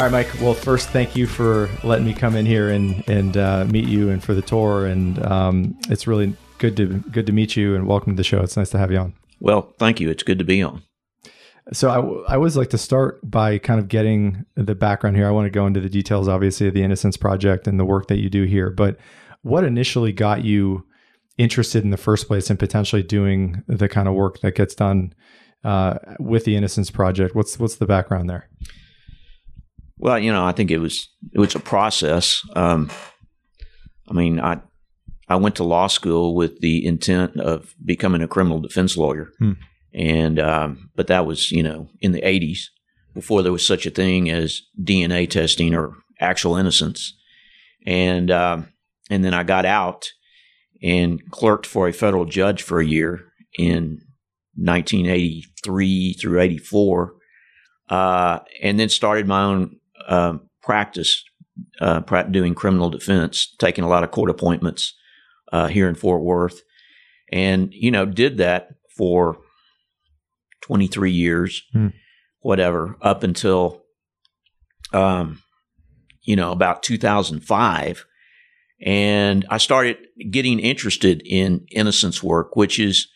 [0.00, 0.40] All right, Mike.
[0.40, 4.08] Well, first, thank you for letting me come in here and and uh, meet you,
[4.08, 4.86] and for the tour.
[4.86, 8.40] And um, it's really good to good to meet you, and welcome to the show.
[8.40, 9.12] It's nice to have you on.
[9.40, 10.08] Well, thank you.
[10.08, 10.84] It's good to be on.
[11.74, 15.28] So I, I always like to start by kind of getting the background here.
[15.28, 18.08] I want to go into the details, obviously, of the Innocence Project and the work
[18.08, 18.70] that you do here.
[18.70, 18.96] But
[19.42, 20.86] what initially got you
[21.36, 25.12] interested in the first place in potentially doing the kind of work that gets done
[25.62, 27.34] uh, with the Innocence Project?
[27.34, 28.48] What's what's the background there?
[30.02, 32.42] Well, you know, I think it was it was a process.
[32.56, 32.90] Um,
[34.08, 34.60] I mean, I
[35.28, 39.52] I went to law school with the intent of becoming a criminal defense lawyer, Hmm.
[39.92, 42.60] and um, but that was you know in the '80s
[43.14, 47.14] before there was such a thing as DNA testing or actual innocence,
[47.86, 48.68] and um,
[49.10, 50.08] and then I got out
[50.82, 53.20] and clerked for a federal judge for a year
[53.58, 54.00] in
[54.56, 57.14] 1983 through 84,
[57.90, 59.76] uh, and then started my own
[60.08, 61.22] um, practice
[61.80, 64.94] uh, doing criminal defense, taking a lot of court appointments
[65.52, 66.62] uh, here in Fort Worth,
[67.32, 69.38] and you know did that for
[70.62, 71.88] 23 years, Hmm.
[72.40, 73.82] whatever, up until
[74.92, 75.42] um,
[76.22, 78.04] you know about 2005,
[78.84, 79.98] and I started
[80.30, 83.08] getting interested in innocence work, which is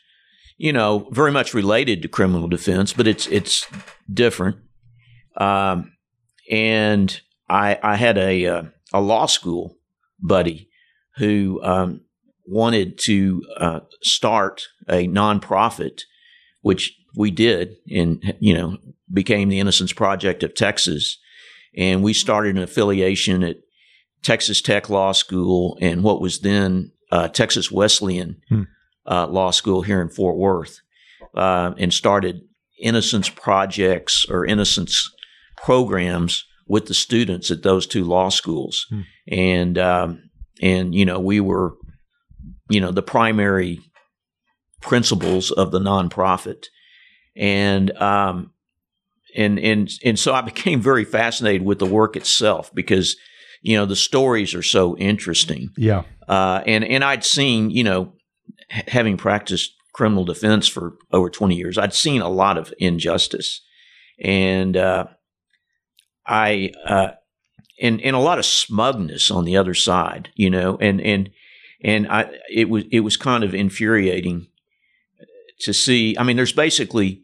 [0.56, 3.66] you know very much related to criminal defense, but it's it's
[4.12, 4.56] different.
[5.36, 5.93] Um,
[6.50, 9.76] and I, I had a uh, a law school
[10.20, 10.68] buddy
[11.16, 12.00] who um,
[12.46, 16.02] wanted to uh, start a nonprofit,
[16.62, 18.78] which we did, and you know
[19.12, 21.18] became the Innocence Project of Texas,
[21.76, 23.56] and we started an affiliation at
[24.22, 28.62] Texas Tech Law School and what was then uh, Texas Wesleyan Hmm.
[29.06, 30.80] uh, Law School here in Fort Worth,
[31.34, 32.40] uh, and started
[32.80, 35.10] innocence projects or innocence
[35.64, 39.00] programs with the students at those two law schools, Hmm.
[39.28, 40.30] and um,
[40.62, 41.72] and you know we were,
[42.70, 43.80] you know, the primary
[44.80, 46.64] principles of the nonprofit,
[47.36, 48.52] and um,
[49.36, 53.16] and and and so I became very fascinated with the work itself because
[53.62, 56.02] you know the stories are so interesting, Yeah.
[56.28, 58.12] uh, and and I'd seen you know
[58.70, 63.60] h- having practiced criminal defense for over twenty years, I'd seen a lot of injustice,
[64.22, 65.06] and uh,
[66.26, 67.08] I uh,
[67.80, 71.30] and and a lot of smugness on the other side, you know, and and
[71.82, 74.48] and I it was it was kind of infuriating
[75.60, 76.16] to see.
[76.18, 77.22] I mean, there's basically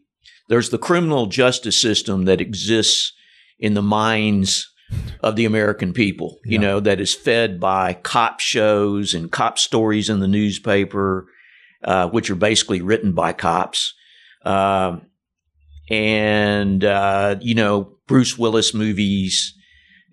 [0.49, 3.13] there's the criminal justice system that exists
[3.59, 4.67] in the minds
[5.21, 6.59] of the American people, you Yeah.
[6.59, 11.27] know, that is fed by cop shows and cop stories in the newspaper,
[11.83, 13.93] uh, which are basically written by cops.
[14.43, 15.03] Um,
[15.89, 19.53] and, uh, you know, Bruce Willis movies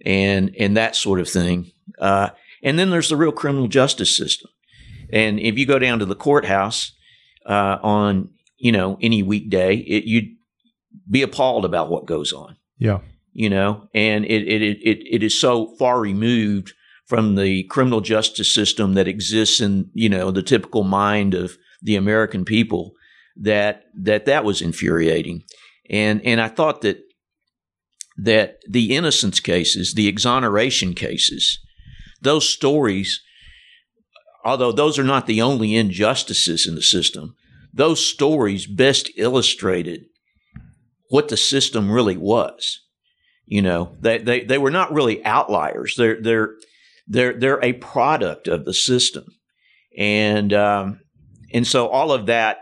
[0.05, 1.73] and, and that sort of thing.
[1.99, 2.31] Uh,
[2.63, 4.51] and then there's the real criminal justice system.
[5.13, 6.93] And if you go down to the courthouse,
[7.47, 10.37] uh, on, you know, any weekday, it, you'd
[11.11, 12.99] be appalled about what goes on Yeah.
[13.33, 16.75] you know, and it it it it is so far removed
[17.07, 21.97] from the criminal justice system that exists in you know the typical mind of the
[21.97, 22.93] American people
[23.37, 25.45] that that that was infuriating,
[25.89, 26.99] and and I thought that
[28.19, 31.61] that the innocence cases, the exoneration cases,
[32.21, 33.21] those stories,
[34.45, 37.37] although those are not the only injustices in the system,
[37.73, 40.07] those stories best illustrated
[41.11, 42.81] what the system really was.
[43.47, 45.95] You know they, they they were not really outliers.
[45.97, 46.55] They're they're
[47.07, 49.25] they're they're a product of the system.
[49.97, 51.01] And um
[51.53, 52.59] and so all of that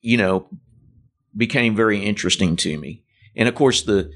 [0.00, 0.48] you know
[1.36, 3.04] became very interesting to me.
[3.36, 4.10] And of course the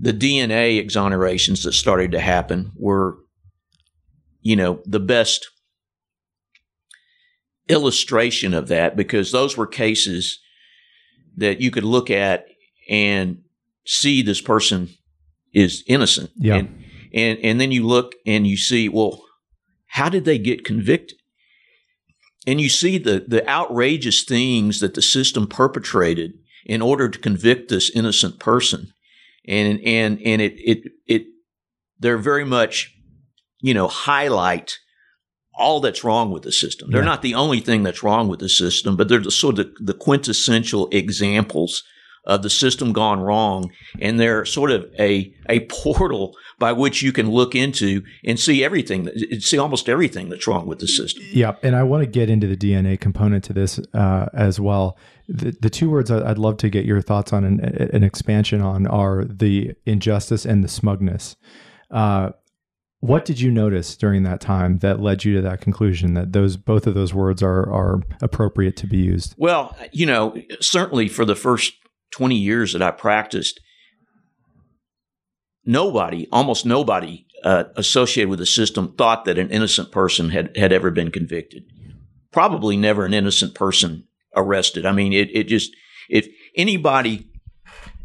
[0.00, 3.18] the DNA exonerations that started to happen were
[4.40, 5.50] you know the best
[7.68, 10.40] illustration of that because those were cases
[11.36, 12.46] that you could look at
[12.88, 13.42] and
[13.86, 14.88] see this person
[15.52, 16.30] is innocent.
[16.36, 16.56] Yeah.
[16.56, 19.22] And, and and then you look and you see, well,
[19.86, 21.18] how did they get convicted?
[22.46, 26.32] And you see the the outrageous things that the system perpetrated
[26.66, 28.92] in order to convict this innocent person.
[29.48, 31.22] And and and it it it
[31.98, 32.94] they're very much,
[33.60, 34.78] you know, highlight
[35.54, 36.90] all that's wrong with the system.
[36.90, 37.06] They're Yeah.
[37.06, 39.94] not the only thing that's wrong with the system, but they're the sort of the
[39.94, 41.82] quintessential examples
[42.24, 43.70] of the system gone wrong,
[44.00, 48.62] and they're sort of a a portal by which you can look into and see
[48.62, 49.08] everything,
[49.40, 51.24] see almost everything that's wrong with the system.
[51.32, 54.98] Yeah, and I want to get into the DNA component to this uh, as well.
[55.28, 58.86] The, the two words I'd love to get your thoughts on and an expansion on
[58.86, 61.36] are the injustice and the smugness.
[61.90, 62.30] Uh,
[63.00, 66.58] what did you notice during that time that led you to that conclusion that those
[66.58, 69.34] both of those words are are appropriate to be used?
[69.38, 71.72] Well, you know, certainly for the first
[72.10, 73.60] 20 years that I practiced,
[75.64, 80.72] nobody, almost nobody uh, associated with the system thought that an innocent person had, had
[80.72, 81.64] ever been convicted.
[82.32, 84.04] Probably never an innocent person
[84.36, 84.86] arrested.
[84.86, 85.74] I mean, it, it just,
[86.08, 87.28] if anybody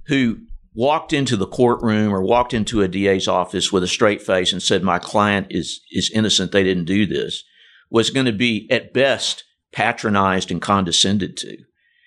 [0.08, 0.40] who
[0.74, 4.62] walked into the courtroom or walked into a DA's office with a straight face and
[4.62, 7.44] said, my client is, is innocent, they didn't do this,
[7.90, 11.58] was going to be at best patronized and condescended to,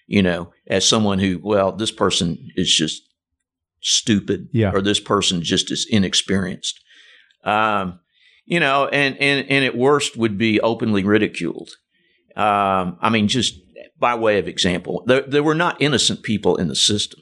[0.08, 3.02] you know, as someone who, well, this person is just
[3.80, 4.72] stupid yeah.
[4.72, 6.80] or this person just is inexperienced.
[7.44, 8.00] Um,
[8.46, 11.70] you know, and, and, and at worst would be openly ridiculed.
[12.34, 13.54] Um, I mean, just
[13.98, 17.20] by way of example, there, there were not innocent people in the system,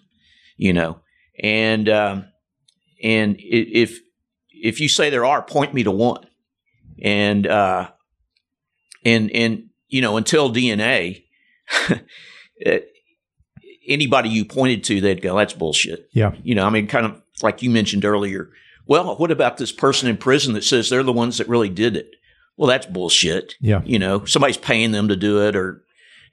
[0.56, 1.00] you know,
[1.42, 2.26] and um,
[3.02, 3.98] and if
[4.50, 6.26] if you say there are, point me to one.
[7.02, 7.90] And uh,
[9.04, 11.24] and and you know until DNA,
[12.64, 12.78] Uh,
[13.86, 16.32] anybody you pointed to, they'd go, "That's bullshit." Yeah.
[16.42, 18.50] You know, I mean, kind of like you mentioned earlier.
[18.86, 21.96] Well, what about this person in prison that says they're the ones that really did
[21.96, 22.14] it?
[22.56, 23.54] Well, that's bullshit.
[23.60, 23.82] Yeah.
[23.84, 25.82] You know, somebody's paying them to do it, or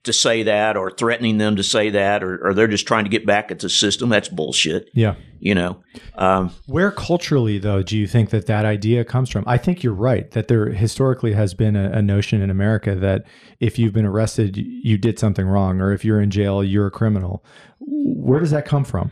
[0.04, 3.10] to say that or threatening them to say that or, or, they're just trying to
[3.10, 4.90] get back at the system that's bullshit.
[4.94, 5.16] Yeah.
[5.40, 5.84] You know
[6.16, 9.44] um, where culturally though do you think that that idea comes from?
[9.46, 13.26] I think you're right that there historically has been a, a, notion in america that
[13.60, 16.92] if you've been arrested you did something wrong or if you're in jail you're a
[16.92, 17.44] criminal.
[17.80, 19.12] Where does that come from?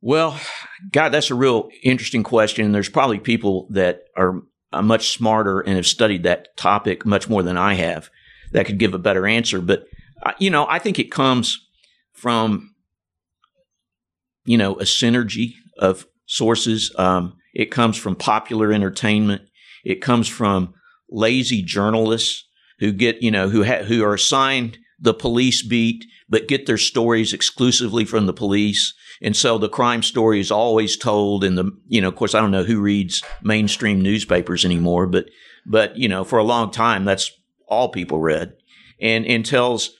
[0.00, 0.38] Well
[0.90, 2.72] god that's a real interesting question.
[2.72, 4.42] There's probably people that are
[4.82, 8.10] much smarter and have studied that topic much more than i have
[8.54, 9.60] that could give a better answer.
[9.60, 9.86] But
[10.22, 11.60] uh, you know, I think it comes
[12.12, 12.74] from
[14.46, 16.94] you know a synergy of sources.
[16.96, 19.42] Um, it comes from popular entertainment.
[19.84, 20.74] It comes from
[21.10, 22.44] lazy journalists
[22.78, 26.78] who get you know who ha- who are assigned the police beat but get their
[26.78, 31.70] stories exclusively from the police and so the crime story is always told in the
[31.86, 35.26] you know of course i don't know who reads mainstream newspapers anymore but
[35.66, 37.30] but you know for a long time that's
[37.68, 38.54] all people read,
[39.00, 39.90] and, and tells,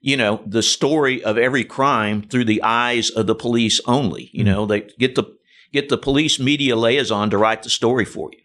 [0.00, 4.30] you know, the story of every crime through the eyes of the police only.
[4.32, 5.24] You know, they get the
[5.72, 8.38] get the police media liaison to write the story for you.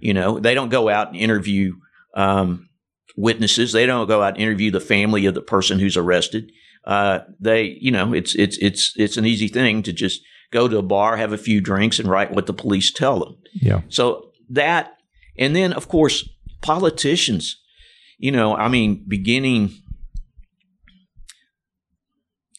[0.00, 1.76] You know, they don't go out and interview
[2.14, 2.68] um,
[3.16, 3.72] witnesses.
[3.72, 6.52] They don't go out and interview the family of the person who's arrested.
[6.84, 10.20] Uh, they, you know, it's it's it's it's an easy thing to just
[10.50, 13.36] go to a bar, have a few drinks, and write what the police tell them.
[13.54, 13.80] Yeah.
[13.88, 14.92] So that,
[15.38, 16.28] and then of course,
[16.60, 17.56] politicians
[18.18, 19.70] you know, I mean, beginning,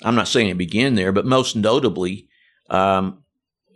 [0.04, 2.28] I'm not saying it began there, but most notably,
[2.70, 3.24] um,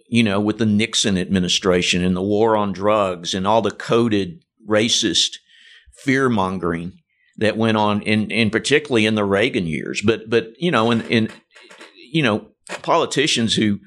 [0.07, 4.43] you know, with the Nixon administration and the war on drugs and all the coded
[4.67, 5.37] racist
[6.03, 6.93] fear mongering
[7.37, 10.01] that went on in, in particularly in the Reagan years.
[10.05, 11.29] But, but, you know, in, in,
[12.11, 12.49] you know,
[12.81, 13.79] politicians who,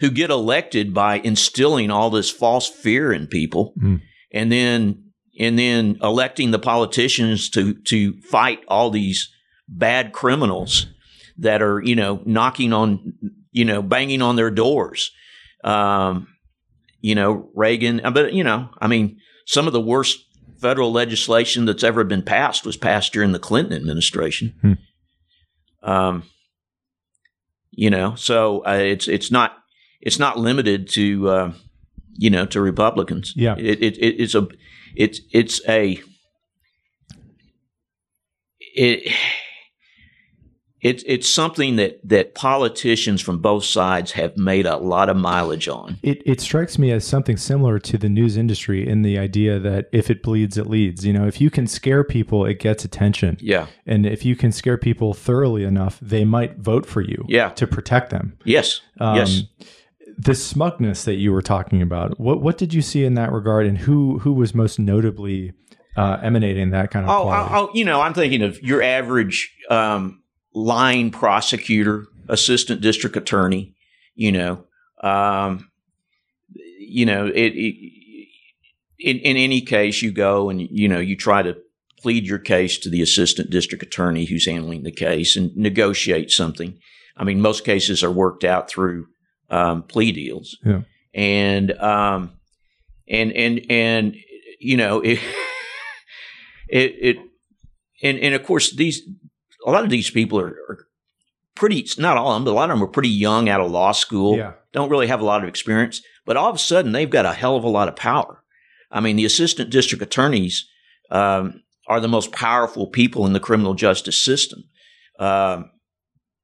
[0.00, 4.00] who get elected by instilling all this false fear in people mm.
[4.32, 5.07] and then
[5.38, 9.30] and then electing the politicians to to fight all these
[9.68, 10.86] bad criminals
[11.38, 13.14] that are you know knocking on
[13.52, 15.10] you know banging on their doors.
[15.64, 16.28] Um,
[17.00, 20.24] you know reagan uh, but you know i mean some of the worst
[20.60, 24.54] federal legislation that's ever been passed was passed during the clinton administration.
[24.60, 25.88] Hmm.
[25.88, 26.22] um,
[27.70, 29.56] you know so uh, it's it's not
[30.00, 31.52] it's not limited to uh,
[32.16, 33.32] you know to republicans.
[33.36, 33.54] Yeah.
[33.56, 34.48] It, it, it's a
[34.96, 36.00] it's it's a
[38.60, 39.14] it
[40.80, 45.68] it's it's something that that politicians from both sides have made a lot of mileage
[45.68, 45.98] on.
[46.02, 49.88] It it strikes me as something similar to the news industry in the idea that
[49.92, 51.04] if it bleeds, it leads.
[51.04, 53.38] You know, if you can scare people, it gets attention.
[53.40, 53.66] Yeah.
[53.86, 57.24] And if you can scare people thoroughly enough, they might vote for you.
[57.28, 57.50] Yeah.
[57.50, 58.38] To protect them.
[58.44, 58.80] Yes.
[59.00, 59.42] Um, yes
[60.18, 62.18] the smugness that you were talking about.
[62.18, 65.52] What what did you see in that regard, and who who was most notably
[65.96, 67.10] uh, emanating that kind of?
[67.10, 70.22] Oh, oh, oh, you know, I'm thinking of your average um,
[70.52, 73.76] line prosecutor, assistant district attorney.
[74.16, 74.64] You know,
[75.02, 75.70] um,
[76.78, 78.28] you know, it, it
[78.98, 81.56] in, in any case, you go and you know you try to
[82.00, 86.76] plead your case to the assistant district attorney who's handling the case and negotiate something.
[87.16, 89.06] I mean, most cases are worked out through
[89.50, 90.82] um, plea deals, Yeah.
[91.14, 92.32] and um,
[93.08, 94.16] and and and
[94.60, 95.18] you know it
[96.68, 97.16] it, it
[98.02, 99.02] and and of course these
[99.66, 100.86] a lot of these people are, are
[101.54, 103.70] pretty not all of them, but a lot of them are pretty young out of
[103.70, 104.52] law school, Yeah.
[104.72, 107.32] don't really have a lot of experience, but all of a sudden they've got a
[107.32, 108.42] hell of a lot of power.
[108.90, 110.66] I mean, the assistant district attorneys
[111.10, 114.64] um, are the most powerful people in the criminal justice system.
[115.18, 115.70] Um,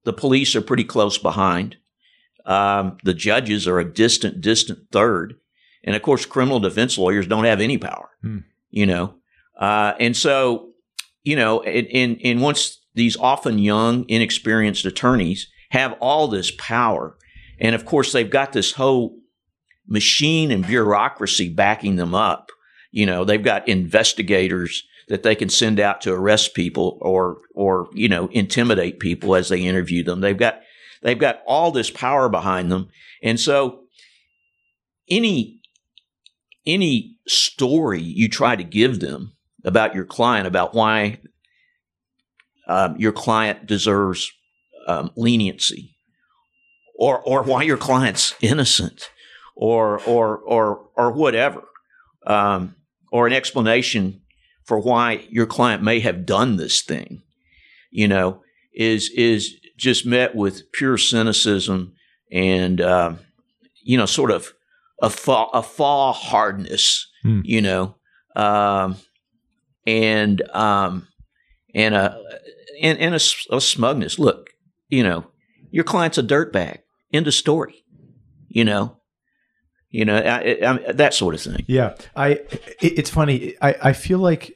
[0.04, 1.76] the police are pretty close behind.
[2.46, 5.34] Um, the judges are a distant, distant third.
[5.82, 8.38] And of course, criminal defense lawyers don't have any power, Hmm.
[8.70, 9.14] you know.
[9.58, 10.70] Uh, and so,
[11.22, 17.16] you know, and, in, in once these often young, inexperienced attorneys have all this power,
[17.60, 19.16] and of course, they've got this whole
[19.86, 22.50] machine and bureaucracy backing them up.
[22.90, 27.88] You know, they've got investigators that they can send out to arrest people or or
[27.92, 30.20] you know intimidate people as they interview them.
[30.20, 30.60] They've got
[31.04, 32.88] they've got all this power behind them,
[33.22, 33.84] and so
[35.08, 35.60] any
[36.66, 39.34] any story you try to give them
[39.64, 41.20] about your client about why
[42.68, 44.32] um, your client deserves
[44.86, 45.94] um, leniency
[46.94, 49.10] or or why your client's innocent
[49.54, 51.64] or or or or whatever
[52.26, 52.74] um,
[53.12, 54.20] or an explanation
[54.64, 57.22] for why your client may have done this thing
[57.90, 58.42] you know
[58.74, 61.92] is is just met with pure cynicism
[62.32, 63.18] and um,
[63.82, 64.52] you know sort of
[65.02, 67.40] a fa, a fa hardness Hmm.
[67.44, 67.94] you know
[68.36, 68.96] um,
[69.86, 71.06] and um,
[71.74, 72.20] and a
[72.82, 73.20] and, and a,
[73.56, 74.50] a smugness look
[74.88, 75.26] you know
[75.70, 76.78] your client's a dirtbag
[77.12, 77.82] end of story
[78.48, 78.98] you know
[79.90, 82.28] you know I, I, I- that sort of thing Yeah, I.
[82.82, 83.54] It, it's funny.
[83.62, 84.52] I, I feel like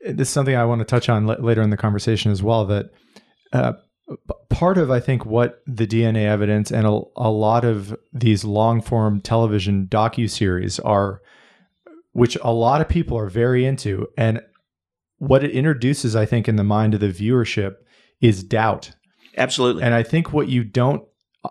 [0.00, 2.64] this is something I want to touch on l- later in the conversation as well.
[2.66, 2.86] That
[3.52, 3.72] uh,
[4.48, 8.80] part of I think what the DNA evidence and a, a lot of these long
[8.80, 11.20] form television docu series are,
[12.12, 14.40] which a lot of people are very into, and
[15.18, 17.76] what it introduces, I think, in the mind of the viewership
[18.20, 18.92] is doubt.
[19.36, 21.02] absolutely And I think what you don't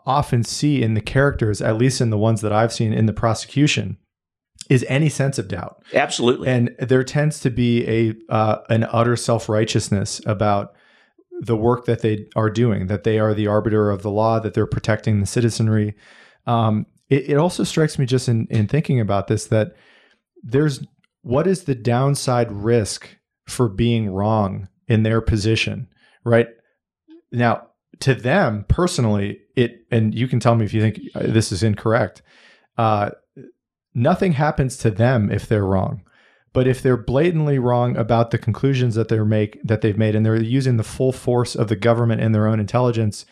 [0.05, 3.13] often see in the characters, at least in the ones that I've seen in the
[3.13, 3.97] prosecution,
[4.69, 5.83] is any sense of doubt.
[5.93, 10.73] absolutely And there tends to be a uh, an utter self righteousness about
[11.41, 14.53] the work that they are doing, that they are the arbiter of the law, that
[14.53, 15.95] they're protecting the citizenry.
[16.45, 19.75] Um, it, it also strikes me just in, in thinking about this that
[20.43, 20.85] there's
[21.21, 23.09] what is the downside risk
[23.47, 25.87] for being wrong in their position,
[26.23, 26.47] right?
[27.31, 27.67] Now,
[28.01, 31.63] to them personally, it and you can tell me if you think uh, this is
[31.63, 32.21] incorrect.
[32.77, 33.11] Uh,
[33.93, 36.03] nothing happens to them if they're wrong.
[36.55, 40.25] But if they're blatantly wrong about the conclusions that they're make that they've made, and
[40.25, 43.25] they're using the full force of the government and their own intelligence,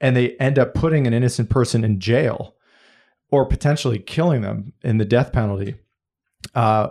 [0.00, 2.56] and they end up putting an innocent person in jail
[3.30, 5.76] or potentially killing them in the death penalty,
[6.56, 6.88] uh,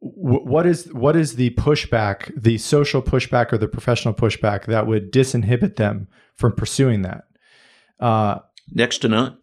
[0.00, 5.12] what is what is the pushback, the social pushback or the professional pushback that would
[5.12, 7.24] disinhibit them from pursuing that?
[8.00, 8.38] Uh,
[8.70, 9.36] next to none.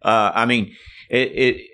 [0.00, 0.74] Uh, I mean,
[1.10, 1.68] it, it.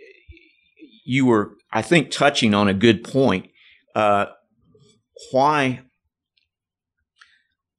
[1.08, 3.48] You were, I think, touching on a good point.
[3.94, 4.26] Uh,
[5.32, 5.80] why?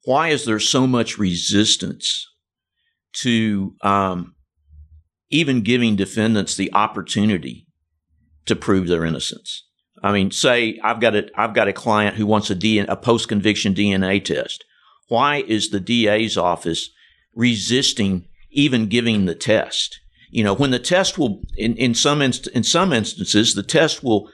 [0.03, 2.25] Why is there so much resistance
[3.21, 4.33] to um,
[5.29, 7.67] even giving defendants the opportunity
[8.47, 9.63] to prove their innocence?
[10.01, 12.95] I mean, say I've got a I've got a client who wants a DNA, a
[12.95, 14.65] post conviction DNA test.
[15.07, 16.89] Why is the DA's office
[17.35, 19.99] resisting even giving the test?
[20.31, 24.03] You know, when the test will in, in some inst- in some instances the test
[24.03, 24.29] will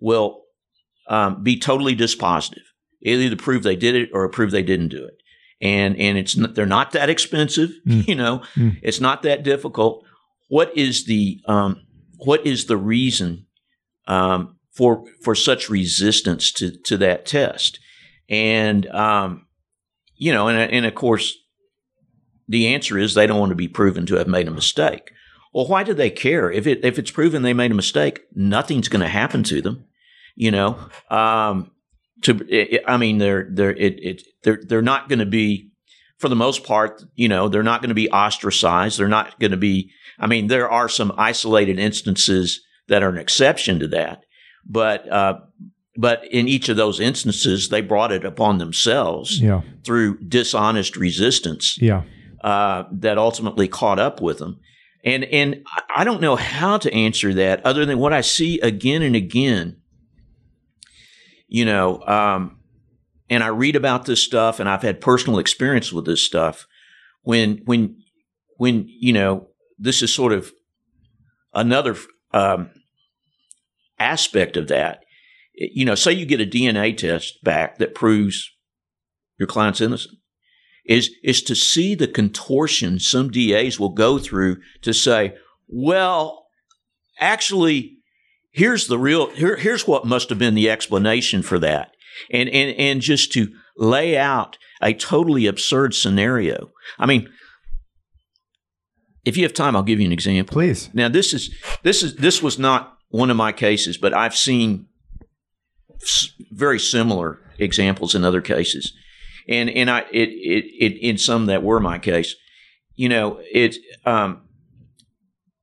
[0.00, 0.42] will
[1.08, 2.62] um, be totally dispositive,
[3.02, 5.14] either to prove they did it or prove they didn't do it.
[5.60, 7.70] And and it's not, they're not that expensive.
[7.86, 8.06] Mm.
[8.08, 8.78] You know, Mm.
[8.82, 10.04] it's not that difficult.
[10.48, 11.80] What is the um,
[12.18, 13.46] what is the reason
[14.08, 17.78] um, for for such resistance to to that test?
[18.28, 19.46] And um,
[20.16, 21.36] you know, and and of course,
[22.48, 25.12] the answer is they don't want to be proven to have made a mistake.
[25.52, 26.50] Well, why do they care?
[26.50, 29.84] If it if it's proven they made a mistake, nothing's going to happen to them.
[30.34, 30.78] You know,
[31.10, 31.70] um,
[32.22, 35.70] to it, I mean, they're they're it, it they're they're not going to be,
[36.18, 38.98] for the most part, you know, they're not going to be ostracized.
[38.98, 39.92] They're not going to be.
[40.18, 44.24] I mean, there are some isolated instances that are an exception to that,
[44.66, 45.38] but uh,
[45.96, 51.78] but in each of those instances, they brought it upon themselves yeah, through dishonest resistance
[51.80, 52.02] yeah,
[52.44, 54.60] uh, that ultimately caught up with them.
[55.02, 55.64] And and
[55.96, 59.78] I- don't know how to answer that other than what I see again and again.
[61.48, 62.58] You know, um,
[63.30, 66.66] and I read about this stuff, and I've had personal experience with this stuff.
[67.22, 67.96] When when
[68.58, 69.48] when you know
[69.78, 70.52] this is sort of
[71.54, 71.96] another
[72.32, 72.70] um,
[73.98, 75.02] aspect of that.
[75.54, 78.50] You know, say you get a DNA test back that proves
[79.38, 80.18] your client's innocent.
[80.84, 85.34] Is is to see the contortion some DAs will go through to say,
[85.66, 86.46] well,
[87.18, 87.98] actually,
[88.52, 91.92] here's the real here, here's what must have been the explanation for that.
[92.30, 93.48] And and and just to
[93.78, 96.70] lay out a totally absurd scenario.
[96.98, 97.30] I mean
[99.24, 100.52] if you have time i'll give you an example.
[100.52, 100.90] Please.
[100.92, 104.86] Now this is this is this was not one of my cases but i've seen
[106.50, 108.92] very similar examples in other cases
[109.48, 112.34] and and i it it, it in some that were my case
[112.94, 114.44] you know it um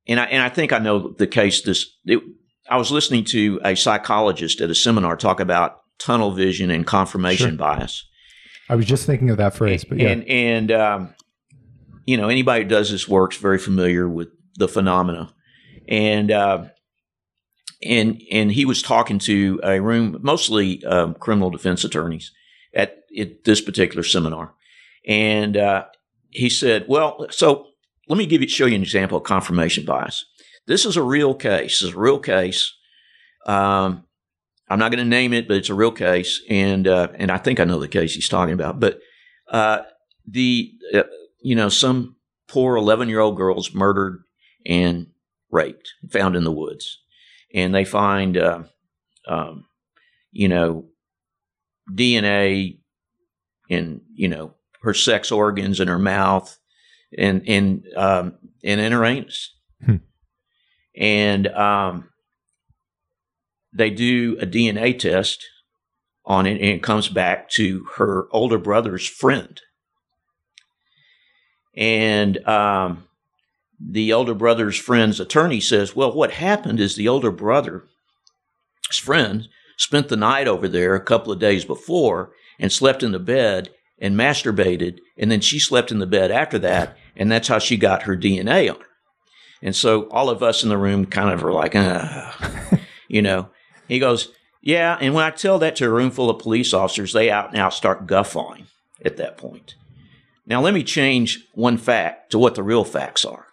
[0.08, 1.62] and I and I think I know the case.
[1.62, 2.22] This it,
[2.70, 7.52] I was listening to a psychologist at a seminar talk about tunnel vision and confirmation
[7.52, 7.58] sure.
[7.58, 8.08] bias.
[8.70, 10.10] I was just thinking of that phrase, but yeah.
[10.10, 11.16] And, and um,
[12.06, 15.34] you know, anybody who does this work is very familiar with the phenomena.
[15.88, 16.66] And uh,
[17.84, 22.32] and and he was talking to a room mostly um, criminal defense attorneys
[22.74, 23.04] at,
[23.44, 24.54] this particular seminar,
[25.08, 25.86] and uh,
[26.30, 27.68] he said, "Well, so
[28.08, 30.26] let me give you show you an example of confirmation bias.
[30.68, 31.80] This is a real case.
[31.80, 32.74] This is a real case.
[33.46, 34.06] Um,
[34.70, 37.38] I'm not going to name it, but it's a real case, and uh, and I
[37.38, 38.80] think I know the case he's talking about.
[38.80, 39.00] But
[39.50, 39.80] uh,
[40.26, 41.04] the uh,
[41.42, 42.16] you know some
[42.48, 44.24] poor 11 year old girls murdered
[44.66, 45.08] and
[45.50, 47.00] raped, found in the woods,
[47.54, 48.64] and they find uh,
[49.28, 49.66] um,
[50.32, 50.86] you know
[51.94, 52.80] DNA
[53.70, 56.58] in you know her sex organs in her mouth
[57.18, 59.52] and in um, and in her anus
[60.96, 62.10] and um,
[63.74, 65.46] they do a DNA test
[66.26, 69.60] on it, and it comes back to her older brother's friend.
[71.76, 73.08] And um,
[73.80, 77.84] the older brother's friend's attorney says, Well, what happened is the older brother's
[78.92, 79.48] friend
[79.82, 83.70] spent the night over there a couple of days before and slept in the bed
[83.98, 85.00] and masturbated.
[85.18, 86.96] And then she slept in the bed after that.
[87.16, 88.86] And that's how she got her DNA on her.
[89.64, 91.74] And so all of us in the room kind of are like,
[93.08, 93.50] you know.
[93.88, 94.30] He goes,
[94.62, 94.98] yeah.
[95.02, 97.74] And when I tell that to a room full of police officers, they out out
[97.74, 98.68] start guffawing
[99.04, 99.76] at that point.
[100.46, 103.48] Now, let me change one fact to what the real facts are.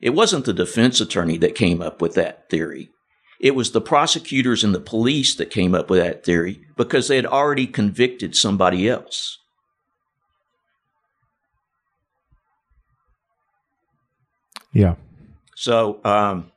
[0.00, 2.90] It wasn't the defense attorney that came up with that theory.
[3.40, 7.16] It was the prosecutors and the police that came up with that theory because they
[7.16, 9.38] had already convicted somebody else.
[14.72, 14.96] Yeah.
[15.54, 16.52] So, um,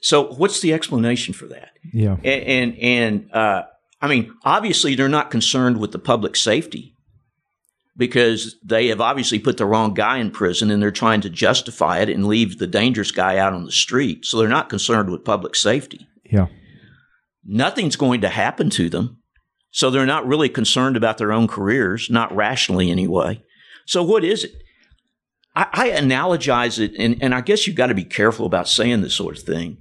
[0.00, 1.70] so what's the explanation for that?
[1.92, 3.62] Yeah, and and, and uh,
[4.00, 6.95] I mean, obviously they're not concerned with the public safety
[7.96, 11.98] because they have obviously put the wrong guy in prison and they're trying to justify
[11.98, 14.24] it and leave the dangerous guy out on the street.
[14.24, 16.06] So they're not concerned with public safety.
[16.24, 16.46] Yeah,
[17.44, 19.22] nothing's going to happen to them.
[19.70, 23.42] So they're not really concerned about their own careers, not rationally anyway.
[23.86, 24.52] So what is it?
[25.54, 29.00] I, I analogize it, and, and I guess you've got to be careful about saying
[29.00, 29.78] this sort of thing.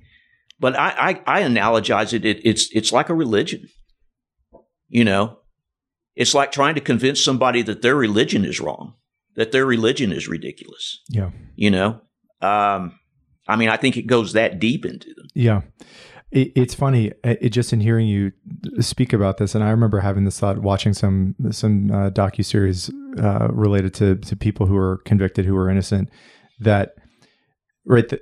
[0.59, 2.39] But I, I, I analogize it, it.
[2.45, 3.67] It's it's like a religion.
[4.87, 5.39] You know,
[6.15, 8.93] it's like trying to convince somebody that their religion is wrong,
[9.35, 11.01] that their religion is ridiculous.
[11.09, 11.31] Yeah.
[11.55, 12.01] You know,
[12.41, 12.99] um,
[13.47, 15.27] I mean, I think it goes that deep into them.
[15.33, 15.61] Yeah.
[16.31, 18.31] It, it's funny, it, just in hearing you
[18.79, 22.89] speak about this, and I remember having this thought watching some some uh, docu series
[23.19, 26.09] uh, related to to people who are convicted who are innocent.
[26.59, 26.95] That
[27.85, 28.19] right, the,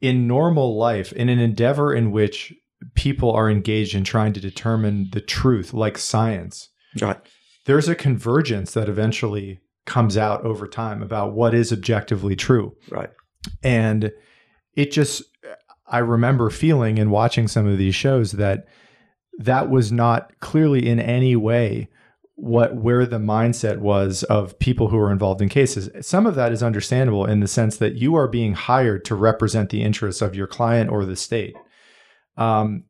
[0.00, 2.52] in normal life, in an endeavor in which
[2.94, 6.68] people are engaged in trying to determine the truth, like science,
[7.00, 7.18] right.
[7.66, 12.74] there's a convergence that eventually comes out over time about what is objectively true.
[12.90, 13.10] Right.
[13.62, 14.12] And
[14.74, 15.22] it just
[15.86, 18.66] I remember feeling and watching some of these shows that
[19.38, 21.88] that was not clearly in any way
[22.36, 25.88] what where the mindset was of people who are involved in cases.
[26.04, 29.70] Some of that is understandable in the sense that you are being hired to represent
[29.70, 31.54] the interests of your client or the state.
[32.36, 32.84] Um,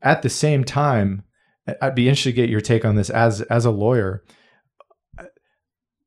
[0.00, 1.24] at the same time,
[1.80, 4.22] I'd be interested to get your take on this as as a lawyer.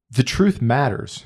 [0.10, 1.26] The truth matters,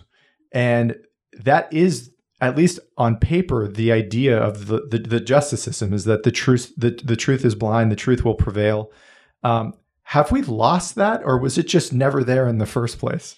[0.51, 0.95] and
[1.33, 6.05] that is at least on paper, the idea of the, the, the, justice system is
[6.05, 8.91] that the truth the, the truth is blind, the truth will prevail.
[9.43, 13.35] Um, have we lost that, or was it just never there in the first place?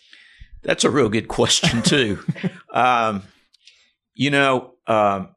[0.63, 2.19] That's a real good question too.
[2.73, 3.23] um,
[4.15, 5.35] you know, um,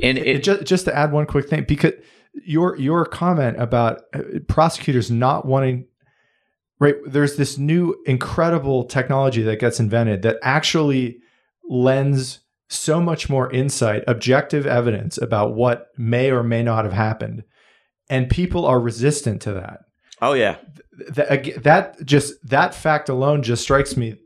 [0.00, 1.94] and it, it, just just to add one quick thing, because
[2.44, 5.86] your your comment about uh, prosecutors not wanting
[6.78, 11.18] right there's this new incredible technology that gets invented that actually
[11.68, 17.44] lends so much more insight objective evidence about what may or may not have happened.
[18.08, 19.80] And people are resistant to that.
[20.20, 20.56] Oh yeah.
[21.10, 24.16] that that just that fact alone just strikes me.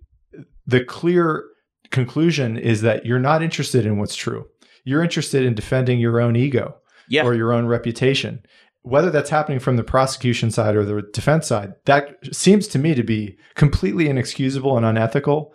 [0.66, 1.44] The clear
[1.90, 4.46] conclusion is that you're not interested in what's true.
[4.84, 6.76] You're interested in defending your own ego
[7.10, 7.24] Yeah.
[7.24, 8.40] or your own reputation.
[8.82, 12.94] Whether that's happening from the prosecution side or the defense side, that seems to me
[12.94, 15.52] to be completely inexcusable and unethical.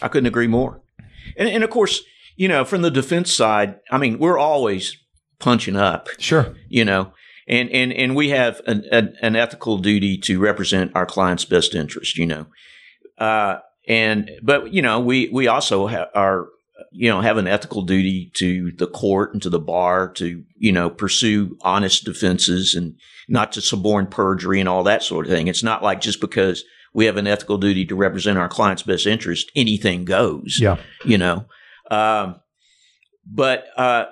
[0.00, 0.80] I couldn't agree more.
[1.36, 2.02] And, and of course,
[2.36, 4.96] you know, from the defense side, I mean, we're always
[5.40, 6.54] punching up, Sure.
[6.68, 7.12] you know,
[7.48, 11.74] and, and, and we have an, an, an ethical duty to represent our client's best
[11.74, 12.46] interest, you know.
[13.18, 16.46] Uh, and, but, you know, we, we also ha- are,
[16.92, 20.72] you know, have an ethical duty to the court and to the bar to, you
[20.72, 22.94] know, pursue honest defenses and
[23.28, 25.48] not to suborn perjury and all that sort of thing.
[25.48, 26.64] It's not like just because
[26.94, 30.76] we have an ethical duty to represent our client's best interest, anything goes Yeah.
[31.04, 31.46] you know.
[31.90, 32.36] Um,
[33.26, 34.06] but uh,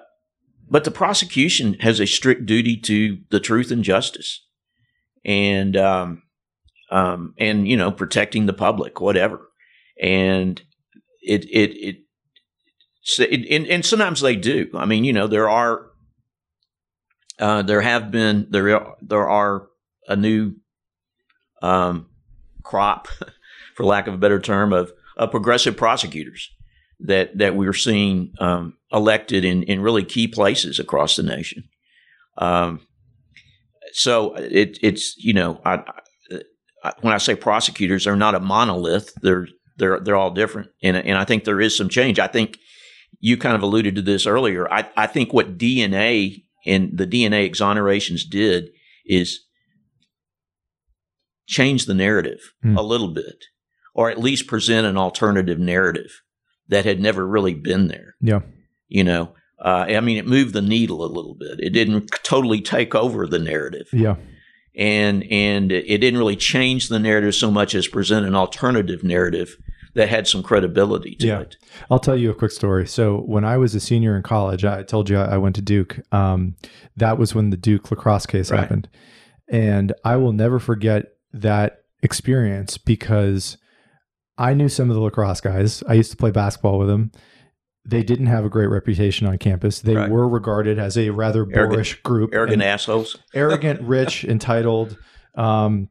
[0.68, 4.44] but the prosecution has a strict duty to the truth and justice,
[5.24, 6.22] and um,
[6.90, 9.48] um, and you know protecting the public, whatever.
[10.02, 10.60] And
[11.22, 11.96] it it it,
[13.18, 14.70] and, and sometimes they do.
[14.74, 15.86] I mean, you know, there are
[17.38, 19.68] uh, there have been there are, there are
[20.08, 20.54] a new
[21.62, 22.06] um,
[22.62, 23.08] crop,
[23.76, 26.50] for lack of a better term, of, of progressive prosecutors
[27.00, 31.64] that that we're seeing um, elected in in really key places across the nation.
[32.38, 32.80] Um,
[33.92, 35.82] so it, it's you know I,
[36.82, 39.12] I, when I say prosecutors, they're not a monolith.
[39.22, 42.18] They're they're they're all different, and and I think there is some change.
[42.18, 42.58] I think
[43.20, 44.70] you kind of alluded to this earlier.
[44.72, 48.70] I I think what DNA and the DNA exonerations did
[49.06, 49.40] is
[51.46, 52.76] change the narrative Hmm.
[52.76, 53.44] a little bit,
[53.94, 56.22] or at least present an alternative narrative
[56.68, 58.16] that had never really been there.
[58.20, 58.40] Yeah.
[58.88, 61.60] You know, uh, I mean, it moved the needle a little bit.
[61.60, 64.16] It didn't totally take over the narrative, Yeah.
[64.76, 69.56] and and it didn't really change the narrative so much as present an alternative narrative
[69.96, 71.40] that had some credibility to Yeah.
[71.40, 71.56] it.
[71.90, 72.86] I'll tell you a quick story.
[72.86, 75.98] So when I was a senior in college, I told you I went to Duke.
[76.12, 76.54] Um,
[76.96, 78.60] that was when the Duke lacrosse case Right.
[78.60, 78.88] happened,
[79.50, 83.56] and I will never forget that experience because
[84.38, 85.82] I knew some of the lacrosse guys.
[85.88, 87.10] I used to play basketball with them.
[87.88, 89.80] They didn't have a great reputation on campus.
[89.80, 90.10] They Right.
[90.10, 93.16] were regarded as a rather Arrogant- boorish group, Arrogant assholes.
[93.34, 94.98] arrogant, rich, entitled.
[95.36, 95.88] Um,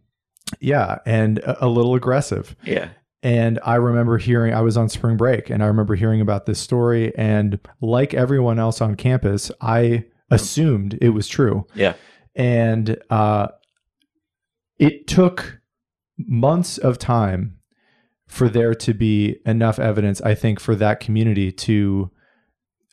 [0.60, 2.56] yeah, and a, a little aggressive.
[2.64, 2.90] Yeah.
[3.26, 6.60] And I remember hearing, I was on spring break and I remember hearing about this
[6.60, 7.12] story.
[7.18, 11.66] And like everyone else on campus, I assumed it was true.
[11.74, 11.96] Yeah.
[12.36, 13.48] And uh,
[14.78, 15.60] it took
[16.20, 17.58] months of time
[18.28, 22.12] for there to be enough evidence, I think, for that community to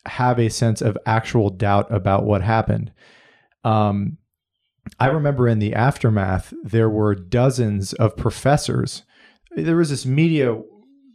[0.07, 2.91] have a sense of actual doubt about what happened.
[3.65, 4.17] Um,
[4.99, 9.03] I remember in the aftermath, there were dozens of professors.
[9.57, 10.61] There was this media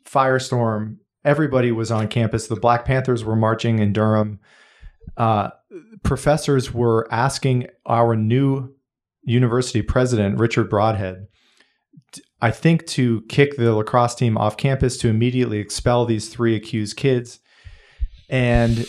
[0.06, 0.98] firestorm.
[1.26, 2.48] Everybody was on campus.
[2.48, 4.40] The Black Panthers were marching in Durham.
[5.16, 5.50] Uh,
[6.04, 8.74] professors were asking our new
[9.24, 11.28] university president, Richard Brodhead,
[12.42, 16.96] I think to kick the lacrosse team off campus to immediately expel these three accused
[16.96, 17.40] kids.
[18.30, 18.86] And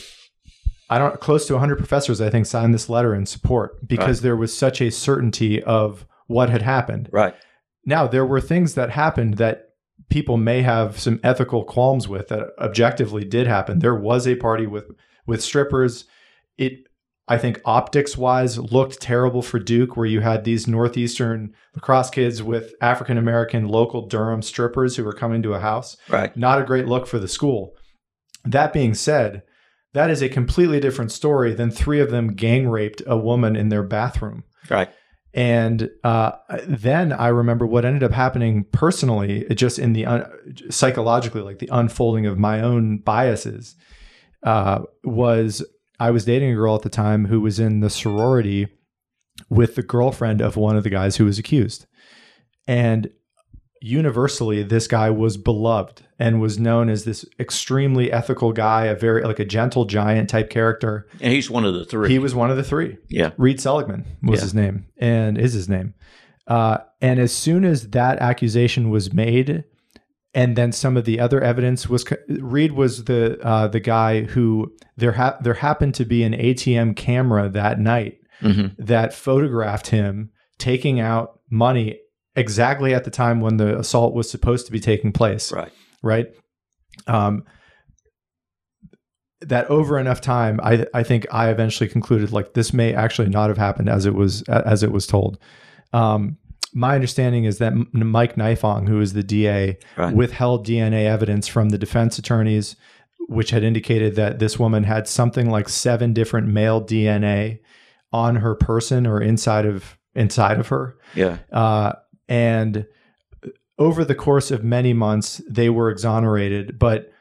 [0.91, 4.37] I don't close to 100 professors I think signed this letter in support because there
[4.37, 7.09] was such a certainty of what had happened.
[7.11, 7.35] Right.
[7.89, 9.71] Now, there were things that happened that
[10.11, 13.79] people may have some ethical qualms with that objectively did happen.
[13.79, 14.91] There was a party with
[15.27, 16.05] with strippers.
[16.59, 16.87] It
[17.29, 22.43] I think optics wise looked terrible for Duke where you had these northeastern lacrosse kids
[22.43, 25.97] with African American local Durham strippers who were coming to a house.
[26.11, 26.37] Right.
[26.37, 27.75] Not a great look for the school.
[28.45, 29.45] That being said,
[29.95, 33.71] that is a completely different story than three of them gang raped a woman in
[33.71, 34.45] their bathroom.
[34.69, 34.91] Right.
[35.35, 36.33] And uh,
[36.67, 41.69] then I remember what ended up happening personally, just in the un- psychologically, like the
[41.71, 43.77] unfolding of my own biases,
[44.43, 45.65] uh, was
[46.01, 48.69] I was dating a girl at the time who was in the sorority
[49.51, 51.87] with the girlfriend of one of the guys who was accused.
[52.67, 53.11] And
[53.81, 59.23] universally, this guy was beloved and was known as this extremely ethical guy, a very
[59.23, 61.07] like a gentle giant type character.
[61.21, 62.09] And he's one of the three.
[62.09, 62.99] He was one of the three.
[63.09, 63.31] yeah.
[63.37, 64.45] Reade Seligmann was Yeah.
[64.45, 65.95] his name and is his name.
[66.47, 69.65] Uh, and as soon as that accusation was made,
[70.35, 74.73] and then some of the other evidence was Reade was the uh, the guy who
[74.97, 78.75] there ha- there happened to be an ATM camera that night Mhm.
[78.79, 81.99] that photographed him taking out money
[82.39, 85.73] exactly at the time when the assault was supposed to be taking place Right.
[86.03, 86.27] right?
[87.07, 87.45] Um,
[89.41, 93.49] that over enough time, I I think I eventually concluded like this may actually not
[93.49, 95.39] have happened as it was as it was told.
[95.93, 96.39] Um,
[96.75, 100.15] my understanding is that Mike Nifong, who is the DA, Right.
[100.15, 102.77] withheld DNA evidence from the defense attorneys,
[103.29, 107.61] which had indicated that this woman had something like seven different male DNA
[108.13, 110.97] on her person or inside of inside of her.
[111.15, 111.39] Yeah.
[111.53, 111.93] Uh,
[112.29, 112.87] and
[113.79, 116.79] over the course of many months, they were exonerated.
[116.79, 117.13] But,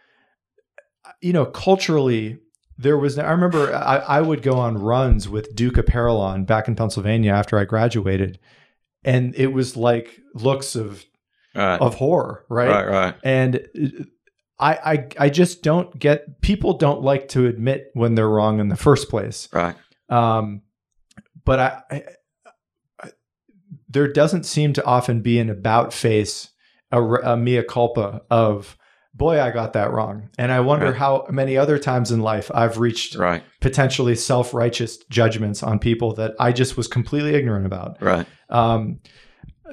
[1.22, 2.39] you know, culturally,
[2.78, 6.67] there was, I remember I, I would go on runs with Duke Apparel on back
[6.67, 8.39] in Pennsylvania after I graduated.
[9.04, 11.06] And it was like looks of,
[11.56, 11.82] Right.
[11.82, 12.70] of horror, right?
[12.70, 12.88] Right.
[12.88, 13.15] Right.
[13.24, 14.08] And
[14.60, 18.67] I, I, I just don't get, people don't like to admit when they're wrong in
[18.67, 19.50] the first place.
[19.52, 19.76] Right.
[20.08, 20.62] Um,
[21.46, 21.60] but
[21.91, 22.04] I,
[23.89, 26.50] there doesn't seem to often be an about face,
[26.91, 28.78] a, a mea culpa of,
[29.13, 30.30] boy, I got that wrong.
[30.38, 30.95] And I wonder Right.
[30.95, 33.43] how many other times in life I've reached Right.
[33.62, 38.02] potentially self righteous judgments on people that I just was completely ignorant about.
[38.02, 38.26] Right.
[38.50, 39.00] Um,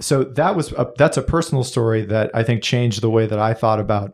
[0.01, 3.39] so that was a, that's a personal story that I think changed the way that
[3.39, 4.13] I thought about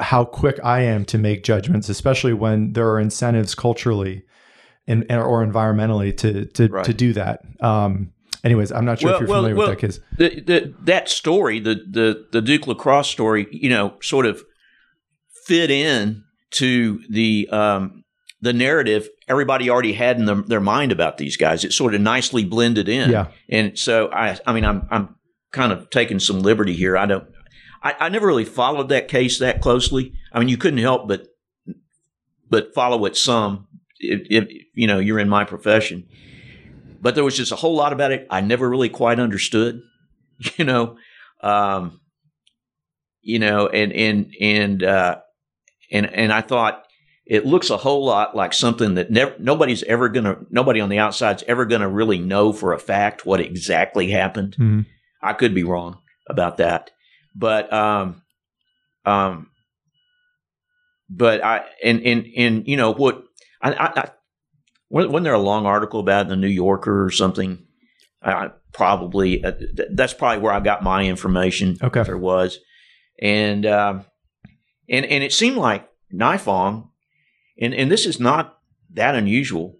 [0.00, 4.24] how quick I am to make judgments, especially when there are incentives culturally
[4.86, 6.84] and or environmentally to to Right.
[6.84, 7.40] to do that.
[7.60, 8.12] Um,
[8.46, 10.00] anyways, I'm not sure Well- if you're well- familiar well- with that case.
[10.16, 14.42] the, the that story, the the the Duke Lacrosse story, you know, sort of
[15.46, 18.04] fit in to the um,
[18.40, 21.64] the narrative everybody already had in their, their mind about these guys.
[21.64, 23.10] It sort of nicely blended in.
[23.10, 23.26] Yeah.
[23.48, 25.16] And so I I mean I'm I'm
[25.52, 26.96] kind of taking some liberty here.
[26.96, 27.26] I don't
[27.82, 30.12] I, I never really followed that case that closely.
[30.32, 31.26] I mean you couldn't help but
[32.48, 33.66] but follow it some
[33.98, 36.06] if, if you know you're in my profession.
[37.06, 39.80] But there was just a whole lot about it I never really quite understood.
[40.58, 40.96] You know,
[41.40, 42.00] um,
[43.22, 45.20] you know, and and and uh,
[45.92, 46.82] and and I thought
[47.24, 50.98] it looks a whole lot like something that never nobody's ever gonna nobody on the
[50.98, 54.56] outside's ever gonna really know for a fact what exactly happened.
[54.58, 54.86] Mhm.
[55.22, 56.90] I could be wrong about that,
[57.36, 58.20] but um,
[59.04, 59.46] um,
[61.08, 63.22] but I and and and you know what
[63.62, 64.10] I, I, I
[64.88, 67.64] wasn't there a long article about it in the New Yorker or something?
[68.22, 71.76] I probably uh, th- that's probably where I got my information.
[71.82, 72.00] Okay.
[72.00, 72.58] if there was,
[73.20, 74.04] and um,
[74.88, 76.88] and and it seemed like Nifong,
[77.60, 78.58] and and this is not
[78.94, 79.78] that unusual,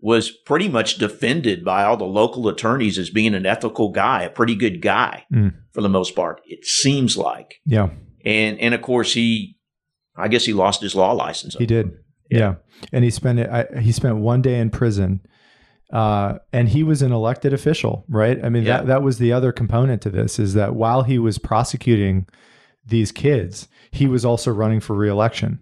[0.00, 4.30] was pretty much defended by all the local attorneys as being an ethical guy, a
[4.30, 5.54] pretty good guy Mm.
[5.72, 6.40] for the most part.
[6.46, 7.90] It seems like, Yeah,
[8.24, 9.56] and and of course he,
[10.16, 11.56] I guess he lost his law license.
[11.58, 11.90] he did.
[12.30, 12.56] Yeah,
[12.92, 13.48] and he spent it.
[13.48, 15.20] I, he spent one day in prison,
[15.92, 18.38] uh, and he was an elected official, right?
[18.44, 18.78] I mean, Yeah.
[18.78, 22.26] that that was the other component to this is that while he was prosecuting
[22.86, 25.60] these kids, he was also running for reelection,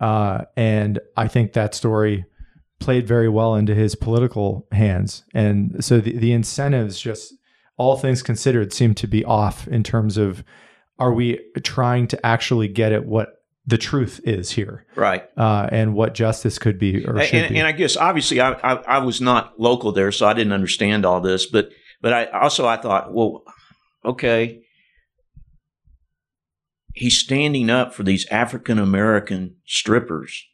[0.00, 2.24] uh, and I think that story
[2.78, 7.34] played very well into his political hands, and so the the incentives, just
[7.78, 10.42] all things considered, seem to be off in terms of
[10.98, 13.35] are we trying to actually get at what
[13.66, 15.24] the truth is here Right.
[15.36, 17.58] uh, and what justice could be or and, should and, be.
[17.58, 21.04] and I guess obviously I, I I was not local there, so I didn't understand
[21.04, 21.46] all this.
[21.46, 23.42] But but I also I thought, well,
[24.04, 24.62] okay,
[26.94, 30.44] he's standing up for these African American strippers.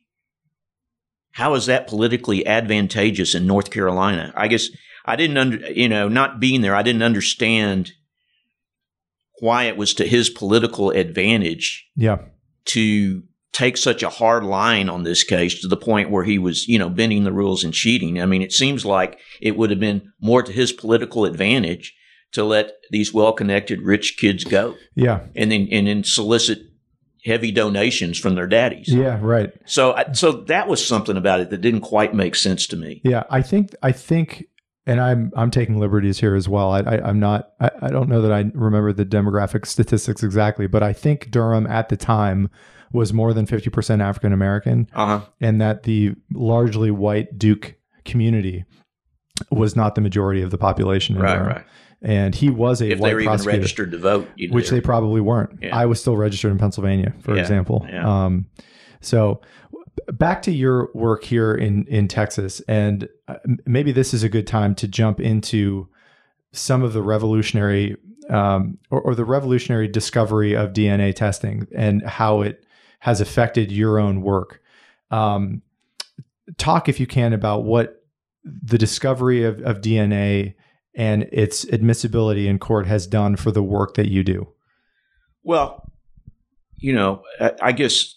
[1.32, 4.32] How is that politically advantageous in North Carolina?
[4.36, 4.68] I guess
[5.04, 7.92] I didn't under you know not being there, I didn't understand
[9.40, 12.18] why it was to his political advantage yeah,
[12.66, 13.22] to
[13.52, 16.78] take such a hard line on this case to the point where he was, you
[16.78, 18.20] know, bending the rules and cheating.
[18.20, 21.94] I mean, it seems like it would have been more to his political advantage
[22.32, 26.60] to let these well-connected rich kids go yeah, and then and then solicit
[27.26, 28.88] heavy donations from their daddies.
[28.88, 29.52] yeah, right.
[29.66, 33.02] So I- so that was something about it that didn't quite make sense to me.
[33.04, 34.46] Yeah, I think I think,
[34.86, 36.72] and I'm I'm taking liberties here as well.
[36.72, 37.50] I, I I'm not.
[37.60, 41.66] I, I don't know that I remember the demographic statistics exactly, but I think Durham
[41.66, 42.50] at the time
[42.92, 45.20] was more than fifty percent African American, Uh-huh.
[45.40, 48.64] and that the largely white Duke community
[49.50, 51.16] was not the majority of the population.
[51.18, 51.46] Right, Durham.
[51.48, 51.64] right.
[52.04, 54.70] And he was a If white they were even registered to vote, you know, which
[54.70, 55.58] they probably weren't.
[55.62, 55.76] Yeah.
[55.76, 57.86] I was still registered in Pennsylvania, for Yeah, example.
[57.88, 58.24] yeah.
[58.24, 58.46] Um,
[59.00, 59.40] so
[60.12, 63.36] back to your work here in in Texas, and uh,
[63.66, 65.88] maybe this is a good time to jump into
[66.52, 67.96] some of the revolutionary
[68.30, 72.64] um, or, or the revolutionary discovery of DNA testing and how it
[73.00, 74.60] has affected your own work.
[75.10, 75.62] Um,
[76.56, 78.04] talk, if you can, about what
[78.44, 80.54] the discovery of, of DNA
[80.94, 84.48] and its admissibility in court has done for the work that you do?
[85.42, 85.90] Well,
[86.76, 87.22] you know,
[87.60, 88.16] I guess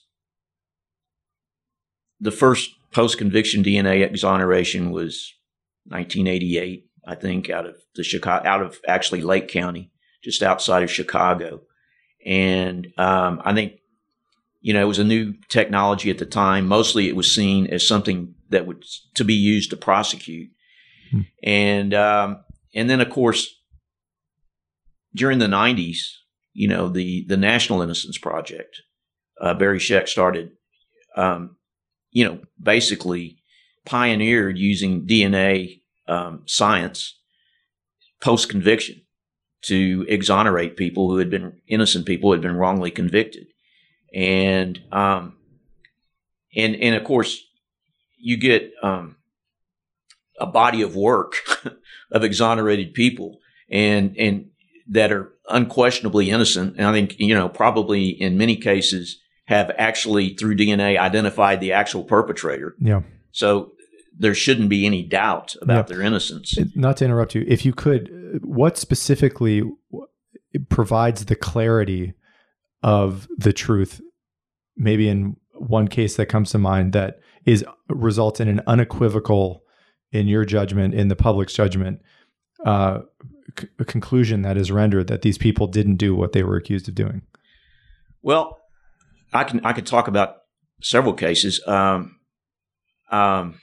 [2.19, 5.33] the first post conviction DNA exoneration was
[5.85, 9.91] 1988, I think, out of the Chicago, out of actually Lake County,
[10.23, 11.61] just outside of Chicago.
[12.25, 13.73] And um, I think,
[14.61, 16.67] you know, it was a new technology at the time.
[16.67, 20.49] Mostly it was seen as something that was to be used to prosecute.
[21.11, 21.21] Hmm.
[21.43, 23.47] And, um, and then, of course,
[25.13, 25.97] during the 90s,
[26.53, 28.81] you know, the, the National Innocence Project,
[29.39, 30.51] uh, Barry Scheck started,
[31.15, 31.57] um,
[32.15, 33.37] you know, basically
[33.85, 37.19] pioneered using DNA um, science
[38.21, 39.01] post conviction
[39.63, 43.47] to exonerate people who had been innocent people who had been wrongly convicted,
[44.13, 45.35] and um,
[46.55, 47.43] and and of course
[48.17, 49.17] you get um,
[50.39, 51.35] a body of work
[52.13, 54.51] of exonerated people and and
[54.87, 60.33] that are unquestionably innocent, and I think you know probably in many cases have actually
[60.35, 62.75] through DNA identified the actual perpetrator.
[62.79, 63.01] Yeah.
[63.31, 63.73] So
[64.17, 65.95] there shouldn't be any doubt about yeah.
[65.95, 66.57] their innocence.
[66.75, 69.63] Not to interrupt you, if you could, what specifically
[70.69, 72.13] provides the clarity
[72.81, 74.01] of the truth?
[74.77, 79.63] Maybe in one case that comes to mind that is results in an unequivocal,
[80.11, 82.01] in your judgment, in the public's judgment,
[82.65, 82.99] uh,
[83.59, 86.95] c- conclusion that is rendered that these people didn't do what they were accused of
[86.95, 87.21] doing.
[88.21, 88.59] Well,
[89.35, 90.37] I can I could talk about
[90.81, 91.61] several cases.
[91.67, 92.19] Um,
[93.11, 93.59] um,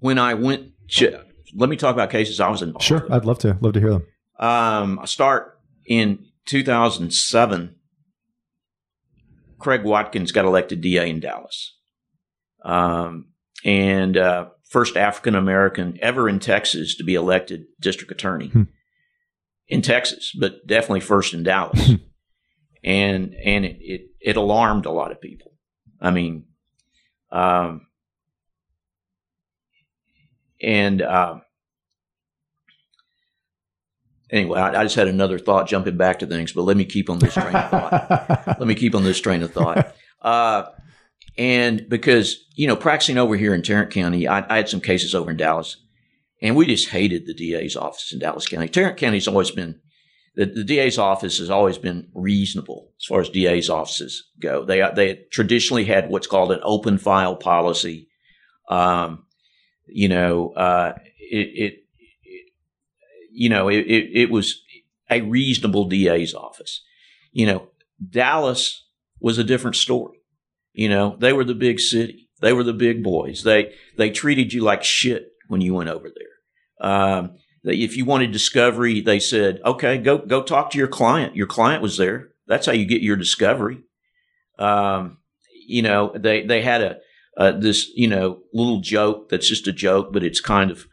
[0.00, 2.84] when I went, to, let me talk about cases I was involved.
[2.84, 3.12] Sure, in.
[3.12, 3.58] I'd love to.
[3.60, 4.06] Love to hear them.
[4.38, 7.74] Um, I start in 2007.
[9.58, 11.76] Craig Watkins got elected DA in Dallas,
[12.62, 13.28] um,
[13.64, 18.62] and uh, first African American ever in Texas to be elected district attorney hmm.
[19.68, 21.90] In Texas, but definitely first in Dallas.
[22.84, 25.52] and and it, it, it alarmed a lot of people.
[26.00, 26.44] I mean,
[27.30, 27.86] um,
[30.62, 31.40] and uh,
[34.30, 37.10] anyway, I, I, just had another thought jumping back to things, but let me keep
[37.10, 38.46] on this train of thought.
[38.58, 39.94] let me keep on this train of thought.
[40.20, 40.64] Uh,
[41.38, 45.14] and because, you know, practicing over here in Tarrant County, I, I, had some cases
[45.14, 45.76] over in Dallas,
[46.42, 48.68] and we just hated the DA's office in Dallas County.
[48.68, 49.80] Tarrant County's always been,
[50.34, 54.64] the, the DA's office has always been reasonable as far as DA's offices go.
[54.64, 58.08] They, they traditionally had what's called an open file policy.
[58.68, 59.24] Um,
[59.86, 61.74] you know, uh, it, it,
[62.24, 62.52] it,
[63.32, 64.60] you know, it, it, it was
[65.10, 66.82] a reasonable DA's office.
[67.32, 67.68] You know,
[68.10, 68.84] Dallas
[69.20, 70.18] was a different story.
[70.72, 72.28] You know, they were the big city.
[72.40, 73.44] They were the big boys.
[73.44, 76.88] They they treated you like shit when you went over there.
[76.88, 81.34] Um, if you wanted discovery, they said, "Okay, go go talk to your client.
[81.34, 82.28] Your client was there.
[82.46, 83.78] That's how you get your discovery."
[84.58, 85.18] Um,
[85.66, 86.82] you know, they they had
[87.36, 90.86] a this you know little joke that's just a joke, but it's kind of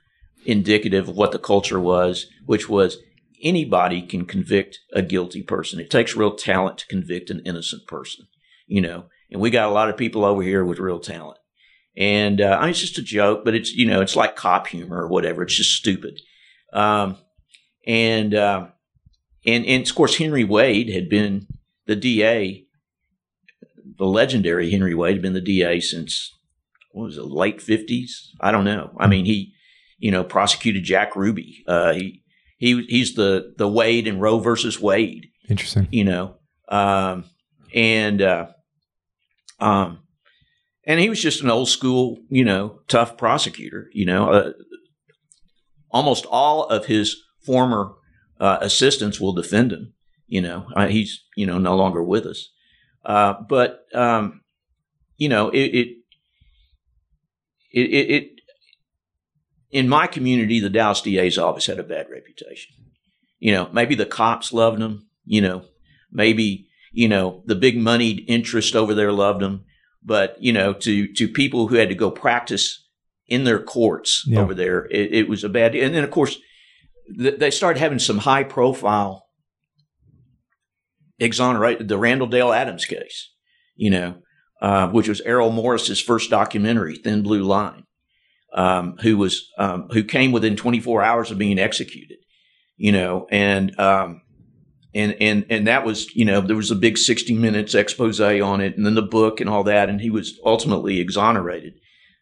[0.46, 2.98] indicative of what the culture was, which was
[3.42, 5.80] anybody can convict a guilty person.
[5.80, 8.28] It takes real talent to convict an innocent person,
[8.68, 9.06] you know.
[9.32, 11.38] And we got a lot of people over here with real talent.
[11.96, 14.68] And uh, I mean, it's just a joke, but it's you know it's like cop
[14.68, 15.44] humor or whatever.
[15.44, 16.20] It's just stupid.
[16.74, 17.18] Um,
[17.86, 18.68] and uh,
[19.46, 21.48] and and of course Henry Wade had been
[21.86, 22.66] the DA
[23.98, 26.32] the legendary Henry Wade had been the DA since
[26.92, 28.32] what was it, late fifties?
[28.40, 28.92] I don't know.
[29.00, 29.54] I mean, he,
[29.98, 31.64] you know, prosecuted Jack Ruby.
[31.68, 32.24] Uh, he
[32.58, 35.28] he he's the the Wade and Roe versus Wade.
[35.50, 35.88] Interesting.
[35.92, 36.36] You know,
[36.70, 37.26] um,
[37.74, 38.48] and uh,
[39.60, 40.00] um,
[40.86, 43.89] and he was just an old school, you know, tough prosecutor.
[43.93, 44.52] You know, uh,
[45.91, 47.15] almost all of his
[47.46, 47.93] former
[48.39, 49.93] uh, assistants will defend him.
[50.28, 52.50] You know, uh, he's you know no longer with us.
[53.06, 54.41] Uh, but um,
[55.17, 55.88] you know, it, it,
[57.72, 58.30] it, it,
[59.72, 62.74] in my community, the Dallas DA's always had a bad reputation.
[63.39, 65.08] You know, maybe the cops loved him.
[65.26, 65.66] You know,
[66.12, 69.66] maybe you know the big moneyed interest over there loved him.
[70.06, 72.88] But you know, to to people who had to go practice
[73.28, 74.39] in their courts yeah.
[74.39, 75.76] over there, it, it was a bad.
[75.76, 76.38] And then of course,
[77.18, 79.24] they started having some high profile
[81.20, 83.32] exonerate the Randall Dale Adams case,
[83.76, 84.16] you know,
[84.62, 87.84] uh, which was Errol Morris's first documentary, Thin Blue Line,
[88.54, 92.18] um, who was um, who came within 24 hours of being executed,
[92.78, 94.22] you know, and um,
[94.96, 98.62] and and and that was you know there was a big 60 minutes expose on
[98.62, 99.89] it and then the book and all that.
[99.89, 101.80] And he was ultimately exonerated.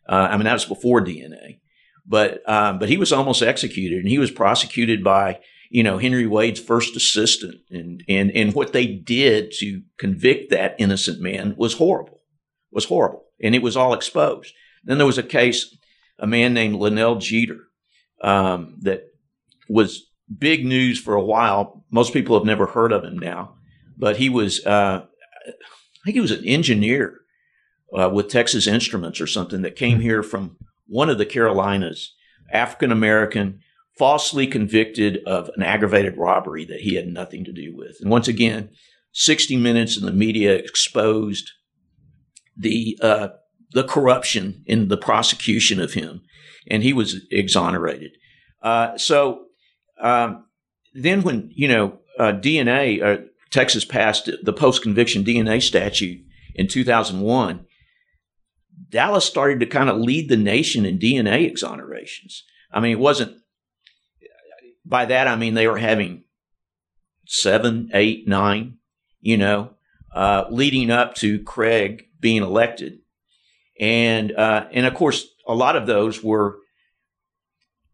[0.09, 1.59] Uh, i mean that was before dna
[2.05, 6.27] but um, but he was almost executed and he was prosecuted by you know henry
[6.27, 7.55] wade's first assistant.
[7.69, 12.21] And and and what they did to convict that innocent man was horrible
[12.71, 13.25] was horrible.
[13.43, 14.53] And it was all exposed.
[14.83, 15.75] Then there was a case
[16.19, 17.59] a man named Lionel Jeter
[18.23, 19.05] um, that
[19.67, 20.05] was
[20.37, 21.83] big news for a while.
[21.91, 23.55] Most people have never heard of him now,
[23.97, 25.05] but he was, uh,
[25.47, 27.19] I think he was an engineer
[27.97, 30.57] uh, with Texas Instruments or something that came here from
[30.87, 32.13] one of the Carolinas,
[32.51, 33.59] African American,
[33.97, 37.97] falsely convicted of an aggravated robbery that he had nothing to do with.
[38.01, 38.69] And once again,
[39.13, 41.51] 60 Minutes in the media exposed
[42.55, 43.29] the uh,
[43.73, 46.21] the corruption in the prosecution of him,
[46.69, 48.11] and he was exonerated.
[48.61, 49.45] Uh, so
[50.01, 50.45] um,
[50.93, 56.25] then, when you know uh, DNA, uh, Texas passed the post conviction DNA statute
[56.55, 57.65] in 2001.
[58.89, 62.41] Dallas started to kind of lead the nation in DNA exonerations.
[62.73, 63.37] I mean, it wasn't
[64.85, 66.23] by that I mean they were having
[67.25, 68.77] seven, eight, nine,
[69.21, 69.71] you know,
[70.13, 72.99] uh, leading up to Craig being elected,
[73.79, 76.57] and uh, and of course a lot of those were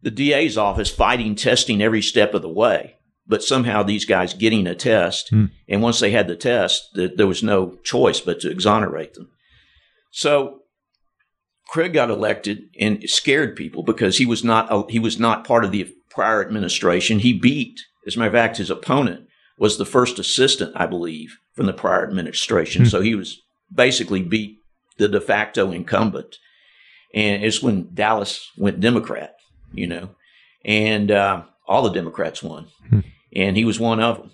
[0.02, 2.94] the DA's office fighting testing every step of the way.
[3.26, 5.50] But somehow these guys getting a test, mm.
[5.68, 9.30] and once they had the test, the, there was no choice but to exonerate them.
[10.10, 10.60] So
[11.68, 15.72] Craig got elected and scared people because he was not he was not part of
[15.72, 17.18] the prior administration.
[17.18, 19.26] He beat, as a matter of fact, his opponent
[19.58, 22.84] was the first assistant, I believe, from the prior administration.
[22.84, 22.90] Mm.
[22.90, 23.38] So he was
[23.72, 24.58] basically beat
[24.96, 26.36] the de facto incumbent.
[27.14, 29.34] And it's when Dallas went Democrat
[29.72, 30.10] you know,
[30.64, 33.00] and uh, all the Democrats won, hmm.
[33.34, 34.30] and he was one of them.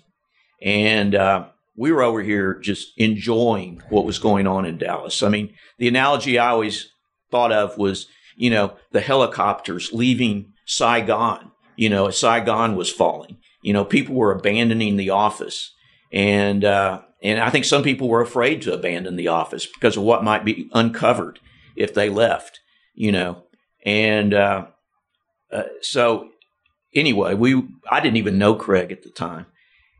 [0.61, 5.21] And uh, we were over here just enjoying what was going on in Dallas.
[5.21, 6.89] I mean, the analogy I always
[7.29, 11.51] thought of was, you know, the helicopters leaving Saigon.
[11.75, 13.37] You know, Saigon was falling.
[13.61, 15.73] You know, people were abandoning the office,
[16.11, 20.03] and uh, and I think some people were afraid to abandon the office because of
[20.03, 21.39] what might be uncovered
[21.75, 22.59] if they left.
[22.93, 23.43] You know,
[23.85, 24.67] and uh,
[25.51, 26.29] uh, so
[26.93, 29.45] anyway, we I didn't even know Craig at the time,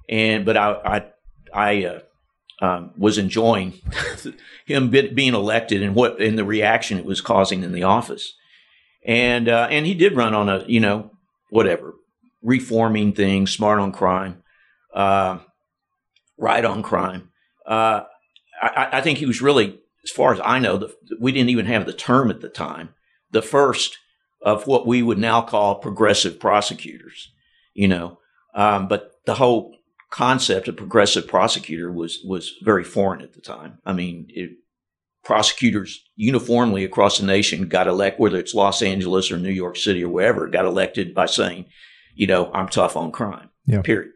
[0.10, 1.06] and but I I
[1.54, 2.00] I uh,
[2.62, 3.74] um, was enjoying
[4.66, 8.34] him being elected and what and the reaction it was causing in the office,
[9.06, 11.12] and uh, and he did run on a you know
[11.50, 11.94] whatever
[12.46, 14.44] reforming things, smart on crime,
[14.94, 15.40] uh,
[16.38, 17.30] right on crime.
[17.66, 18.04] Uh,
[18.62, 21.66] I, I, think he was really, as far as I know, the, we didn't even
[21.66, 22.90] have the term at the time.
[23.32, 23.98] The first
[24.46, 27.34] of what we would now call progressive prosecutors,
[27.74, 28.20] you know.
[28.54, 29.76] Um, but the whole
[30.12, 33.80] concept of progressive prosecutor was was very foreign at the time.
[33.86, 34.52] I mean, it,
[35.24, 40.04] prosecutors uniformly across the nation got elected, whether it's Los Angeles or New York City
[40.04, 41.66] or wherever, got elected by saying,
[42.14, 43.50] you know, I'm tough on crime.
[43.66, 43.82] Yeah.
[43.82, 44.12] Period.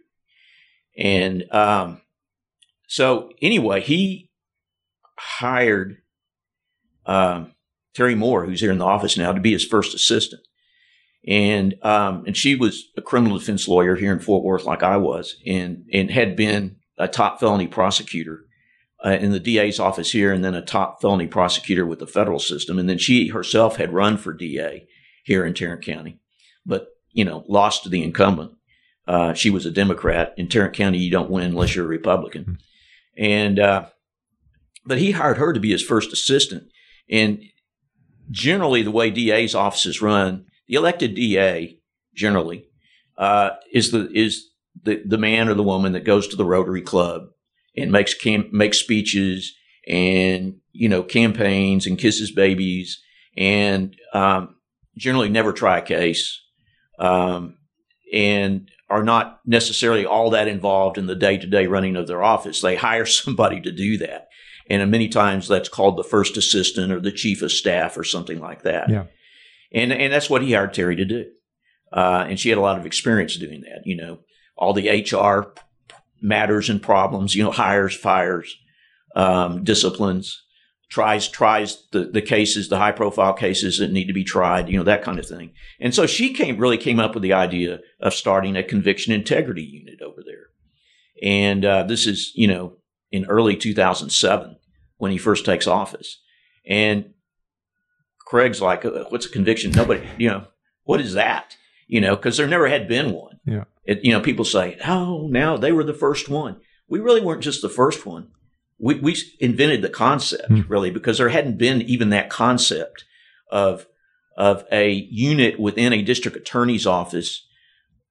[0.96, 2.02] And um,
[2.88, 4.30] so anyway, he
[5.18, 5.98] hired
[7.08, 7.54] um,
[8.00, 10.42] Terri Moore, who's here in the office now, to be his first assistant.
[11.28, 14.98] And um, and she was a criminal defense lawyer here in Fort Worth, like I
[14.98, 18.46] was, and and had been a top felony prosecutor
[19.06, 22.40] uh, in the DA's office here, and then a top felony prosecutor with the federal
[22.40, 22.80] system.
[22.80, 24.88] And then she herself had run for DA
[25.26, 26.20] here in Tarrant County,
[26.66, 28.54] but you know lost to the incumbent.
[29.06, 31.00] Uh, she was a Democrat in Tarrant County.
[31.00, 33.24] You don't win unless you're a Republican, mm-hmm.
[33.24, 33.86] and uh,
[34.86, 36.64] but he hired her to be his first assistant.
[37.12, 37.44] And
[38.32, 41.80] generally the way DA's offices run, the elected DA
[42.16, 42.66] generally
[43.18, 44.46] uh, is the is
[44.84, 47.24] the, the man or the woman that goes to the Rotary Club
[47.76, 49.54] and makes cam- makes speeches
[49.88, 53.02] and you know campaigns and kisses babies
[53.38, 54.56] and um,
[54.98, 56.42] generally never try a case
[57.00, 57.58] um,
[58.14, 62.24] and are not necessarily all that involved in the day to day running of their
[62.24, 62.62] office.
[62.62, 64.29] They hire somebody to do that.
[64.70, 68.40] And many times that's called the first assistant or the chief of staff or something
[68.40, 68.90] like that.
[68.90, 69.06] Yeah.
[69.74, 71.26] And, and that's what he hired Terri to do.
[71.92, 74.20] Uh, and she had a lot of experience doing that, you know,
[74.56, 75.54] all the HR
[76.22, 78.56] matters and problems, you know, hires, fires,
[79.16, 80.44] um, disciplines,
[80.92, 84.78] tries, tries the, the cases, the high profile cases that need to be tried, you
[84.78, 85.52] know, that kind of thing.
[85.80, 89.64] And so she came, really came up with the idea of starting a conviction integrity
[89.64, 90.48] unit over there.
[91.24, 92.74] And, uh, this is, you know,
[93.12, 94.58] in early 2007
[95.00, 96.22] when he first takes office.
[96.68, 97.14] And
[98.20, 99.72] Craig's like, uh, what's a conviction?
[99.72, 100.46] Nobody, you know,
[100.84, 101.58] what is that?
[101.88, 103.40] You know, because there never had been one.
[103.46, 103.64] Yeah.
[103.86, 107.42] It, you know, people say, "Oh, now they were the first one." We really weren't
[107.42, 108.28] just the first one.
[108.78, 110.62] We we invented the concept Hmm.
[110.68, 113.06] really because there hadn't been even that concept
[113.52, 113.88] of
[114.38, 117.48] of a unit within a district attorney's office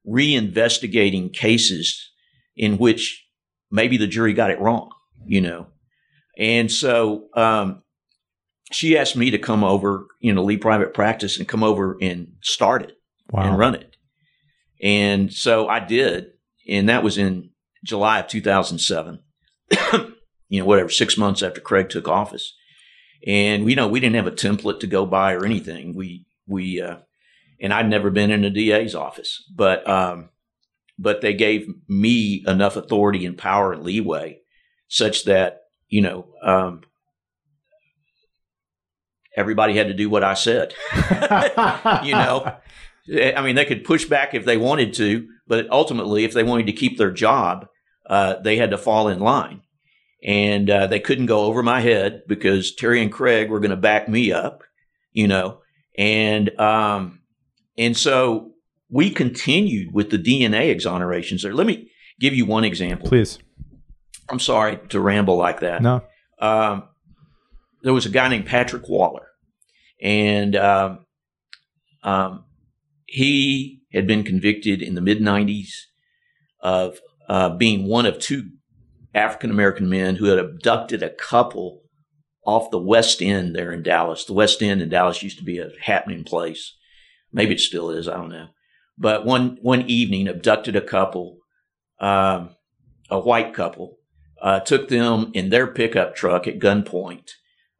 [0.06, 2.10] reinvestigating cases
[2.56, 3.24] in which
[3.70, 4.90] maybe the jury got it wrong,
[5.26, 5.68] you know.
[6.38, 7.82] And so um,
[8.70, 12.34] she asked me to come over, you know, lead private practice and come over and
[12.42, 12.92] start it
[13.30, 13.42] Wow.
[13.48, 13.96] and run it.
[14.80, 16.28] And so I did,
[16.68, 17.50] and that was in
[17.84, 19.18] July of 2007.
[20.48, 22.54] you know, whatever, six months after Craig took office.
[23.26, 25.94] And you know, we didn't have a template to go by or anything.
[25.94, 26.98] We we uh,
[27.60, 30.30] and I'd never been in a DA's office, but um,
[30.98, 34.38] but they gave me enough authority and power and leeway
[34.88, 35.57] such that
[35.88, 36.82] you know um,
[39.38, 40.74] everybody had to do what I said.
[42.04, 42.56] you know,
[43.08, 46.66] I mean, they could push back if they wanted to, but ultimately, if they wanted
[46.66, 47.68] to keep their job,
[48.10, 49.62] uh, they had to fall in line.
[50.24, 53.76] And uh, they couldn't go over my head because Terri and Craig were going to
[53.76, 54.64] back me up,
[55.12, 55.60] you know.
[55.96, 57.20] And um,
[57.76, 58.52] and so
[58.90, 61.42] we continued with the DNA exonerations.
[61.42, 63.08] There, let me give you one example.
[63.08, 63.38] Please.
[64.30, 66.02] I'm sorry to ramble like that No.
[66.40, 66.84] um,
[67.82, 69.28] there was a guy named Patrick Waller,
[70.02, 71.06] and um,
[72.02, 72.44] um,
[73.06, 75.68] he had been convicted in the mid 90s
[76.60, 76.98] of
[77.28, 78.50] uh, being one of two
[79.14, 81.82] African American men who had abducted a couple
[82.44, 84.24] off the West End there in Dallas.
[84.24, 86.74] The West End in Dallas used to be a happening place.
[87.32, 88.08] Maybe it still is.
[88.08, 88.48] I don't know.
[88.96, 91.38] But one one evening, abducted a couple,
[92.00, 92.50] um,
[93.10, 93.97] a white couple,
[94.40, 97.30] uh, took them in their pickup truck at gunpoint.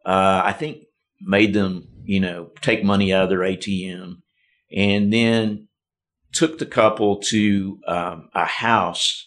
[0.04, 0.84] Uh, I think
[1.20, 4.22] made them, you know, take money out of their ATM,
[4.74, 5.68] and then
[6.32, 9.26] took the couple to um, a house.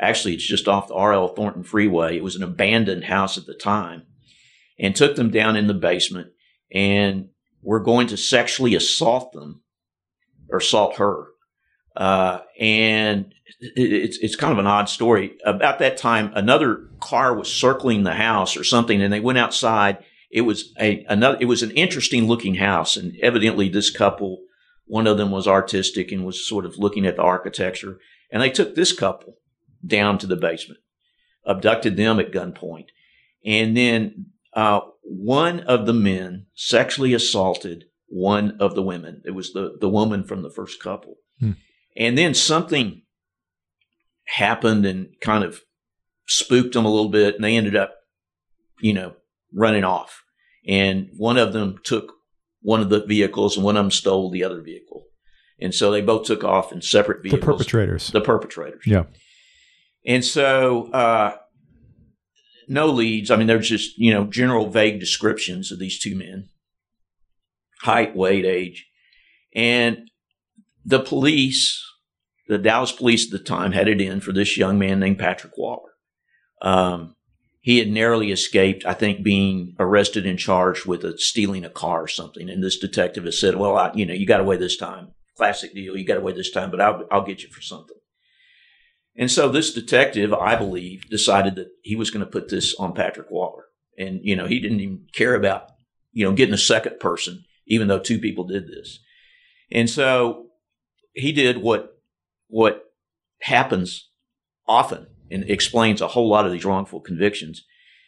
[0.00, 2.16] Actually, it's just off the RL Thornton Freeway.
[2.16, 4.02] It was an abandoned house at the time,
[4.78, 6.28] and took them down in the basement,
[6.72, 7.28] and
[7.62, 9.62] were going to sexually assault them
[10.50, 11.26] or assault her.
[11.96, 15.36] Uh, and it's it's kind of an odd story.
[15.44, 19.98] About that time, another car was circling the house or something, and they went outside.
[20.30, 21.38] It was a another.
[21.40, 24.42] It was an interesting looking house, and evidently this couple,
[24.86, 27.98] one of them was artistic and was sort of looking at the architecture,
[28.30, 29.34] and they took this couple
[29.84, 30.80] down to the basement,
[31.46, 32.88] abducted them at gunpoint,
[33.44, 39.22] and then uh, one of the men sexually assaulted one of the women.
[39.24, 41.52] It was the the woman from the first couple, Hmm.
[41.96, 43.02] and then something
[44.36, 45.60] happened and kind of
[46.26, 47.94] spooked them a little bit, and they ended up,
[48.80, 49.14] you know,
[49.52, 50.22] running off.
[50.66, 52.12] And one of them took
[52.60, 55.04] one of the vehicles, and one of them stole the other vehicle.
[55.60, 57.40] And so they both took off in separate vehicles.
[57.40, 58.10] The perpetrators.
[58.10, 58.82] The perpetrators.
[58.86, 59.04] Yeah.
[60.06, 61.36] And so, uh,
[62.68, 63.30] no leads.
[63.30, 66.48] I mean, there's just, you know, general vague descriptions of these two men
[67.82, 68.86] height, weight, age.
[69.54, 70.10] And
[70.84, 71.82] the police,
[72.48, 75.56] the Dallas police at the time, had it in for this young man named Patrick
[75.56, 75.92] Waller.
[76.62, 77.14] Um,
[77.60, 82.02] he had narrowly escaped, I think, being arrested and charged with a, stealing a car
[82.02, 82.48] or something.
[82.48, 85.12] And this detective has said, "Well, I, you know, you got away this time.
[85.36, 85.96] Classic deal.
[85.96, 87.96] You got away this time, but I'll, I'll get you for something."
[89.18, 92.94] And so this detective, I believe, decided that he was going to put this on
[92.94, 93.64] Patrick Waller.
[93.98, 95.72] And, you know, he didn't even care about,
[96.12, 99.00] you know, getting a second person, even though two people did this.
[99.72, 100.46] And so
[101.14, 101.97] he did what,
[102.48, 102.84] what
[103.42, 104.10] happens
[104.66, 107.64] often and explains a whole lot of these wrongful convictions.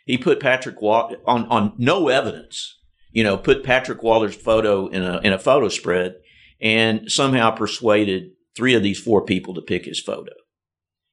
[0.06, 2.78] He put Patrick on, on no evidence,
[3.12, 6.16] you know, put Patrick Waller's photo in a, in a photo spread
[6.60, 10.32] and somehow persuaded three of these four people to pick his photo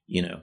[0.07, 0.41] you know.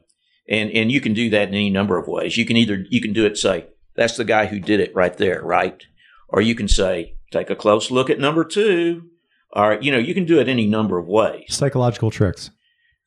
[0.49, 2.37] And and you can do that in any number of ways.
[2.37, 3.67] You can either you can do it say
[3.97, 5.83] that's the guy who did it right there right?
[6.29, 9.09] Or you can say take a close look at number two.
[9.53, 11.47] Or you know you can do it any number of ways.
[11.49, 12.51] Psychological tricks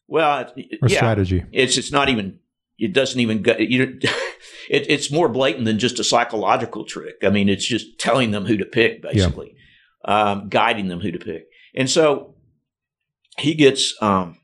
[0.08, 0.52] well
[0.82, 0.98] or yeah.
[0.98, 1.44] strategy.
[1.52, 2.40] it's it's not even
[2.78, 4.00] it doesn't even go you
[4.70, 7.16] it, it's more blatant than just a psychological trick.
[7.24, 9.56] I mean it's just telling them who to pick basically.
[10.06, 11.48] Um, guiding them who to pick.
[11.76, 12.36] And so
[13.38, 14.38] he gets um,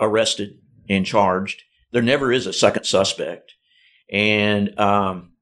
[0.00, 0.58] arrested
[0.88, 1.62] and charged.
[1.92, 3.52] There never is a second suspect.
[4.10, 5.32] And um,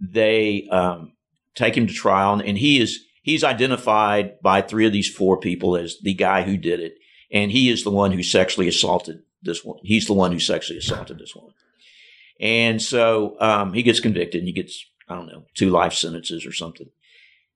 [0.00, 1.12] they um,
[1.54, 2.40] take him to trial.
[2.44, 6.56] And he is he's identified by three of these four people as the guy who
[6.56, 6.94] did it
[7.32, 9.78] and he is the one who sexually assaulted this one.
[9.82, 11.52] He's the one who sexually assaulted this one.
[12.40, 16.46] And so um, he gets convicted and he gets, I don't know, two life sentences
[16.46, 16.88] or something.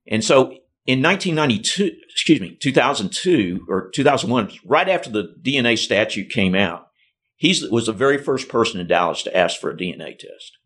[0.06, 6.54] And so in 1992, excuse me, 2002 or 2001, right after the DNA statute came
[6.54, 6.88] out,
[7.36, 10.58] he was the very first person in Dallas to ask for a DNA test.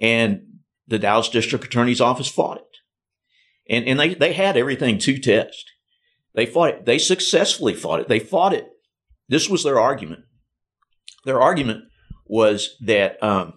[0.00, 0.42] And
[0.86, 2.64] the Dallas District Attorney's Office fought it.
[3.70, 5.70] And, and they, they had everything to test.
[6.38, 6.84] They fought it.
[6.84, 8.06] They successfully fought it.
[8.06, 8.68] They fought it.
[9.28, 10.20] This was their argument.
[11.24, 11.86] Their argument
[12.26, 13.54] was that, um,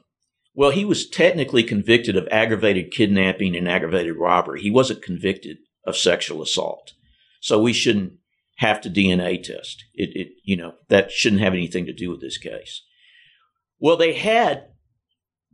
[0.56, 4.64] well, he was technically convicted of aggravated kidnapping and aggravated robbery.
[4.64, 6.94] He wasn't convicted of sexual assault.
[7.40, 8.14] So we shouldn't
[8.58, 9.86] have to DNA test.
[9.94, 12.82] It, it, you know, that shouldn't have anything to do with this case.
[13.78, 14.70] Well, they had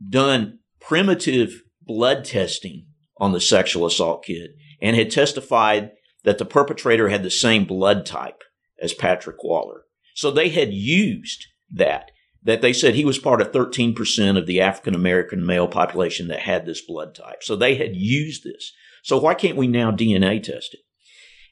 [0.08, 2.86] done primitive blood testing
[3.18, 5.90] on the sexual assault kid and had testified
[6.28, 8.44] that the perpetrator had the same blood type
[8.82, 9.84] as Patrick Waller.
[10.14, 12.10] So they had used that,
[12.42, 16.40] that they said he was part of 13% of the African American male population that
[16.40, 17.42] had this blood type.
[17.42, 18.74] So they had used this.
[19.02, 20.80] So why can't we now DNA test it?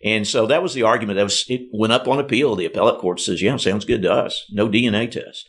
[0.05, 1.17] And so that was the argument.
[1.17, 2.55] That was it went up on appeal.
[2.55, 4.45] The appellate court says, "Yeah, sounds good to us.
[4.51, 5.49] No DNA test."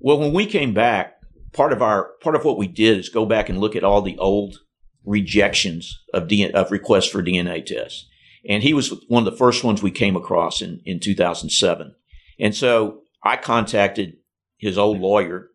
[0.00, 1.14] Well, when we came back,
[1.52, 4.02] part of our part of what we did is go back and look at all
[4.02, 4.58] the old
[5.04, 8.06] rejections of DNA, of requests for DNA tests.
[8.48, 11.94] And he was one of the first ones we came across in, in 2007.
[12.38, 14.16] And so I contacted
[14.56, 15.48] his old lawyer,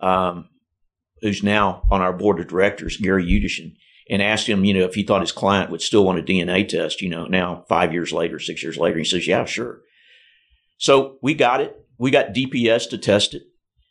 [0.00, 0.48] um,
[1.20, 3.74] who's now on our board of directors, Gary Udashen,
[4.08, 6.66] and asked him, you know, if he thought his client would still want a DNA
[6.66, 8.98] test, you know, now five years later, six years later.
[8.98, 9.80] He says, yeah, sure.
[10.78, 11.76] So we got it.
[11.98, 13.42] We got DPS to test it.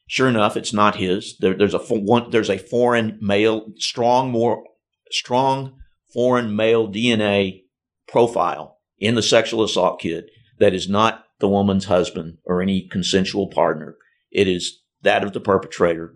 [0.07, 1.37] Sure enough, it's not his.
[1.39, 4.63] There, there's a one, there's a foreign male, strong more
[5.11, 5.77] strong
[6.13, 7.63] foreign male DNA
[8.07, 10.29] profile in the sexual assault kit
[10.59, 13.95] that is not the woman's husband or any consensual partner.
[14.31, 16.15] It is that of the perpetrator.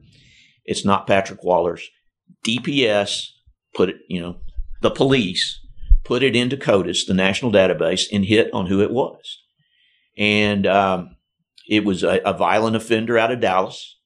[0.66, 1.90] It's not Patrick Waller's.
[2.46, 3.28] DPS
[3.74, 4.38] put it, you know,
[4.82, 5.60] the police
[6.04, 9.40] put it into CODIS, the national database, and hit on who it was.
[10.18, 11.16] And um,
[11.70, 13.97] it was a, a, violent offender out of Dallas.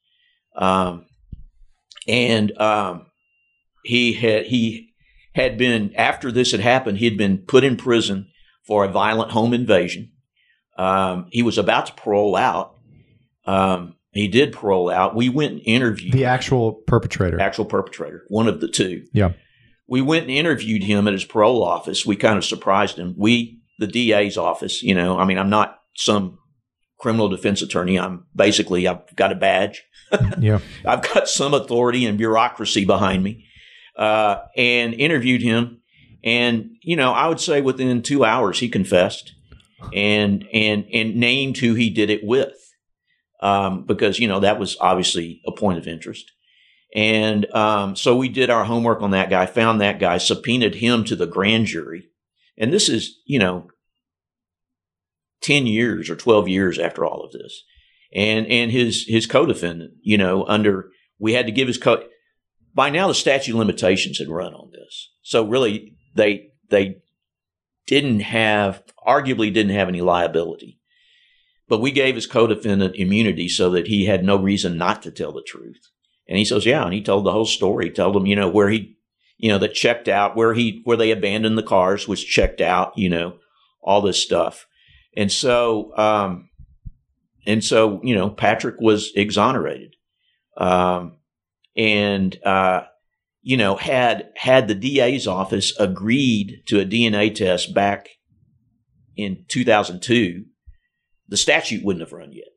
[0.56, 1.06] Um,
[2.08, 3.08] and um,
[3.84, 4.94] he had he
[5.34, 8.28] had been after this had happened, he had been put in prison
[8.68, 10.12] for a violent home invasion.
[10.78, 12.76] Um, he was about to parole out.
[13.46, 15.16] Um, he did parole out.
[15.16, 17.40] We went and interviewed the actual perpetrator.
[17.40, 19.06] Actual perpetrator, one of the two.
[19.14, 19.34] Yeah.
[19.88, 22.06] We went and interviewed him at his parole office.
[22.06, 23.16] We kind of surprised him.
[23.18, 26.38] We, the DA's office, you know, I mean, I'm not some
[27.04, 28.00] criminal defense attorney.
[28.00, 29.84] I'm basically, I've got a badge.
[30.40, 30.60] yeah.
[30.86, 33.46] I've got some authority and bureaucracy behind me.
[33.98, 35.82] Uh, and interviewed him.
[36.24, 39.34] And, you know, I would say within two hours he confessed
[39.94, 42.56] and, and, and named who he did it with.
[43.42, 46.32] Um, because, you know, that was obviously a point of interest.
[46.96, 51.04] And um, so we did our homework on that guy, found that guy, subpoenaed him
[51.04, 52.08] to the grand jury.
[52.58, 53.68] And this is, you know,
[55.44, 57.64] 10 years or 12 years after all of this.
[58.16, 60.90] And, and his, his co-defendant, you know, under,
[61.20, 62.04] we had to give his co,
[62.74, 65.12] by now the statute limitations had run on this.
[65.22, 67.02] So really they, they
[67.88, 70.80] didn't have, arguably didn't have any liability.
[71.68, 75.32] But we gave his co-defendant immunity so that he had no reason not to tell
[75.32, 75.90] the truth.
[76.28, 76.84] And he says, yeah.
[76.84, 77.86] And he told the whole story.
[77.86, 78.98] He told them, you know, where he,
[79.38, 82.98] you know, that checked out, where he, where they abandoned the cars was checked out,
[82.98, 83.38] you know,
[83.82, 84.68] all this stuff.
[85.16, 86.50] And so, um,
[87.46, 89.96] and so, you know, Patrick was exonerated.
[90.58, 91.18] Um,
[91.76, 92.84] and, uh,
[93.42, 98.10] you know, had, had the DA's office agreed to a DNA test back
[99.16, 100.46] in 2002,
[101.28, 102.48] the statute wouldn't have run yet.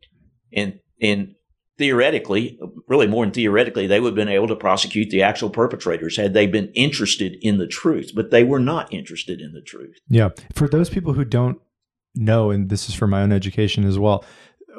[0.52, 1.34] And, and
[1.78, 6.16] theoretically, really more than theoretically, they would have been able to prosecute the actual perpetrators
[6.16, 9.98] had they been interested in the truth, but they were not interested in the truth.
[10.08, 10.30] Yeah.
[10.54, 11.60] For those people who don't
[12.16, 14.24] know, and this is for my own education as well,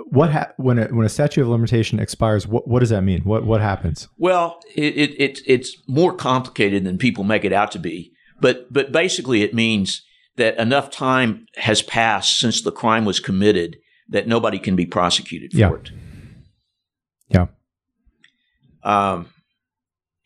[0.09, 3.21] what ha- when a, when a statute of limitation expires, what, what does that mean?
[3.21, 4.07] What what happens?
[4.17, 8.71] Well, it, it, it it's more complicated than people make it out to be, but
[8.71, 10.03] but basically it means
[10.35, 13.77] that enough time has passed since the crime was committed
[14.09, 15.73] that nobody can be prosecuted for yeah.
[15.73, 15.91] it.
[17.29, 17.47] Yeah.
[18.83, 19.27] Um,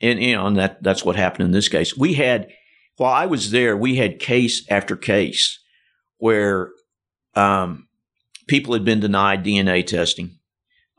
[0.01, 1.95] and you know, and that that's what happened in this case.
[1.95, 2.49] We had,
[2.97, 5.59] while I was there, we had case after case
[6.18, 6.72] where
[7.36, 7.88] um,
[8.48, 10.38] people had been denied DNA testing,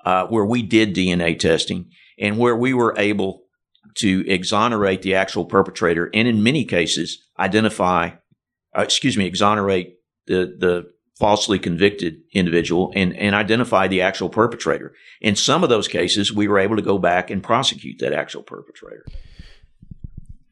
[0.04, 3.42] uh, where we did DNA testing, and where we were able
[3.94, 8.10] to exonerate the actual perpetrator, and in many cases identify,
[8.76, 14.92] uh, excuse me, exonerate the the falsely convicted individual and, and identify the actual perpetrator.
[15.20, 18.42] In some of those cases, we were able to go back and prosecute that actual
[18.42, 19.04] perpetrator.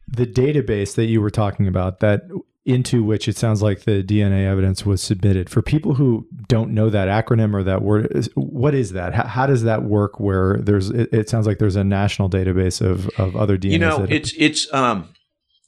[0.06, 2.22] the database that you were talking about that
[2.66, 5.48] into which it sounds like the DNA evidence was submitted.
[5.48, 9.14] For people who don't know that acronym or that word, what is that?
[9.14, 10.20] How, how does that work?
[10.20, 13.72] Where there's, it, it, sounds like there's a national database of, of other DNA.
[13.72, 15.08] You know, it's it's um,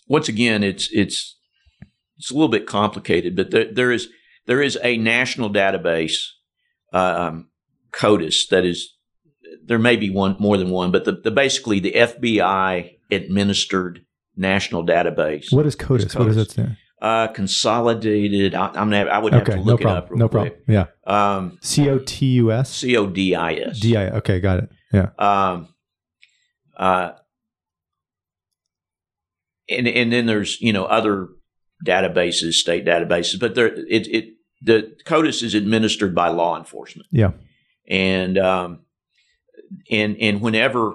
[0.06, 1.38] once again, it's it's
[2.18, 4.08] it's a little bit complicated, but there, there is
[4.46, 6.16] there is a national database,
[6.92, 7.48] um,
[7.92, 8.96] CODIS, that is
[9.64, 14.04] there may be one more than one, but the, the basically the FBI administered
[14.36, 15.52] national database.
[15.52, 16.06] What is CODIS?
[16.06, 16.18] Is CODIS.
[16.18, 16.76] What does it stand?
[17.02, 18.54] Uh, consolidated.
[18.54, 19.06] I, am gonna.
[19.06, 20.10] I would have okay, to look no it up.
[20.12, 20.64] no quick.
[20.64, 20.88] problem.
[21.04, 21.34] Yeah.
[21.34, 22.72] Um, C O T U S.
[22.72, 23.80] C O D I S.
[23.80, 24.10] D I.
[24.10, 24.70] Okay, got it.
[24.92, 25.08] Yeah.
[25.18, 25.74] Um.
[26.76, 27.14] Uh.
[29.68, 31.30] And and then there's you know other
[31.84, 37.08] databases, state databases, but there it it the CODIS is administered by law enforcement.
[37.10, 37.32] Yeah.
[37.88, 38.82] And um,
[39.90, 40.92] and and whenever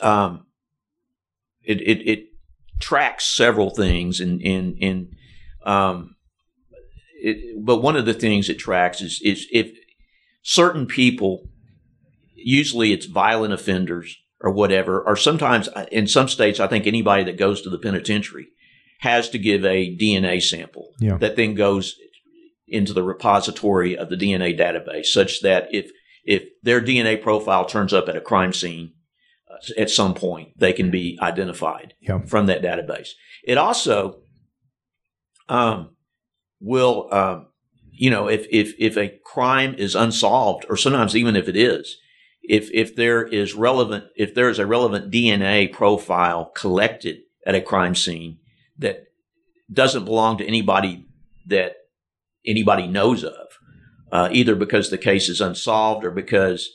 [0.00, 0.44] um,
[1.62, 2.26] it it, it
[2.80, 5.16] tracks several things and and and
[5.64, 6.16] um,
[7.16, 9.70] it, but one of the things it tracks is is if
[10.42, 11.48] certain people,
[12.34, 17.38] usually it's violent offenders or whatever, or sometimes in some states, I think anybody that
[17.38, 18.48] goes to the penitentiary
[19.00, 21.16] has to give a DNA sample yeah.
[21.18, 21.96] that then goes
[22.66, 25.90] into the repository of the DNA database, such that if
[26.24, 28.93] if their DNA profile turns up at a crime scene uh,
[29.76, 32.20] at some point, they can be identified yeah.
[32.26, 33.10] from that database.
[33.44, 34.20] It also
[35.48, 35.96] um,
[36.60, 37.48] will, um,
[37.90, 41.96] you know, if, if, if a crime is unsolved, or sometimes even if it is,
[42.42, 47.60] if, if there is relevant, if there is a relevant DNA profile collected at a
[47.60, 48.38] crime scene
[48.78, 49.04] that
[49.72, 51.06] doesn't belong to anybody
[51.46, 51.76] that
[52.46, 53.46] anybody knows of,
[54.12, 56.70] uh, either because the case is unsolved or because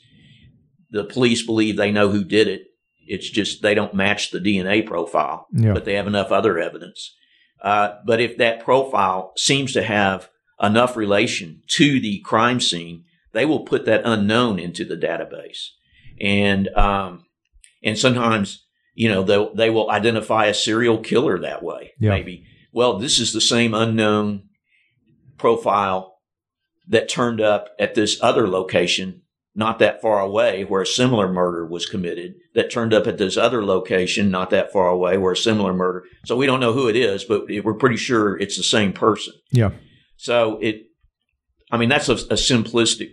[0.92, 2.64] the police believe they know who did it.
[3.10, 5.74] It's just they don't match the DNA profile, yeah.
[5.74, 7.16] but they have enough other evidence.
[7.62, 10.30] Uh, but if that profile seems to have
[10.62, 13.04] enough relation to the crime scene,
[13.34, 15.70] they will put that unknown into the database,
[16.22, 17.26] and um,
[17.84, 21.92] and sometimes you know they they will identify a serial killer that way.
[22.00, 22.12] Yeah.
[22.12, 24.44] Maybe well, this is the same unknown
[25.38, 26.20] profile
[26.88, 29.22] that turned up at this other location
[29.60, 33.36] not that far away where a similar murder was committed that turned up at this
[33.36, 36.88] other location not that far away where a similar murder so we don't know who
[36.88, 39.34] it is but we're pretty sure it's the same person.
[39.52, 39.72] Yeah.
[40.16, 40.86] So it
[41.72, 43.10] i mean that's a, a simplistic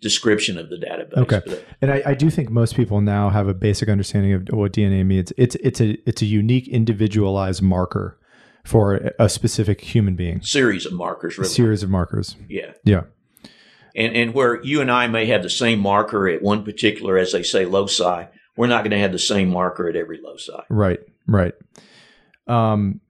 [0.00, 1.18] description of the database.
[1.18, 1.42] Okay.
[1.44, 4.48] But, uh, and I, I, do think most people now have a basic understanding of
[4.50, 5.34] what dna means.
[5.36, 8.18] It's it's a it's a unique individualized marker
[8.64, 10.40] for a specific human being.
[10.40, 11.50] Series of markers really.
[11.50, 12.36] series of markers.
[12.48, 12.72] Yeah.
[12.84, 13.02] Yeah
[13.94, 17.32] and, and where you and I may have the same marker at one particular, as
[17.32, 18.26] they say, loci,
[18.56, 20.62] we're not going to have the same marker at every loci.
[20.68, 21.54] Right, right.
[22.46, 23.00] Um,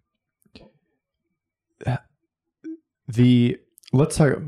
[3.08, 3.58] the
[3.92, 4.38] let's talk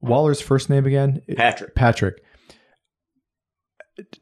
[0.00, 1.22] Waller's first name again.
[1.36, 1.74] Patrick.
[1.74, 2.22] Patrick.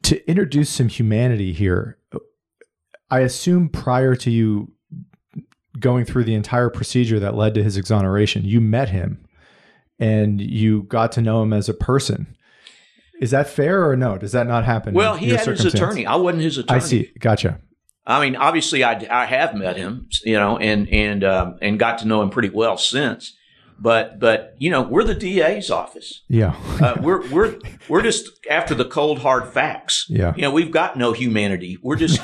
[0.03, 1.97] To introduce some humanity here,
[3.09, 4.73] I assume prior to you
[5.79, 9.25] going through the entire procedure that led to his exoneration, you met him
[10.01, 12.35] and you got to know him as a person.
[13.21, 14.17] Is that fair or no?
[14.17, 14.95] Does that not happen?
[14.95, 16.07] Well, he had his attorney.
[16.07, 16.81] I wasn't his attorney.
[16.81, 17.11] I see.
[17.19, 17.61] Gotcha.
[18.05, 21.99] I mean, obviously, I, I have met him, you know, and and um, and got
[21.99, 23.37] to know him pretty well since.
[23.79, 26.23] But but you know, we're the DA's office.
[26.27, 30.07] Yeah, uh, we're we're we're just after the cold hard facts.
[30.09, 31.77] Yeah, you know, we've got no humanity.
[31.83, 32.19] We're just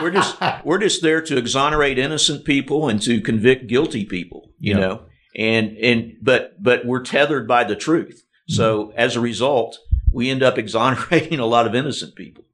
[0.00, 4.50] we're just we're just there to exonerate innocent people and to convict guilty people.
[4.58, 4.80] You yeah.
[4.80, 5.02] know,
[5.36, 8.24] and and but but we're tethered by the truth.
[8.48, 8.98] So mm-hmm.
[8.98, 9.78] as a result,
[10.12, 12.44] we end up exonerating a lot of innocent people.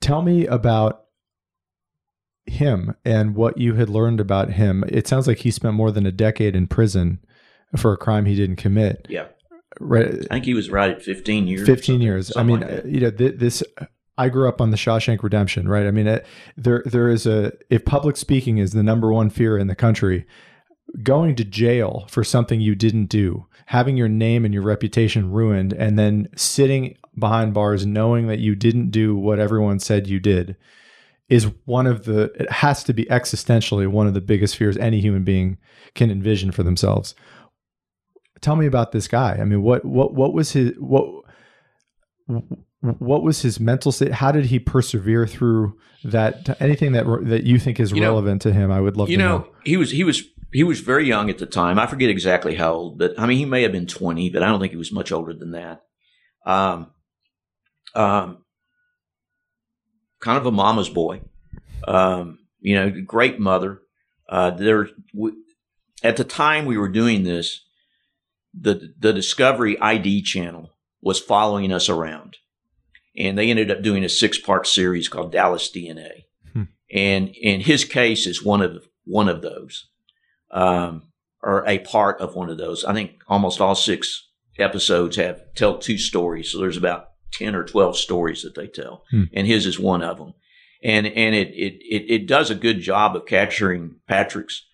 [0.00, 1.04] Tell me about
[2.46, 4.84] him and what you had learned about him.
[4.88, 7.20] It sounds like he spent more than a decade in prison
[7.76, 9.06] for a crime he didn't commit.
[9.08, 9.26] Yeah.
[9.80, 10.06] Right.
[10.30, 11.66] I think he was right at 15 years.
[11.66, 12.36] 15 years.
[12.36, 13.62] I mean, like you know, th- this
[14.18, 15.86] I grew up on the Shawshank Redemption, right?
[15.86, 16.26] I mean, it,
[16.56, 20.26] there there is a if public speaking is the number one fear in the country,
[21.02, 25.72] going to jail for something you didn't do, having your name and your reputation ruined,
[25.72, 30.56] and then sitting behind bars knowing that you didn't do what everyone said you did
[31.28, 35.00] is one of the, it has to be existentially one of the biggest fears any
[35.00, 35.56] human being
[35.94, 37.14] can envision for themselves.
[38.40, 39.38] Tell me about this guy.
[39.40, 41.06] I mean, what, what, what was his, what,
[42.80, 44.12] what was his mental state?
[44.12, 46.60] How did he persevere through that?
[46.60, 49.16] Anything that that you think is you relevant know, to him, I would love you
[49.16, 49.48] to know, know.
[49.64, 50.22] He was he was
[50.52, 51.78] he was very young at the time.
[51.78, 54.46] I forget exactly how old, but I mean, he may have been 20, but I
[54.46, 55.82] don't think he was much older than that.
[56.44, 56.90] Um,
[57.94, 58.44] um,
[60.20, 61.22] kind of a mama's boy.
[61.86, 63.80] Um, you know, great mother.
[64.28, 65.36] Uh, there, w-
[66.02, 67.60] at the time we were doing this,
[68.54, 72.36] the the Discovery ID channel was following us around,
[73.16, 76.64] and they ended up doing a six part series called Dallas DNA, hmm.
[76.90, 79.88] and and his case is one of one of those,
[80.52, 81.02] um,
[81.42, 82.84] or a part of one of those.
[82.84, 84.28] I think almost all six
[84.58, 89.04] episodes have tell two stories, so there's about ten or twelve stories that they tell,
[89.10, 89.24] hmm.
[89.32, 90.34] and his is one of them,
[90.82, 94.66] and and it it it, it does a good job of capturing Patrick's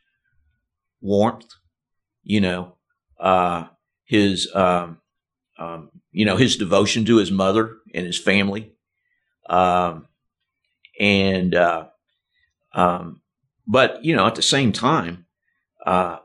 [1.00, 1.46] warmth,
[2.22, 2.74] you know,
[3.20, 3.64] uh,
[4.04, 4.98] his, um,
[5.58, 8.72] um, you know, his devotion to his mother and his family.
[9.48, 10.06] Um,
[10.98, 11.86] and, uh,
[12.72, 13.22] um,
[13.66, 15.26] but, you know, at the same time,
[15.88, 16.18] uh,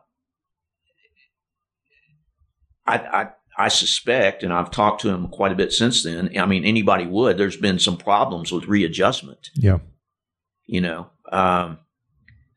[2.85, 6.37] I, I, I suspect, and I've talked to him quite a bit since then.
[6.37, 7.37] I mean, anybody would.
[7.37, 9.51] There's been some problems with readjustment.
[9.55, 9.77] Yeah.
[10.65, 11.79] You know, um,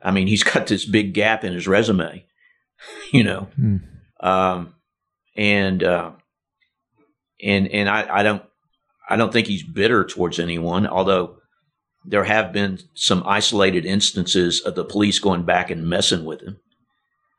[0.02, 2.26] I mean, he's got this big gap in his resume,
[3.12, 3.82] you know, mm.
[4.20, 4.74] um,
[5.36, 6.10] and uh,
[7.40, 8.42] and and I, I don't
[9.08, 11.36] I don't think he's bitter towards anyone, although
[12.04, 16.58] there have been some isolated instances of the police going back and messing with him,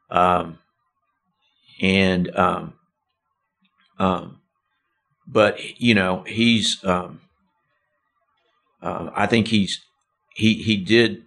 [0.10, 0.60] um,
[1.82, 2.74] and um,
[4.00, 4.42] um,
[5.28, 7.22] but you know he's um,
[8.82, 9.82] uh, I think he's
[10.36, 11.24] he he did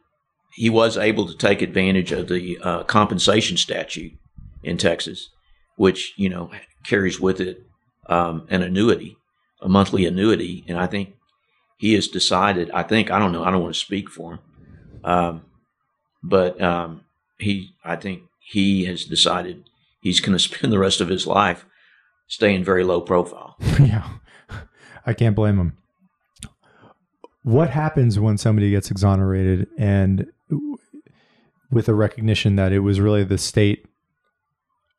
[0.54, 4.12] he was able to take advantage of the uh, compensation statute
[4.62, 5.28] in Texas,
[5.76, 6.50] which you know
[6.84, 7.62] carries with it
[8.06, 9.16] um, an annuity,
[9.60, 11.14] a monthly annuity, and I think
[11.78, 12.70] he has decided.
[12.72, 13.44] I think I don't know.
[13.44, 14.40] I don't want to speak for him,
[15.04, 15.42] um,
[16.22, 17.02] but um,
[17.38, 17.70] he.
[17.84, 19.70] I think he has decided
[20.00, 21.64] he's going to spend the rest of his life
[22.26, 23.56] staying very low profile.
[23.80, 24.08] yeah,
[25.06, 25.76] I can't blame him.
[27.42, 30.26] What happens when somebody gets exonerated and
[31.70, 33.86] with a recognition that it was really the state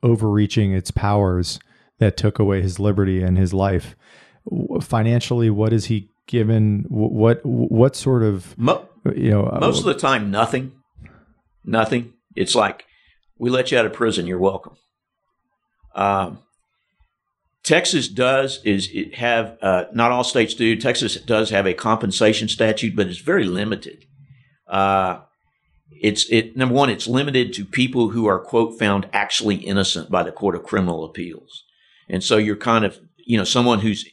[0.04, 1.60] overreaching its powers
[2.00, 3.96] that took away his liberty and his life.
[4.82, 6.86] Financially, what is he given?
[6.90, 9.46] What what sort of Mo- you know?
[9.46, 10.72] Uh, most uh, of the time, nothing,
[11.64, 12.14] nothing.
[12.36, 12.86] It's like
[13.42, 14.28] we let you out of prison.
[14.28, 14.78] You're welcome.
[15.96, 16.44] Um,
[17.64, 20.76] Texas does is have uh, not all states do.
[20.76, 24.06] Texas does have a compensation statute, but it's very limited.
[24.68, 25.22] Uh,
[25.90, 30.22] it's it number one, it's limited to people who are quote found actually innocent by
[30.22, 31.64] the Court of Criminal Appeals,
[32.08, 34.08] and so you're kind of you know someone who's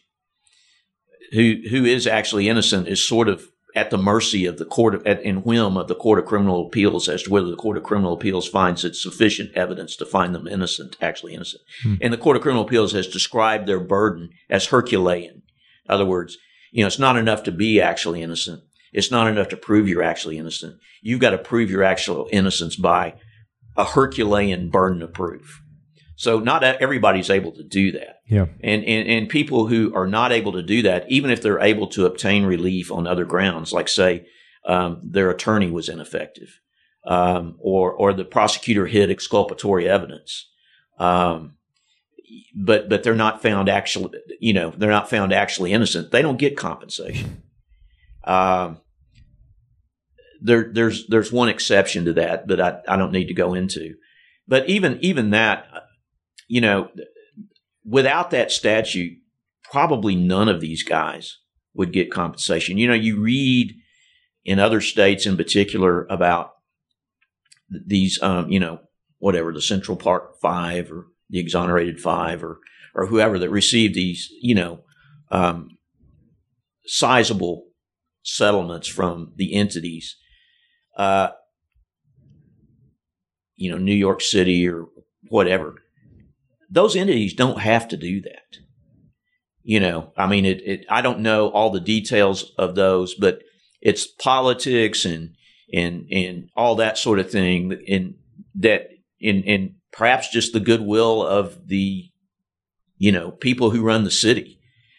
[1.32, 3.44] who who is actually innocent is sort of
[3.78, 6.66] at the mercy of the court of, at, in whim of the Court of Criminal
[6.66, 10.34] Appeals as to whether the Court of Criminal Appeals finds it sufficient evidence to find
[10.34, 11.62] them innocent, actually innocent.
[11.84, 11.94] Hmm.
[12.00, 15.42] And the Court of Criminal Appeals has described their burden as Herculean.
[15.84, 16.36] In other words,
[16.72, 18.64] you know, it's not enough to be actually innocent.
[18.92, 20.80] It's not enough to prove you're actually innocent.
[21.00, 23.14] You've got to prove your actual innocence by
[23.76, 25.62] a Herculean burden of proof.
[26.18, 28.22] So not everybody's able to do that.
[28.26, 28.46] Yeah.
[28.60, 31.86] And, and and people who are not able to do that, even if they're able
[31.90, 34.26] to obtain relief on other grounds, like say
[34.66, 36.58] um, their attorney was ineffective,
[37.06, 40.50] um, or or the prosecutor hid exculpatory evidence,
[40.98, 41.54] um,
[42.52, 46.10] but but they're not found actually, you know, they're not found actually innocent.
[46.10, 47.44] They don't get compensation.
[48.24, 48.80] Um,
[50.40, 53.94] there, there's there's one exception to that that I, I don't need to go into,
[54.48, 55.68] but even even that,
[56.48, 56.88] you know,
[57.84, 59.18] without that statute,
[59.62, 61.38] probably none of these guys
[61.74, 62.78] would get compensation.
[62.78, 63.74] You know, you read
[64.44, 66.52] in other states in particular about
[67.70, 68.80] these, um, you know,
[69.18, 72.58] whatever the Central Park Five or the Exonerated Five or
[72.94, 74.80] or whoever that received these, you know,
[75.30, 75.76] um,
[76.86, 77.66] sizable
[78.22, 80.16] settlements from the entities.
[80.96, 81.28] Uh,
[83.56, 84.86] you know, New York City or
[85.28, 85.74] whatever.
[86.70, 88.58] Those entities don't have to do that.
[89.62, 93.42] You know, I mean, it, it I don't know all the details of those, but
[93.80, 95.34] it's politics and
[95.72, 98.14] and and all that sort of thing, and
[98.56, 98.88] that
[99.20, 102.10] in and perhaps just the goodwill of the
[102.96, 104.58] you know people who run the city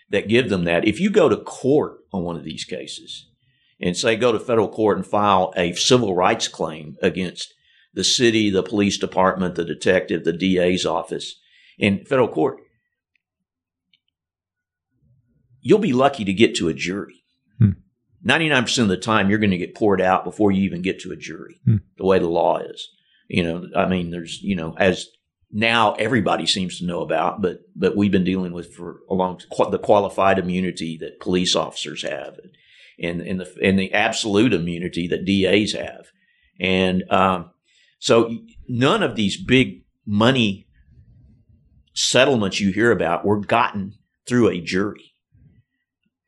[0.09, 0.87] that give them that.
[0.87, 3.27] If you go to court on one of these cases
[3.79, 7.53] and say go to federal court and file a civil rights claim against
[7.93, 11.39] the city, the police department, the detective, the DA's office
[11.79, 12.59] in federal court,
[15.61, 17.23] you'll be lucky to get to a jury.
[17.57, 17.71] Hmm.
[18.25, 21.11] 99% of the time, you're going to get poured out before you even get to
[21.11, 21.77] a jury, hmm.
[21.97, 22.87] the way the law is.
[23.27, 25.07] You know, I mean, there's, you know, as
[25.51, 29.39] now everybody seems to know about, but but we've been dealing with for a long
[29.71, 32.37] the qualified immunity that police officers have,
[33.01, 36.07] and and the and the absolute immunity that DAs have.
[36.59, 37.51] And um,
[37.99, 38.35] so
[38.67, 40.67] none of these big money
[41.99, 43.93] settlements you hear about were gotten
[44.27, 45.13] through a jury.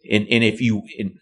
[0.09, 1.19] And, and if you, and,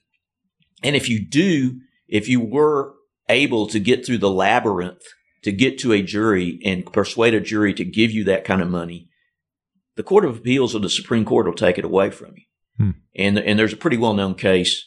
[0.84, 2.94] and if you do, if you were
[3.28, 5.04] able to get through the labyrinth
[5.44, 8.70] to get to a jury and persuade a jury to give you that kind of
[8.70, 9.10] money,
[9.96, 12.44] the Court of Appeals or the Supreme Court will take it away from you.
[12.78, 12.92] Hmm.
[13.16, 14.86] And, and there's a pretty well known case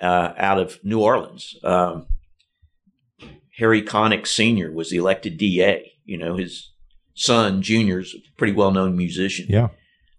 [0.00, 1.54] uh, out of New Orleans.
[1.62, 2.06] Um,
[3.58, 4.72] Harry Connick Sr.
[4.72, 5.92] was the elected DA.
[6.04, 6.72] You know, his
[7.14, 9.46] son, Junior, is a pretty well known musician.
[9.48, 9.68] Yeah.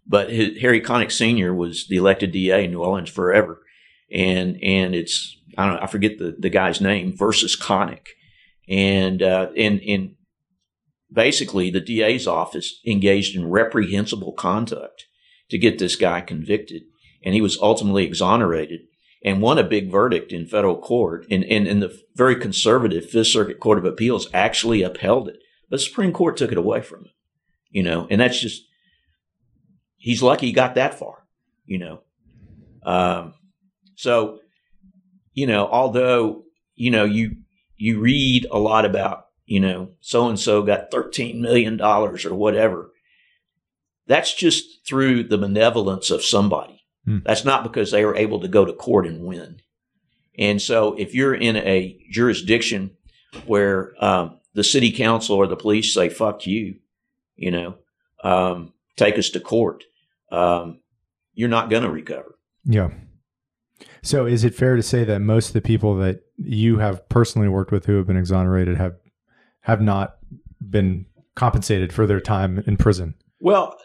[0.08, 1.54] But his, Harry Connick Sr.
[1.54, 3.62] was the elected DA in New Orleans forever.
[4.12, 8.08] And, and it's, I don't know, I forget the, the guy's name versus Connick.
[8.70, 10.16] And, uh, and, and
[11.12, 15.06] basically the DA's office engaged in reprehensible conduct
[15.50, 16.84] to get this guy convicted.
[17.24, 18.82] And he was ultimately exonerated
[19.24, 21.26] and won a big verdict in federal court.
[21.32, 25.38] And, and, and the very conservative Fifth Circuit Court of Appeals actually upheld it.
[25.70, 27.12] But the Supreme Court took it away from him,
[27.70, 28.64] you know, and that's just,
[29.98, 31.26] he's lucky he got that far,
[31.66, 32.02] you know.
[32.84, 33.34] Um,
[33.96, 34.40] so,
[35.34, 36.44] you know, although,
[36.76, 37.38] you know, you,
[37.78, 42.92] you read a lot about, you know, so and so got $13 million or whatever.
[44.08, 46.84] That's just through the benevolence of somebody.
[47.06, 47.20] Hmm.
[47.26, 49.62] That's not because they were able to go to court and win.
[50.38, 52.92] And so if you're in a jurisdiction
[53.46, 56.78] where um, the city council or the police say, fuck you,
[57.36, 57.76] you know,
[58.24, 59.84] um, take us to court,
[60.32, 60.80] um,
[61.34, 62.40] you're not going to recover.
[62.64, 62.90] Yeah.
[64.02, 67.50] So is it fair to say that most of the people that you have personally
[67.50, 68.96] worked with who have been exonerated have
[69.62, 70.18] have not
[70.62, 73.16] been compensated for their time in prison?
[73.40, 73.78] Well,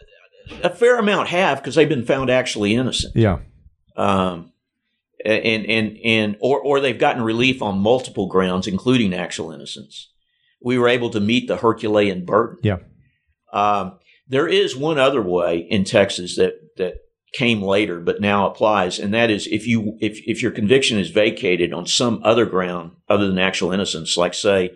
[0.63, 3.15] a fair amount have because they've been found actually innocent.
[3.15, 3.39] Yeah.
[3.97, 4.53] Um,
[5.25, 10.10] and and and or or they've gotten relief on multiple grounds, including actual innocence.
[10.63, 12.59] We were able to meet the Herculean burden.
[12.63, 12.77] Yeah.
[13.51, 16.95] Um, there is one other way in Texas that that
[17.33, 21.09] came later but now applies, and that is if you if if your conviction is
[21.09, 24.71] vacated on some other ground other than actual innocence, like say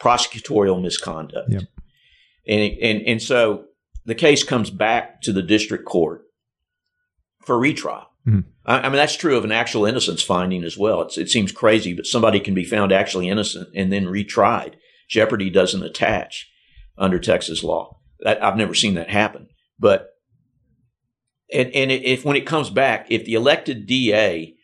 [0.00, 1.50] prosecutorial misconduct.
[1.50, 1.60] Yeah.
[2.46, 3.64] And, and and so
[4.04, 6.22] the case comes back to the district court
[7.44, 8.06] for retrial.
[8.26, 8.40] Mm-hmm.
[8.64, 11.02] I, I, mean, that's true of an actual innocence finding as well.
[11.02, 14.74] It's, it seems crazy, but somebody can be found actually innocent and then retried.
[15.08, 16.50] Jeopardy doesn't attach
[16.96, 18.00] under Texas law.
[18.20, 19.48] That, I've never seen that happen.
[19.78, 20.10] But
[21.52, 24.54] and, and if when it comes back, if the elected DA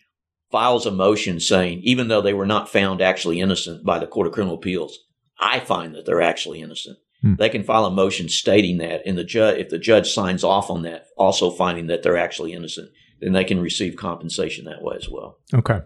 [0.51, 4.27] files a motion saying, even though they were not found actually innocent by the Court
[4.27, 4.99] of Criminal Appeals,
[5.39, 6.99] I find that they're actually innocent.
[7.23, 7.35] Hmm.
[7.37, 10.71] They can file a motion stating that, and the judge, if the judge signs off
[10.71, 12.91] on that, also finding that they're actually innocent,
[13.25, 15.39] then they can receive compensation that way as well.
[15.53, 15.81] Okay,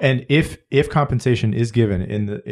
[0.00, 2.42] and if if compensation is given in the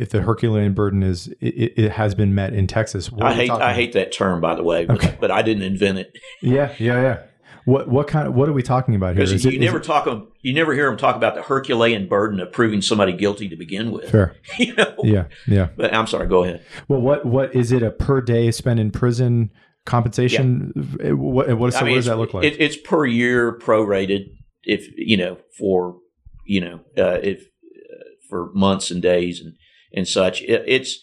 [0.00, 3.72] if the Herculean burden is it, it has been met in Texas, I hate I
[3.72, 5.16] hate that term by the way, but, okay.
[5.18, 6.18] but I didn't invent it.
[6.42, 7.22] Yeah, yeah, yeah.
[7.64, 9.24] What what kind of what are we talking about here?
[9.24, 10.06] Is you it, never talk
[10.40, 13.90] you never hear them talk about the Herculean burden of proving somebody guilty to begin
[13.90, 14.10] with.
[14.10, 14.34] Fair.
[14.58, 14.94] you know?
[15.02, 15.68] Yeah, yeah.
[15.76, 16.28] But I'm sorry.
[16.28, 16.64] Go ahead.
[16.88, 19.50] Well, what what is it a per day spent in prison
[19.84, 20.72] compensation?
[21.00, 21.12] Yeah.
[21.12, 22.44] What I mean, what does that look like?
[22.44, 24.26] It, it's per year prorated.
[24.64, 25.98] If you know for
[26.44, 29.54] you know uh, if uh, for months and days and
[29.92, 30.98] and such, it, it's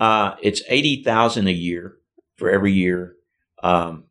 [0.00, 1.96] uh, it's eighty thousand a year
[2.36, 3.14] for every year.
[3.62, 4.04] Um,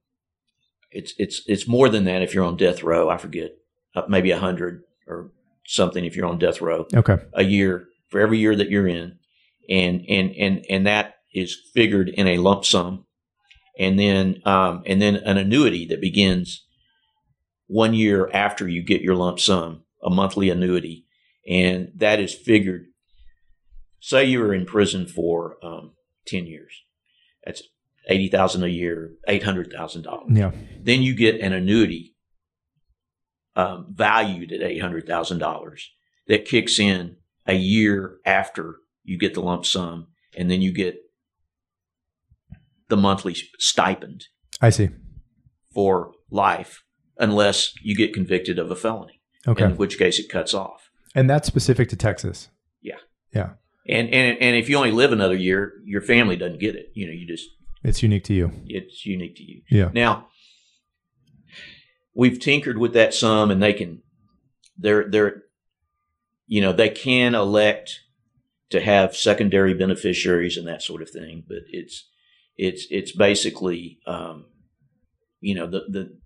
[0.91, 3.09] it's it's it's more than that if you're on death row.
[3.09, 3.51] I forget,
[3.95, 5.31] uh, maybe a hundred or
[5.65, 6.85] something if you're on death row.
[6.93, 9.17] Okay, a year for every year that you're in,
[9.69, 13.04] and and and and that is figured in a lump sum,
[13.77, 16.65] and then um, and then an annuity that begins
[17.67, 21.05] one year after you get your lump sum, a monthly annuity,
[21.47, 22.85] and that is figured.
[23.99, 25.93] Say you were in prison for um,
[26.27, 26.83] ten years.
[27.43, 27.63] That's
[28.07, 30.31] eighty thousand a year, eight hundred thousand dollars.
[30.31, 30.51] Yeah.
[30.81, 32.15] Then you get an annuity
[33.55, 35.89] um, valued at eight hundred thousand dollars
[36.27, 37.17] that kicks in
[37.47, 40.07] a year after you get the lump sum,
[40.37, 40.99] and then you get
[42.89, 44.25] the monthly stipend.
[44.61, 44.89] I see.
[45.73, 46.83] For life,
[47.17, 49.21] unless you get convicted of a felony.
[49.47, 49.65] Okay.
[49.65, 50.89] In which case it cuts off.
[51.13, 52.49] And that's specific to Texas.
[52.81, 52.97] Yeah.
[53.33, 53.51] Yeah.
[53.87, 56.87] And and and if you only live another year, your family doesn't get it.
[56.95, 57.47] You know, you just
[57.83, 58.51] it's unique to you.
[58.65, 59.61] It's unique to you.
[59.69, 59.91] Yeah.
[59.93, 60.27] Now,
[62.15, 64.01] we've tinkered with that some, and they can,
[64.75, 65.43] they're they're,
[66.47, 67.99] you know, they can elect
[68.71, 72.09] to have secondary beneficiaries and that sort of thing, but it's
[72.57, 74.45] it's it's basically, um,
[75.41, 76.17] you know, the the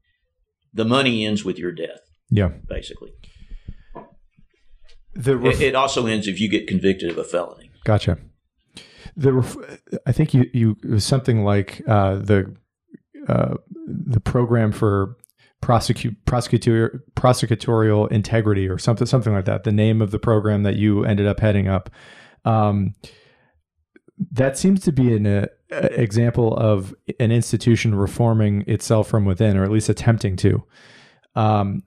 [0.74, 2.02] the money ends with your death.
[2.30, 2.50] Yeah.
[2.68, 3.12] Basically.
[5.16, 7.72] The ref- it, it also ends if you get convicted of a felony.
[7.84, 8.20] Gotcha.
[9.16, 12.56] the I think you you it was something like uh, the
[13.28, 13.56] uh,
[13.88, 15.18] the program for
[15.62, 19.64] prosecute prosecutor prosecutorial integrity or something something like that.
[19.64, 21.90] The name of the program that you ended up heading up.
[22.46, 22.94] Um,
[24.32, 29.64] that seems to be an uh, example of an institution reforming itself from within, or
[29.64, 30.64] at least attempting to.
[31.36, 31.84] Um,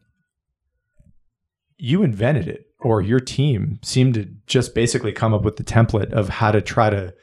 [1.76, 6.12] you invented it, or your team seemed to just basically come up with the template
[6.12, 7.14] of how to try to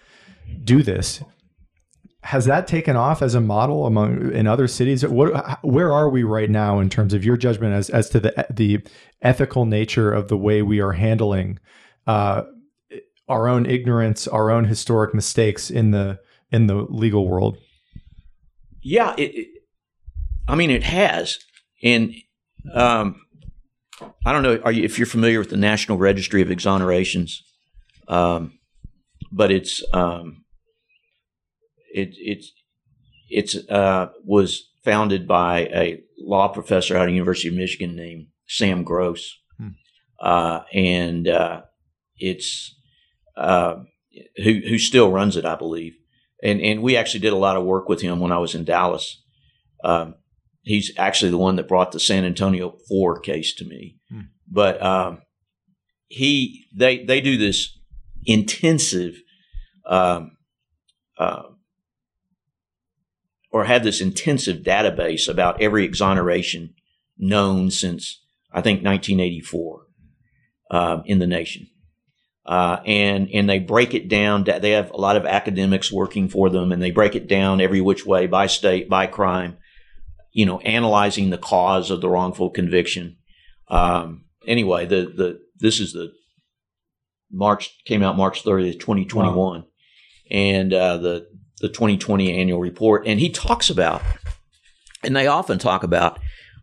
[0.63, 1.23] do this.
[2.23, 5.05] Has that taken off as a model among in other cities?
[5.05, 8.45] What, where are we right now in terms of your judgment as as to the
[8.49, 8.81] the
[9.21, 11.59] ethical nature of the way we are handling
[12.05, 12.43] uh,
[13.29, 16.19] our own ignorance, our own historic mistakes in the
[16.51, 17.57] in the legal world?
[18.81, 19.47] Yeah, it, it,
[20.47, 21.37] I mean it has,
[21.83, 22.13] and
[22.73, 23.21] um,
[24.25, 24.59] I don't know.
[24.63, 27.43] Are you if you're familiar with the National Registry of Exonerations?
[28.07, 28.59] Um,
[29.31, 30.43] but it's um,
[31.93, 32.51] it it's
[33.29, 38.27] it's uh, was founded by a law professor out of the University of Michigan named
[38.47, 39.69] Sam Gross, hmm.
[40.19, 41.61] uh, and uh,
[42.17, 42.78] it's
[43.39, 43.83] uh,
[44.43, 45.95] who who still runs it, I believe.
[46.43, 48.65] And and we actually did a lot of work with him when I was in
[48.65, 49.23] Dallas.
[49.83, 50.15] Um,
[50.61, 53.97] he's actually the one that brought the San Antonio Four case to me.
[54.11, 54.21] Hmm.
[54.47, 55.21] But um,
[56.07, 57.77] he they they do this
[58.25, 59.15] intensive
[59.85, 60.37] um,
[61.17, 61.43] uh,
[63.51, 66.73] or have this intensive database about every exoneration
[67.17, 68.21] known since
[68.51, 69.85] I think 1984
[70.71, 71.67] uh, in the nation.
[72.49, 74.43] Uh, and and they break it down.
[74.43, 77.79] They have a lot of academics working for them, and they break it down every
[77.79, 79.57] which way by state, by crime.
[80.31, 83.17] You know, analyzing the cause of the wrongful conviction.
[83.67, 86.11] Um, anyway, the the this is the
[87.31, 89.65] March came out March 30th, 2021,
[90.31, 91.27] and uh, the
[91.61, 94.01] the 2020 annual report, and he talks about,
[95.03, 96.17] and they often talk about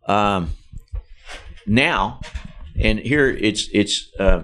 [0.09, 0.51] um,
[1.65, 2.19] now,
[2.77, 4.11] and here it's it's.
[4.19, 4.43] Uh,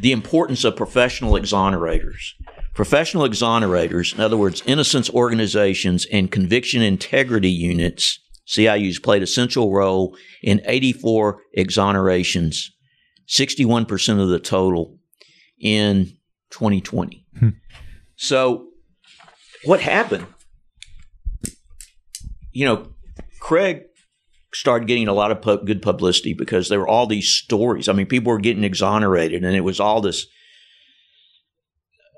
[0.00, 2.34] the importance of professional exonerators.
[2.74, 8.18] Professional exonerators, in other words, innocence organizations and conviction integrity units,
[8.48, 12.70] CIUs played a central role in 84 exonerations,
[13.28, 14.98] 61% of the total
[15.60, 16.16] in
[16.50, 17.26] 2020.
[17.38, 17.48] Hmm.
[18.16, 18.68] So,
[19.64, 20.26] what happened?
[22.52, 22.88] You know,
[23.40, 23.84] Craig
[24.54, 27.88] started getting a lot of pu- good publicity because there were all these stories.
[27.88, 30.26] I mean, people were getting exonerated, and it was all this.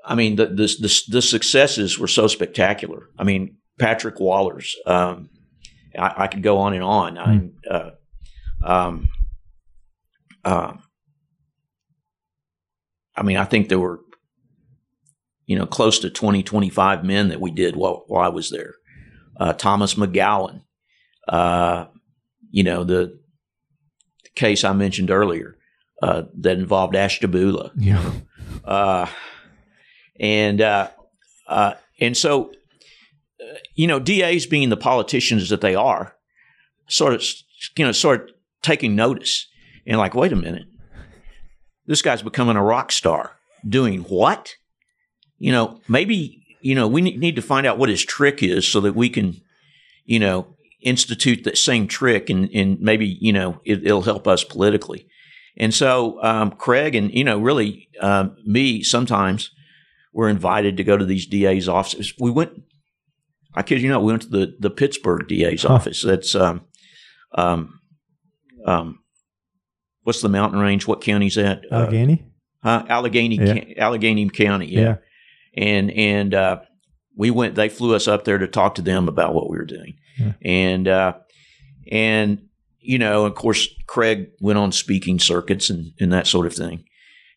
[0.05, 3.09] I mean, the the the, the successes were so spectacular.
[3.17, 4.75] I mean, Patrick Waller's.
[4.85, 5.29] Um,
[5.97, 7.15] I, I, could go on and on.
[7.15, 7.51] Mm.
[7.69, 7.91] I, uh,
[8.63, 9.09] um,
[10.43, 10.73] uh,
[13.15, 14.01] I mean, I think there were,
[15.45, 18.75] you know, close to 20, 25 men that we did while, while I was there.
[19.39, 20.61] Uh, Thomas McGowan,
[21.27, 21.85] uh,
[22.51, 23.19] you know, the,
[24.37, 25.57] case I mentioned earlier
[26.01, 27.71] uh, that involved Ashtabula.
[27.75, 28.11] Yeah.
[28.63, 29.07] Uh,
[30.19, 30.89] and uh,
[31.47, 32.51] uh and so,
[33.41, 36.15] uh, you know, DAs being the politicians that they are,
[36.87, 37.23] sort of,
[37.75, 39.47] you know, sort of taking notice
[39.85, 40.65] and like, wait a minute,
[41.87, 43.33] this guy's becoming a rock star.
[43.67, 44.55] Doing what?
[45.39, 48.79] You know, maybe you know we need to find out what his trick is so
[48.81, 49.41] that we can,
[50.05, 54.43] you know, institute that same trick and, and maybe, you know, it, will help us
[54.43, 55.07] politically.
[55.57, 59.51] And so, um, Craig and, you know, really, um, me sometimes
[60.13, 62.13] were invited to go to these DA's offices.
[62.19, 62.51] We went,
[63.55, 65.73] I kid you not, we went to the, the Pittsburgh DA's huh.
[65.73, 66.03] office.
[66.03, 66.61] That's, um,
[67.33, 67.79] um,
[68.65, 68.99] um,
[70.03, 70.85] what's the mountain range?
[70.85, 71.63] What county's that?
[71.71, 72.23] Allegheny?
[72.63, 73.83] Uh, Allegheny, yeah.
[73.83, 74.67] Allegheny County.
[74.67, 74.81] Yeah.
[74.81, 74.95] yeah.
[75.55, 76.59] And, and, uh,
[77.15, 79.65] we went, they flew us up there to talk to them about what we were
[79.65, 79.95] doing.
[80.19, 80.33] Yeah.
[80.41, 81.13] And, uh,
[81.91, 82.47] and,
[82.79, 86.83] you know, of course, Craig went on speaking circuits and, and that sort of thing.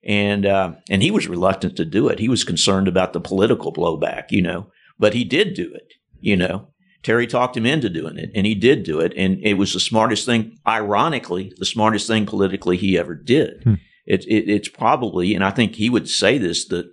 [0.04, 2.18] And, uh, and he was reluctant to do it.
[2.18, 6.36] He was concerned about the political blowback, you know, but he did do it, you
[6.36, 6.68] know.
[7.02, 9.14] Terri talked him into doing it, and he did do it.
[9.16, 13.62] And it was the smartest thing, ironically, the smartest thing politically he ever did.
[13.64, 13.74] Hmm.
[14.06, 16.92] It, it, it's probably, and I think he would say this, that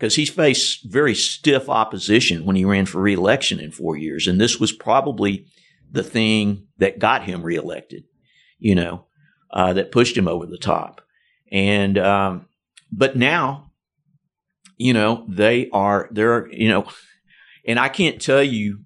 [0.00, 4.26] because he faced very stiff opposition when he ran for reelection in four years.
[4.26, 5.44] And this was probably
[5.92, 8.04] the thing that got him reelected,
[8.58, 9.04] you know,
[9.50, 11.02] uh, that pushed him over the top.
[11.52, 12.46] And, um,
[12.90, 13.72] but now,
[14.78, 16.86] you know, they are, they're, you know,
[17.66, 18.80] and I can't tell you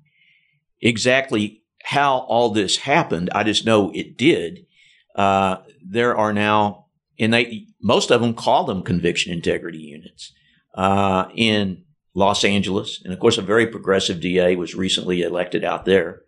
[0.80, 3.30] exactly how all this happened.
[3.32, 4.66] I just know it did.
[5.14, 6.86] Uh, there are now,
[7.20, 10.32] and they, most of them call them conviction integrity units
[10.74, 11.84] uh, in
[12.14, 16.22] Los Angeles, and of course, a very progressive DA was recently elected out there.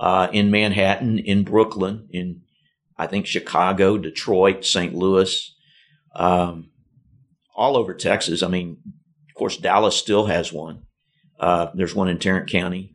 [0.00, 2.42] Uh, in Manhattan, in Brooklyn, in
[2.96, 4.94] I think Chicago, Detroit, St.
[4.94, 5.54] Louis,
[6.14, 6.70] um,
[7.54, 8.42] all over Texas.
[8.42, 8.78] I mean,
[9.28, 10.82] of course, Dallas still has one.
[11.38, 12.94] Uh, there's one in Tarrant County,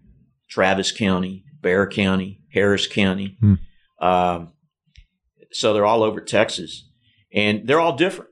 [0.49, 3.37] Travis County, Bexar County, Harris County.
[3.39, 3.53] Hmm.
[3.99, 4.53] Um,
[5.51, 6.89] so they're all over Texas,
[7.33, 8.31] and they're all different,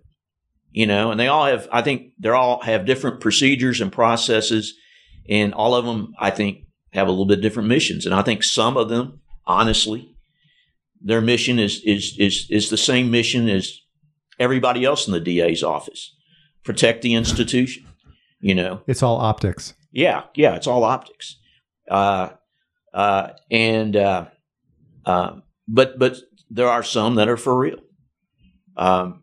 [0.72, 1.11] you know.
[1.11, 4.73] And they all have, I think, they all have different procedures and processes,
[5.30, 8.06] and all of them, I think, have a little bit different missions.
[8.06, 10.15] And I think some of them, honestly,
[11.02, 13.80] their mission is is is is the same mission as
[14.39, 16.15] everybody else in the DA's office:
[16.64, 17.85] protect the institution.
[18.39, 19.76] You know, It's all optics.
[19.91, 21.38] yeah, yeah, it's all optics.
[21.89, 22.30] Uh,
[22.93, 24.26] uh, and uh,
[25.06, 25.35] uh,
[25.68, 26.18] but but
[26.49, 27.77] there are some that are for real.
[28.76, 29.20] Um,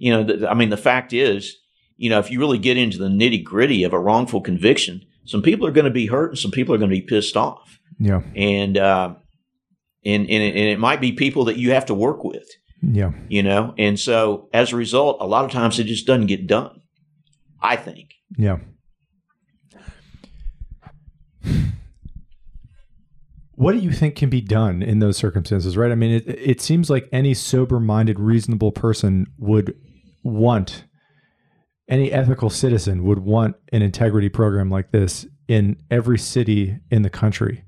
[0.00, 1.56] you know, th- I mean, the fact is,
[1.96, 5.42] you know, if you really get into the nitty gritty of a wrongful conviction, some
[5.42, 7.78] people are going to be hurt and some people are going to be pissed off,
[7.98, 8.22] Yeah.
[8.34, 9.14] and uh,
[10.04, 12.48] and and it, and it might be people that you have to work with
[12.82, 13.12] Yeah.
[13.28, 16.46] you know and so as a result a lot of times it just doesn't get
[16.46, 16.80] done
[17.60, 18.60] i think Yeah.
[23.54, 25.92] What do you think can be done in those circumstances, right?
[25.92, 29.74] I mean, it, it seems like any sober minded, reasonable person would
[30.22, 30.84] want,
[31.88, 37.10] any ethical citizen would want an integrity program like this in every city in the
[37.10, 37.64] country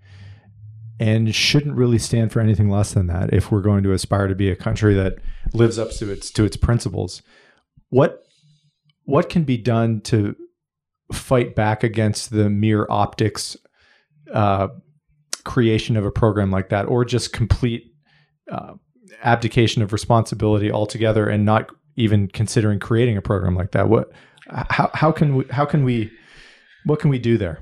[1.00, 4.36] and shouldn't really stand for anything less than that if we're going to aspire to
[4.36, 5.16] be a country that
[5.52, 7.22] lives up to its to its principles.
[7.88, 8.22] What
[9.04, 10.36] what can be done to
[11.12, 13.56] fight back against the mere optics
[14.32, 14.68] uh,
[15.44, 17.92] creation of a program like that, or just complete
[18.50, 18.74] uh,
[19.24, 23.88] abdication of responsibility altogether, and not even considering creating a program like that?
[23.88, 24.12] What
[24.48, 26.10] how how can we how can we
[26.84, 27.60] what can we do there?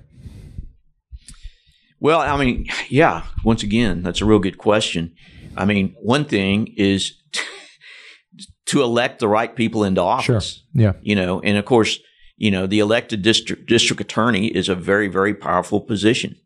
[2.01, 5.15] Well, I mean, yeah, once again, that's a real good question.
[5.57, 7.13] I mean, one thing is
[8.67, 10.65] to elect the right people into office.
[10.73, 10.93] Yeah.
[11.03, 11.99] You know, and of course,
[12.37, 16.37] you know, the elected district district attorney is a very, very powerful position.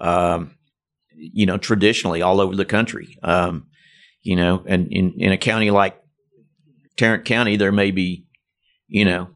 [0.00, 0.56] Um,
[1.14, 3.16] you know, traditionally all over the country.
[3.22, 3.68] Um,
[4.22, 5.96] you know, and in, in a county like
[6.96, 8.26] Tarrant County, there may be,
[8.88, 9.28] you know,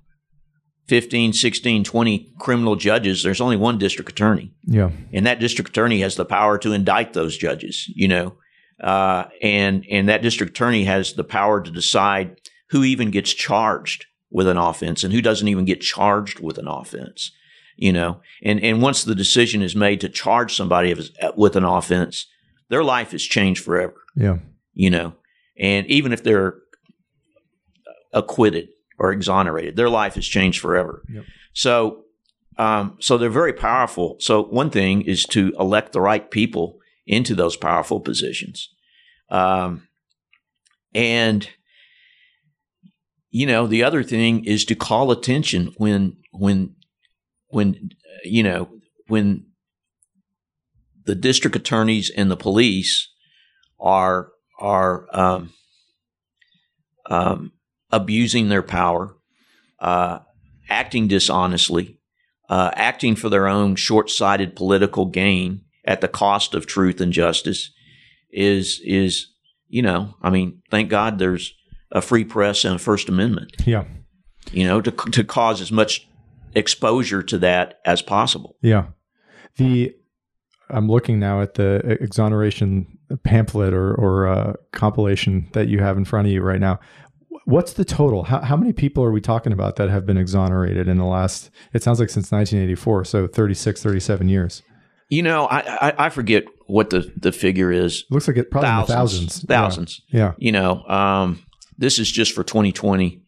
[0.88, 3.22] 15, 16, 20 criminal judges.
[3.22, 4.90] There's only one district attorney Yeah.
[5.12, 8.34] and that district attorney has the power to indict those judges you know
[8.82, 14.06] uh, and and that district attorney has the power to decide who even gets charged
[14.32, 17.30] with an offense and who doesn't even get charged with an offense
[17.76, 20.92] you know and and once the decision is made to charge somebody
[21.36, 22.26] with an offense
[22.68, 24.38] their life is changed forever Yeah.
[24.74, 25.12] you know
[25.58, 26.54] and even if they're
[28.12, 28.68] acquitted
[28.98, 29.76] or exonerated.
[29.76, 31.02] Their life has changed forever.
[31.12, 31.24] Yep.
[31.52, 32.04] so
[32.58, 34.16] um, so they're very powerful.
[34.18, 38.68] So one thing is to elect the right people into those powerful positions.
[39.30, 39.88] Um,
[40.94, 41.48] and
[43.30, 46.74] you know the other thing is to call attention when when
[47.48, 47.90] when
[48.24, 48.68] you know
[49.06, 49.46] when
[51.04, 53.08] the district attorneys and the police
[53.78, 55.52] are are um,
[57.06, 57.52] um,
[57.92, 59.16] abusing their power,
[59.80, 60.18] uh,
[60.68, 61.98] acting dishonestly,
[62.48, 67.70] uh, acting for their own short-sighted political gain at the cost of truth and justice,
[68.30, 69.26] is is
[69.68, 71.54] you know, I mean, thank God there's
[71.92, 73.84] a free press and a First Amendment, Yeah.
[74.52, 76.08] you know, to to cause as much
[76.54, 78.56] exposure to that as possible.
[78.62, 78.86] Yeah.
[79.56, 79.94] The
[80.68, 82.86] I'm looking now at the exoneration
[83.24, 86.78] pamphlet or or uh, compilation that you have in front of you right now.
[87.50, 88.24] What's the total?
[88.24, 91.50] How, how many people are we talking about that have been exonerated in the last?
[91.72, 94.62] It sounds like since 1984, so 36, 37 years.
[95.08, 98.04] You know, I I, I forget what the the figure is.
[98.10, 99.46] Looks like it probably Thousands, thousands.
[99.46, 100.00] thousands.
[100.12, 100.34] Yeah.
[100.38, 101.42] you know um,
[101.76, 103.22] this is just for 2020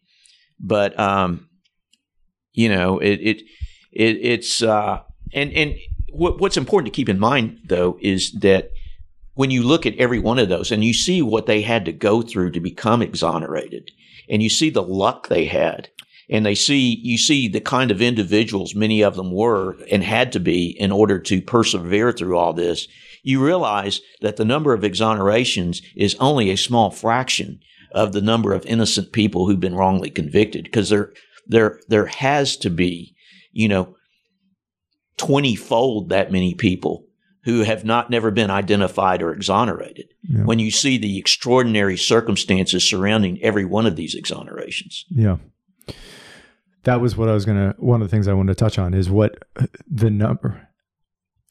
[0.59, 1.49] but um,
[2.53, 3.37] you know it it,
[3.91, 4.99] it it's uh,
[5.33, 5.75] and and
[6.13, 8.69] what, what's important to keep in mind though is that
[9.33, 11.91] when you look at every one of those and you see what they had to
[11.91, 13.91] go through to become exonerated
[14.29, 15.89] and you see the luck they had.
[16.29, 20.31] And they see you see the kind of individuals many of them were and had
[20.31, 22.87] to be in order to persevere through all this.
[23.23, 27.59] You realize that the number of exonerations is only a small fraction
[27.91, 31.13] of the number of innocent people who've been wrongly convicted because there
[31.47, 33.15] there there has to be
[33.51, 33.95] you know
[35.17, 37.05] 20 fold that many people
[37.43, 40.43] who have not never been identified or exonerated Yeah.
[40.45, 45.37] when you see the extraordinary circumstances surrounding every one of these exonerations Yeah.
[46.83, 47.75] that was what I was gonna.
[47.77, 49.37] One of the things I wanted to touch on is what
[49.89, 50.67] the number.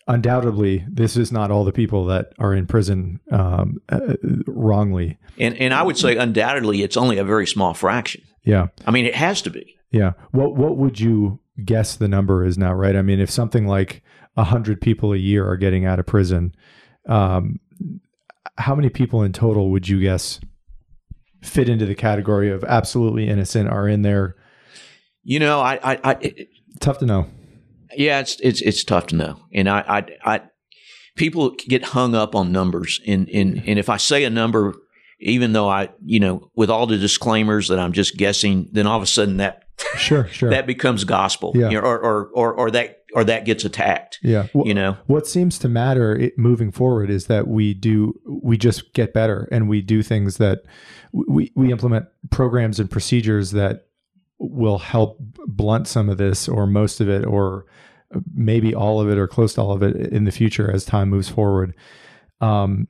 [0.09, 4.14] Undoubtedly, this is not all the people that are in prison um, uh,
[4.48, 5.16] wrongly.
[5.39, 8.23] And and I would say undoubtedly it's only a very small fraction.
[8.44, 9.77] Yeah, I mean it has to be.
[9.93, 10.12] yeah.
[10.32, 12.73] What what would you guess the number is now?
[12.74, 12.97] Right.
[12.97, 14.02] I mean, if something like
[14.37, 16.55] a hundred people a year are getting out of prison,
[17.09, 17.59] um,
[18.59, 20.41] how many people in total would you guess
[21.43, 24.37] fit into the category of absolutely innocent are in there?
[25.23, 26.49] You know, I I, I it,
[26.81, 27.27] Tough to know.
[27.97, 29.39] yeah, it's it's it's tough to know.
[29.53, 29.81] And I
[30.25, 30.41] I, I
[31.17, 34.75] people get hung up on numbers and and and if I say a number
[35.25, 38.97] even though I, you know, with all the disclaimers that I'm just guessing, then all
[38.97, 39.63] of a sudden that
[39.97, 40.51] Sure, sure.
[40.51, 41.69] that becomes gospel, Yeah.
[41.69, 44.19] you know, or, or or or that or that gets attacked.
[44.23, 44.45] yeah.
[44.55, 48.57] Wh- You know, what seems to matter it, moving forward is that we do we
[48.57, 50.61] just get better and we do things that
[51.13, 53.87] we we implement programs and procedures that
[54.39, 57.67] will help blunt some of this or most of it or
[58.35, 61.09] maybe all of it or close to all of it in the future as time
[61.09, 61.73] moves forward
[62.41, 62.89] um,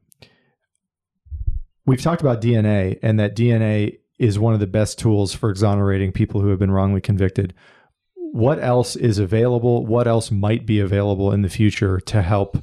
[1.86, 6.12] we've talked about dna and that dna is one of the best tools for exonerating
[6.12, 7.52] people who have been wrongly convicted
[8.32, 12.58] what else is available what else might be available in the future to help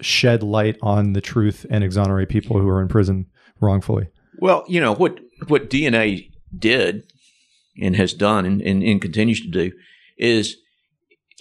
[0.00, 3.26] shed light on the truth and exonerate people who are in prison
[3.60, 4.08] wrongfully
[4.38, 5.18] well, you know what
[5.48, 7.04] what DNA did
[7.80, 9.72] and has done and, and, and continues to do
[10.16, 10.56] is,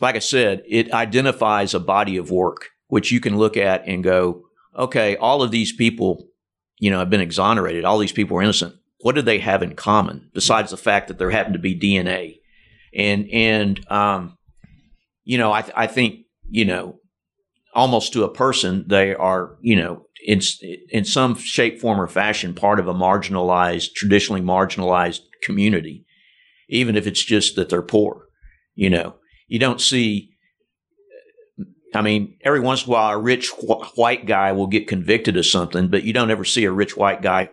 [0.02, 4.04] like I said, it identifies a body of work which you can look at and
[4.04, 4.44] go,
[4.78, 6.28] okay, all of these people,
[6.80, 7.84] you know, have been exonerated.
[7.84, 8.76] All these people are innocent.
[9.02, 12.40] What do they have in common besides the fact that there happened to be DNA?
[12.94, 14.38] And and um,
[15.24, 17.00] you know, I th- I think you know,
[17.74, 20.42] almost to a person, they are you know in
[20.90, 26.06] in some shape, form, or fashion part of a marginalized, traditionally marginalized community,
[26.70, 28.26] even if it's just that they're poor.
[28.76, 29.16] You know,
[29.48, 30.32] you don't see.
[31.96, 35.38] I mean, every once in a while, a rich wh- white guy will get convicted
[35.38, 37.50] of something, but you don't ever see a rich white guy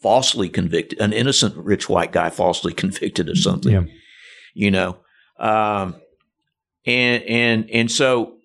[0.00, 3.84] falsely convicted, an innocent rich white guy falsely convicted of something yeah
[4.56, 4.96] you know?
[5.38, 5.96] Um,
[6.86, 8.36] and and and so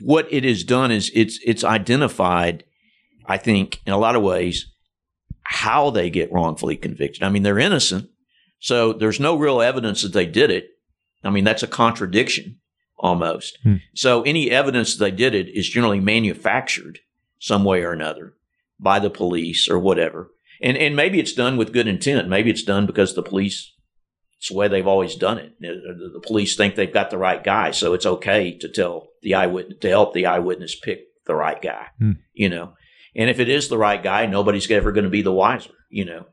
[0.00, 2.64] what it has done is it's it's identified
[3.26, 4.66] i think in a lot of ways
[5.44, 7.22] how they get wrongfully convicted.
[7.22, 8.08] I mean they're innocent
[8.58, 10.68] so there's no real evidence that they did it.
[11.24, 12.58] I mean that's a contradiction
[12.98, 13.58] almost.
[13.62, 13.76] Hmm.
[13.94, 17.00] so any evidence that they did it is generally manufactured
[17.38, 18.34] some way or another
[18.78, 20.30] by the police or whatever.
[20.60, 22.28] And and maybe it's done with good intent.
[22.28, 23.72] Maybe it's done because the police
[24.42, 25.52] it's the way they've always done it.
[25.60, 29.78] The police think they've got the right guy, so it's okay to tell the eyewitness
[29.82, 31.86] to help the eyewitness pick the right guy.
[32.00, 32.14] Hmm.
[32.34, 32.72] You know,
[33.14, 35.70] and if it is the right guy, nobody's ever going to be the wiser.
[35.90, 36.26] You know,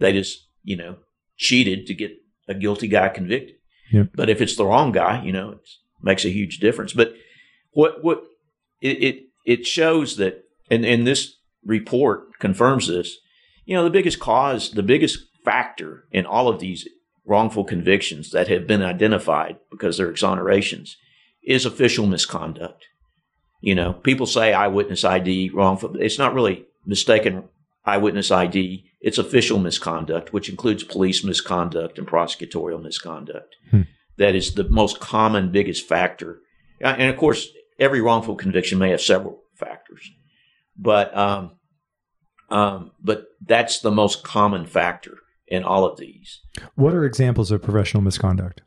[0.00, 0.96] they just you know
[1.36, 2.10] cheated to get
[2.48, 3.54] a guilty guy convicted.
[3.92, 4.08] Yep.
[4.12, 5.60] But if it's the wrong guy, you know, it
[6.02, 6.92] makes a huge difference.
[6.92, 7.14] But
[7.70, 8.24] what what
[8.80, 13.18] it it, it shows that, and and this report confirms this.
[13.66, 16.88] You know, the biggest cause, the biggest factor in all of these
[17.24, 20.96] wrongful convictions that have been identified because they're exonerations
[21.44, 22.86] is official misconduct.
[23.60, 25.96] You know, people say eyewitness ID wrongful.
[25.96, 27.44] It's not really mistaken
[27.84, 28.84] eyewitness ID.
[29.00, 33.54] It's official misconduct, which includes police misconduct and prosecutorial misconduct.
[33.70, 33.82] Hmm.
[34.18, 36.40] That is the most common, biggest factor.
[36.82, 40.10] Uh, And of course, every wrongful conviction may have several factors,
[40.76, 41.52] but um,
[42.50, 45.18] um, but that's the most common factor
[45.52, 46.40] in all of these.
[46.74, 48.62] what are examples of professional misconduct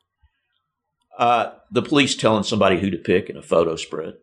[1.17, 4.13] Uh, the police telling somebody who to pick in a photo spread.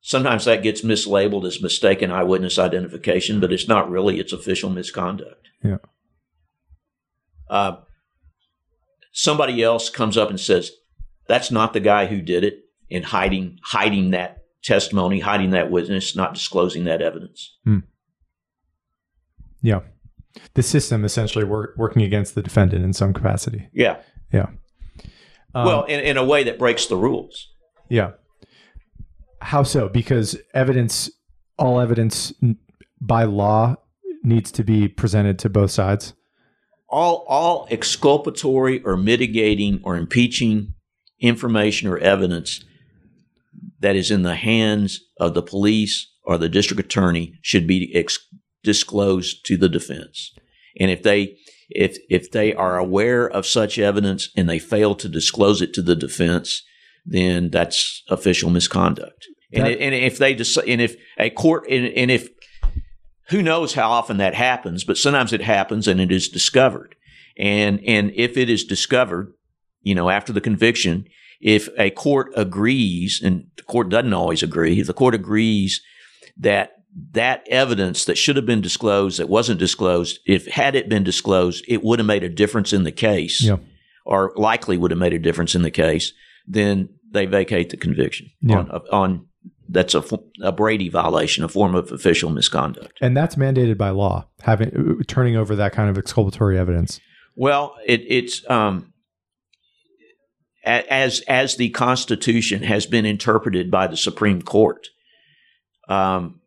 [0.00, 4.18] Sometimes that gets mislabeled as mistaken eyewitness identification, but it's not really.
[4.20, 5.48] It's official misconduct.
[5.62, 5.78] Yeah.
[7.48, 7.76] Uh,
[9.12, 10.72] somebody else comes up and says,
[11.28, 12.56] "That's not the guy who did it,"
[12.90, 17.56] and hiding hiding that testimony, hiding that witness, not disclosing that evidence.
[19.62, 19.80] yeah
[20.54, 23.96] the system essentially wor- working against the defendant in some capacity Yeah.
[24.32, 24.46] yeah
[25.54, 27.48] Um, well, in, in a way that breaks the rules.
[27.88, 28.12] Yeah.
[29.40, 29.88] How so?
[29.88, 31.10] Because evidence,
[31.58, 32.32] all evidence
[33.00, 33.76] by law
[34.22, 36.14] needs to be presented to both sides.
[36.88, 40.72] all all exculpatory or mitigating or impeaching
[41.20, 42.64] information or evidence
[43.80, 48.18] that is in the hands of the police or the district attorney should be ex-
[48.64, 50.32] disclosed to the defense.
[50.80, 51.36] And if they
[51.70, 55.82] if if they are aware of such evidence and they fail to disclose it to
[55.82, 56.62] the defense,
[57.06, 59.26] then that's official misconduct.
[59.52, 62.28] And, That- it, and if they decide, and if a court and, and if
[63.28, 66.94] who knows how often that happens, but sometimes it happens and it is discovered.
[67.38, 69.32] And and if it is discovered,
[69.82, 71.06] you know, after the conviction,
[71.40, 75.80] if a court agrees, and the court doesn't always agree, if the court agrees
[76.38, 76.73] that
[77.12, 81.64] that evidence that should have been disclosed that wasn't disclosed, if had it been disclosed,
[81.68, 83.56] it would have made a difference in the case, Yeah.
[84.06, 86.12] or likely would have made a difference in the case.
[86.46, 88.58] Then they vacate the conviction Yeah.
[88.58, 89.26] on, on
[89.68, 90.04] that's a,
[90.42, 92.98] a Brady violation, a form of official misconduct.
[93.00, 97.00] And that's mandated by law, having turning over that kind of exculpatory evidence.
[97.34, 98.92] Well, it, it's um,
[100.64, 104.88] as as the Constitution has been interpreted by the Supreme Court.
[105.88, 106.40] Um,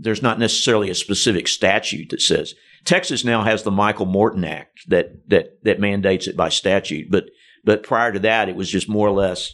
[0.00, 2.54] there's not necessarily a specific statute that says
[2.84, 7.24] Texas now has the Michael Morton Act that that that mandates it by statute, but
[7.64, 9.52] but prior to that, it was just more or less,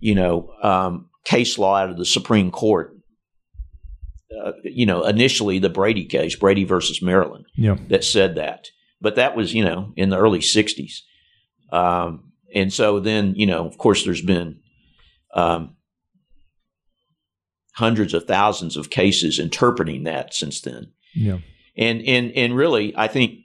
[0.00, 2.92] you know, um, case law out of the Supreme Court.
[4.44, 7.76] Uh, you know, initially the Brady case, Brady versus Maryland Yeah.
[7.88, 8.66] that said that.
[9.00, 11.02] But that was, you know, in the early 60s.
[11.72, 14.58] Um, and so then, you know, of course, there's been
[15.32, 15.75] um,
[17.76, 20.92] hundreds of thousands of cases interpreting that since then.
[21.14, 21.38] Yeah.
[21.76, 23.40] And, and, and really, I think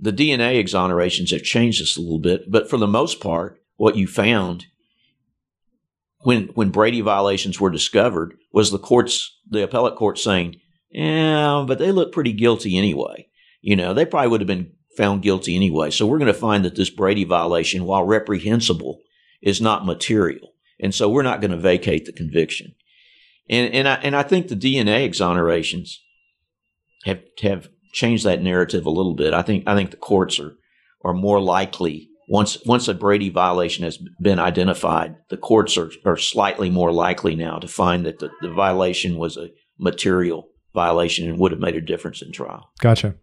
[0.00, 2.50] the DNA exonerations have changed this a little bit.
[2.50, 4.66] But for the most part, what you found
[6.22, 10.56] when when Brady violations were discovered was the courts, the appellate court saying,
[10.90, 13.28] "Yeah, but they look pretty guilty anyway."
[13.60, 15.90] You know, they probably would have been found guilty anyway.
[15.90, 19.00] So we're going to find that this Brady violation, while reprehensible,
[19.40, 22.74] is not material, and so we're not going to vacate the conviction.
[23.48, 25.96] And and I and I think the DNA exonerations
[27.04, 29.34] have have changed that narrative a little bit.
[29.34, 30.56] I think I think the courts are
[31.04, 36.16] are more likely once once a Brady violation has been identified, the courts are, are
[36.16, 39.48] slightly more likely now to find that the, the violation was a
[39.78, 42.70] material violation and would have made a difference in trial.
[42.80, 43.14] Gotcha.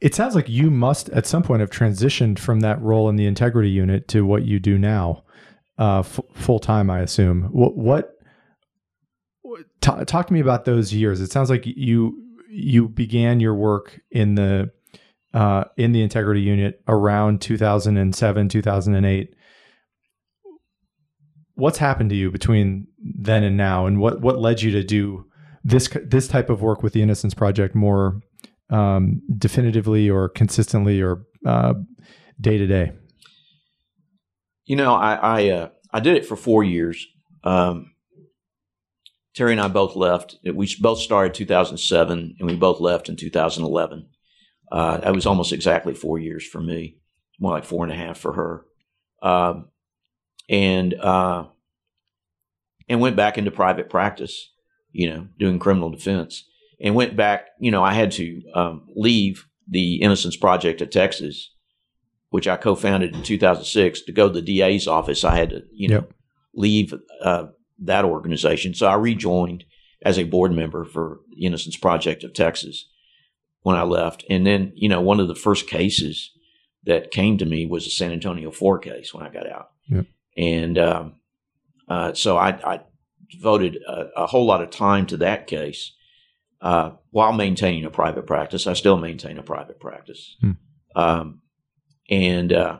[0.00, 3.26] It sounds like you must at some point have transitioned from that role in the
[3.26, 5.24] integrity unit to what you do now,
[5.78, 6.88] uh, f- full time.
[6.88, 7.44] I assume.
[7.44, 7.76] What?
[7.76, 8.12] What?
[9.80, 11.20] T- talk to me about those years.
[11.20, 12.16] It sounds like you
[12.48, 14.70] you began your work in the
[15.34, 19.34] uh, in the integrity unit around 2007 2008
[21.54, 25.26] what's happened to you between then and now and what what led you to do
[25.62, 28.20] this this type of work with the innocence project more
[28.70, 31.74] um, definitively or consistently or uh,
[32.40, 32.92] day to day
[34.66, 37.06] You know, I I, uh, I did it for four years.
[37.44, 37.92] Um,
[39.36, 40.36] Terri and I both left.
[40.44, 44.08] We both started 2007, and we both left in 2011.
[44.70, 46.98] Uh, that was almost exactly four years for me,
[47.38, 48.64] more like four and a half for her.
[49.22, 49.68] Um,
[50.48, 51.46] and uh,
[52.88, 54.50] and went back into private practice,
[54.92, 56.44] you know, doing criminal defense.
[56.80, 61.52] And went back, you know, I had to um, leave the Innocence Project of Texas,
[62.30, 65.24] which I co-founded in 2006, to go to the DA's office.
[65.24, 66.06] I had to, you know,
[66.54, 67.46] leave uh,
[67.80, 68.74] that organization.
[68.74, 69.64] So I rejoined
[70.02, 72.88] as a board member for the Innocence Project of Texas
[73.62, 74.24] when I left.
[74.30, 76.30] And then, you know, one of the first cases
[76.84, 79.70] that came to me was the San Antonio Four case when I got out.
[79.88, 80.06] Yep.
[80.36, 81.14] And um,
[81.88, 82.80] uh, so I, I
[83.30, 85.92] devoted a, a whole lot of time to that case
[86.60, 88.66] uh, while maintaining a private practice.
[88.66, 90.36] I still maintain a private practice.
[90.40, 90.52] Hmm.
[90.96, 91.42] Um,
[92.10, 92.78] and uh,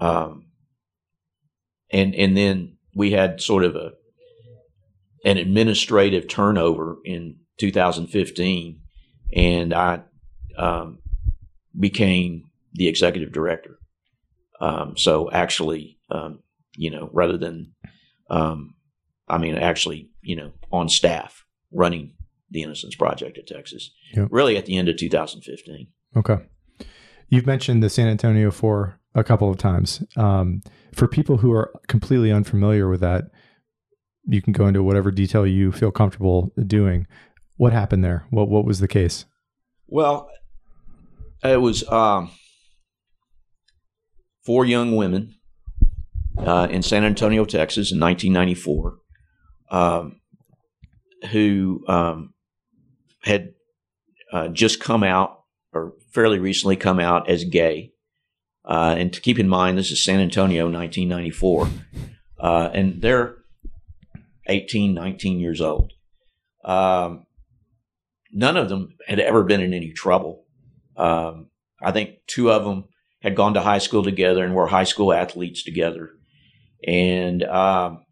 [0.00, 0.46] um,
[1.90, 3.92] and and then we had sort of a
[5.24, 8.80] an administrative turnover in 2015,
[9.34, 10.02] and I
[10.56, 10.98] um,
[11.78, 13.78] became the executive director.
[14.60, 16.40] Um, so actually, um,
[16.76, 17.74] you know, rather than,
[18.28, 18.74] um,
[19.26, 22.12] I mean, actually, you know, on staff running
[22.50, 24.28] the Innocence Project at Texas, Yep.
[24.30, 25.88] really at the end of 2015.
[26.16, 26.38] okay.
[27.30, 30.04] You've mentioned the san antonio four a couple of times.
[30.16, 30.62] Um,
[30.92, 33.24] for people who are completely unfamiliar with that
[34.26, 37.06] you can go into whatever detail you feel comfortable doing.
[37.56, 38.26] What happened there?
[38.30, 39.24] What what was the case?
[39.86, 40.30] Well,
[41.42, 42.30] it was um,
[44.44, 45.34] four young women
[46.38, 48.96] uh, in San Antonio, Texas, in 1994,
[49.70, 50.20] um,
[51.30, 52.33] who um,
[53.24, 53.54] had
[54.32, 55.40] uh, just come out,
[55.72, 57.92] or fairly recently come out as gay.
[58.64, 61.68] Uh, and to keep in mind, this is San Antonio, 1994,
[62.38, 63.36] uh, and they're
[64.46, 65.92] 18, 19 years old.
[66.64, 67.26] Um,
[68.32, 70.44] none of them had ever been in any trouble.
[70.96, 71.48] Um,
[71.82, 72.84] I think two of them
[73.20, 76.10] had gone to high school together and were high school athletes together,
[76.86, 78.04] and um,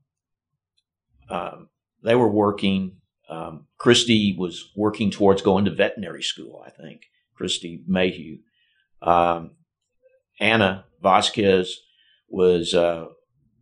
[1.28, 1.68] um,
[2.02, 2.96] they were working
[3.32, 6.62] um, Kristie was working towards going to veterinary school.
[6.66, 7.02] I think
[7.38, 8.38] Kristie Mayhew.
[9.00, 9.52] Um,
[10.38, 11.78] Anna Vasquez
[12.28, 13.06] was, uh,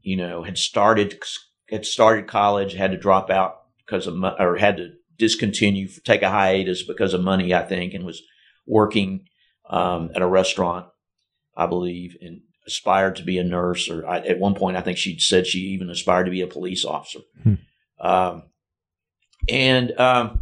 [0.03, 1.23] you know, had started
[1.69, 6.31] had started college, had to drop out because of or had to discontinue, take a
[6.31, 8.23] hiatus because of money, I think, and was
[8.67, 9.27] working
[9.69, 10.87] um, at a restaurant,
[11.57, 13.89] I believe, and aspired to be a nurse.
[13.89, 16.47] Or I, at one point, I think she said she even aspired to be a
[16.49, 17.21] police officer.
[17.43, 17.55] Hmm.
[18.01, 18.43] Um,
[19.49, 20.41] and um,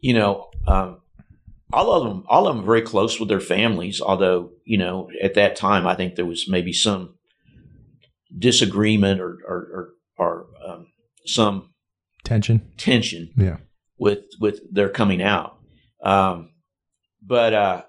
[0.00, 0.98] you know, um,
[1.72, 4.00] all of them, all of them, very close with their families.
[4.00, 7.14] Although you know, at that time, I think there was maybe some
[8.36, 9.88] disagreement or or, or,
[10.18, 10.86] or um,
[11.26, 11.70] some
[12.24, 13.58] tension tension yeah
[13.98, 15.58] with with their coming out
[16.02, 16.50] um,
[17.22, 17.82] but uh,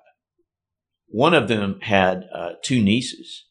[1.08, 3.46] one of them had uh, two nieces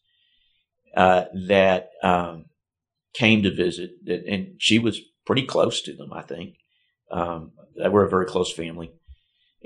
[0.96, 2.46] uh, that um,
[3.14, 6.54] came to visit and she was pretty close to them i think
[7.10, 8.90] um, they were a very close family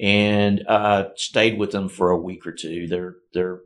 [0.00, 3.60] and uh, stayed with them for a week or two their their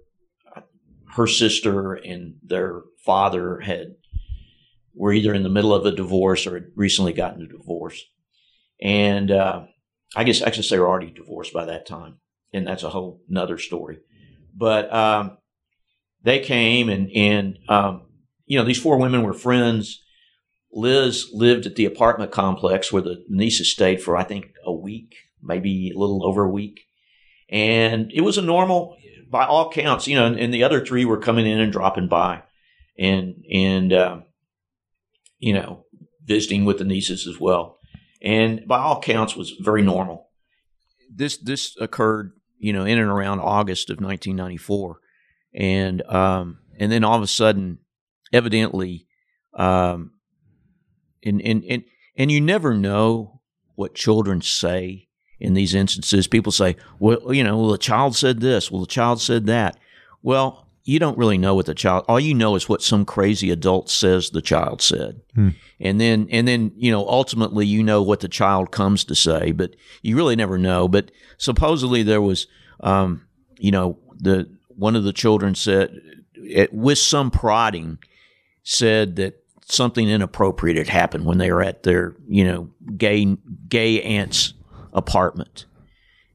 [1.15, 3.95] her sister and their father had
[4.95, 8.03] were either in the middle of a divorce or had recently gotten a divorce.
[8.81, 9.65] And uh,
[10.15, 12.19] I guess I say they were already divorced by that time.
[12.53, 13.99] And that's a whole nother story.
[14.55, 15.39] But um,
[16.23, 18.03] they came and, and um,
[18.45, 20.02] you know, these four women were friends.
[20.73, 25.15] Liz lived at the apartment complex where the nieces stayed for, I think, a week,
[25.43, 26.81] maybe a little over a week.
[27.49, 28.97] And it was a normal,
[29.31, 32.09] by all counts, you know, and, and the other three were coming in and dropping
[32.09, 32.43] by.
[32.99, 34.25] And, and, um,
[35.39, 35.85] you know,
[36.25, 37.79] visiting with the nieces as well.
[38.23, 40.31] And by all counts was very normal.
[41.13, 45.01] This this occurred, you know, in and around August of 1994.
[45.55, 47.79] And um and then all of a sudden
[48.33, 49.09] evidently
[49.59, 50.13] um
[51.25, 51.85] and and and
[52.17, 53.41] and you never know
[53.75, 55.09] what children say
[55.41, 56.27] in these instances.
[56.27, 59.79] People say, well, you know, well, the child said this, well, the child said that.
[60.23, 63.51] Well, you don't really know what the child all you know is what some crazy
[63.51, 65.51] adult says the child said hmm.
[65.79, 69.53] and then and then you know ultimately you know what the child comes to say
[69.53, 72.47] but you really never know but supposedly there was
[72.81, 73.27] um,
[73.59, 75.97] you know the one of the children said
[76.35, 77.99] it, with some prodding
[78.65, 79.42] said that
[79.73, 83.37] something inappropriate had happened when they were at their you know gay
[83.69, 84.55] gay aunt's
[84.93, 85.67] apartment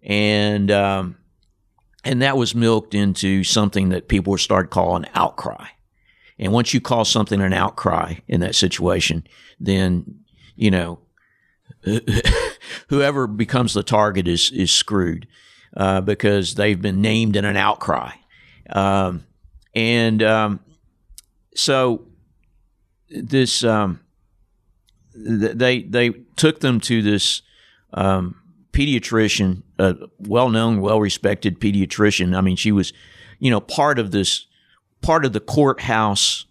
[0.04, 1.18] and um,
[2.08, 5.68] and that was milked into something that people would start calling outcry.
[6.40, 9.28] And once you call something an outcry in that situation,
[9.60, 10.22] then,
[10.56, 11.00] you know,
[12.88, 15.28] whoever becomes the target is, is screwed
[15.76, 18.12] uh, because they've been named in an outcry.
[18.70, 19.26] Um,
[19.76, 20.60] and um,
[21.56, 22.06] so
[23.10, 24.02] this, um,
[25.16, 27.42] they, they took them to this
[27.94, 28.36] um,
[28.72, 32.36] pediatrician, a well known, well respected pediatrician.
[32.36, 32.94] I mean, she was,
[33.40, 34.46] you know, part of this,
[35.02, 36.46] part of the courthouse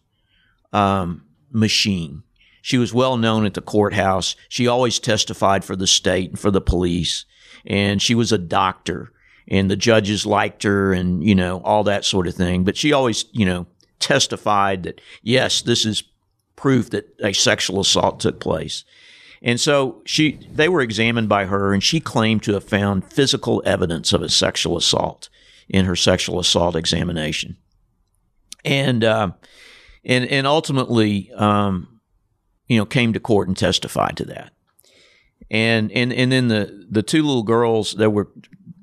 [0.72, 2.22] um, machine.
[2.62, 4.34] She was well known at the courthouse.
[4.48, 7.24] She always testified for the state and for the police.
[7.64, 9.12] And she was a doctor
[9.48, 12.64] and the judges liked her and, you know, all that sort of thing.
[12.64, 13.66] But she always, you know,
[14.00, 16.02] testified that, yes, this is
[16.56, 18.84] proof that a sexual assault took place.
[19.42, 23.62] And so she, they were examined by her, and she claimed to have found physical
[23.64, 25.28] evidence of a sexual assault
[25.68, 27.56] in her sexual assault examination,
[28.64, 29.30] and uh,
[30.04, 32.00] and and ultimately, um,
[32.66, 34.52] you know, came to court and testified to that.
[35.50, 38.30] And and and then the the two little girls, there were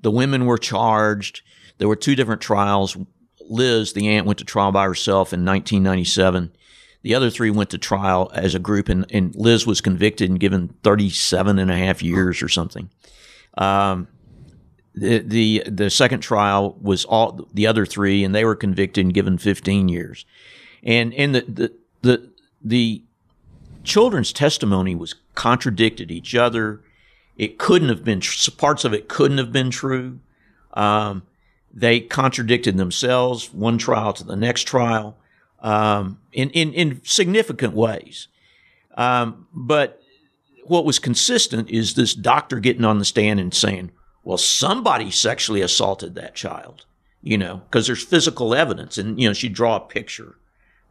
[0.02, 1.42] the women were charged.
[1.78, 2.98] There were two different trials.
[3.50, 6.52] Liz, the aunt, went to trial by herself in 1997
[7.04, 10.40] the other three went to trial as a group, and, and Liz was convicted and
[10.40, 12.90] given 37 and a half years or something.
[13.58, 14.08] Um,
[14.96, 19.14] the, the the second trial was all the other three, and they were convicted and
[19.14, 20.26] given 15 years.
[20.84, 22.32] And and the the the,
[22.64, 23.04] the
[23.84, 26.82] children's testimony was contradicted each other.
[27.38, 28.22] It couldn't have been
[28.58, 30.20] parts of it couldn't have been true.
[30.74, 31.24] Um,
[31.74, 35.18] they contradicted themselves one trial to the next trial
[35.64, 38.28] um, in, in, in significant ways.
[38.96, 40.02] Um, but
[40.66, 43.92] what was consistent is this doctor getting on the stand and saying,
[44.24, 46.86] well, somebody sexually assaulted that child,
[47.22, 48.98] you know, because there's physical evidence.
[48.98, 50.36] And, you know, she'd draw a picture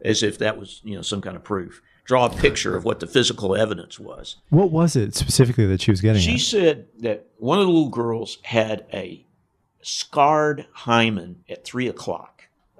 [0.01, 1.81] as if that was, you know, some kind of proof.
[2.05, 4.35] Draw a picture of what the physical evidence was.
[4.49, 6.21] What was it specifically that she was getting?
[6.21, 6.41] She at?
[6.41, 9.25] said that one of the little girls had a
[9.81, 12.32] scarred hymen at three o'clock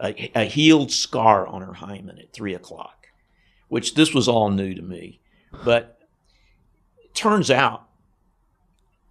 [0.04, 3.08] a, a healed scar on her hymen at three o'clock,
[3.70, 5.22] which this was all new to me.
[5.64, 6.00] But
[7.04, 7.88] it turns out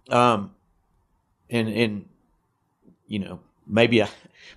[0.09, 0.51] um,
[1.49, 2.09] and and
[3.07, 4.09] you know maybe I,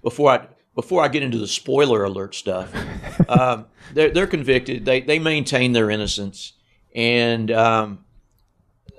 [0.03, 2.73] before I before I get into the spoiler alert stuff,
[3.29, 4.85] um, they're they're convicted.
[4.85, 6.53] They they maintain their innocence,
[6.95, 8.05] and um,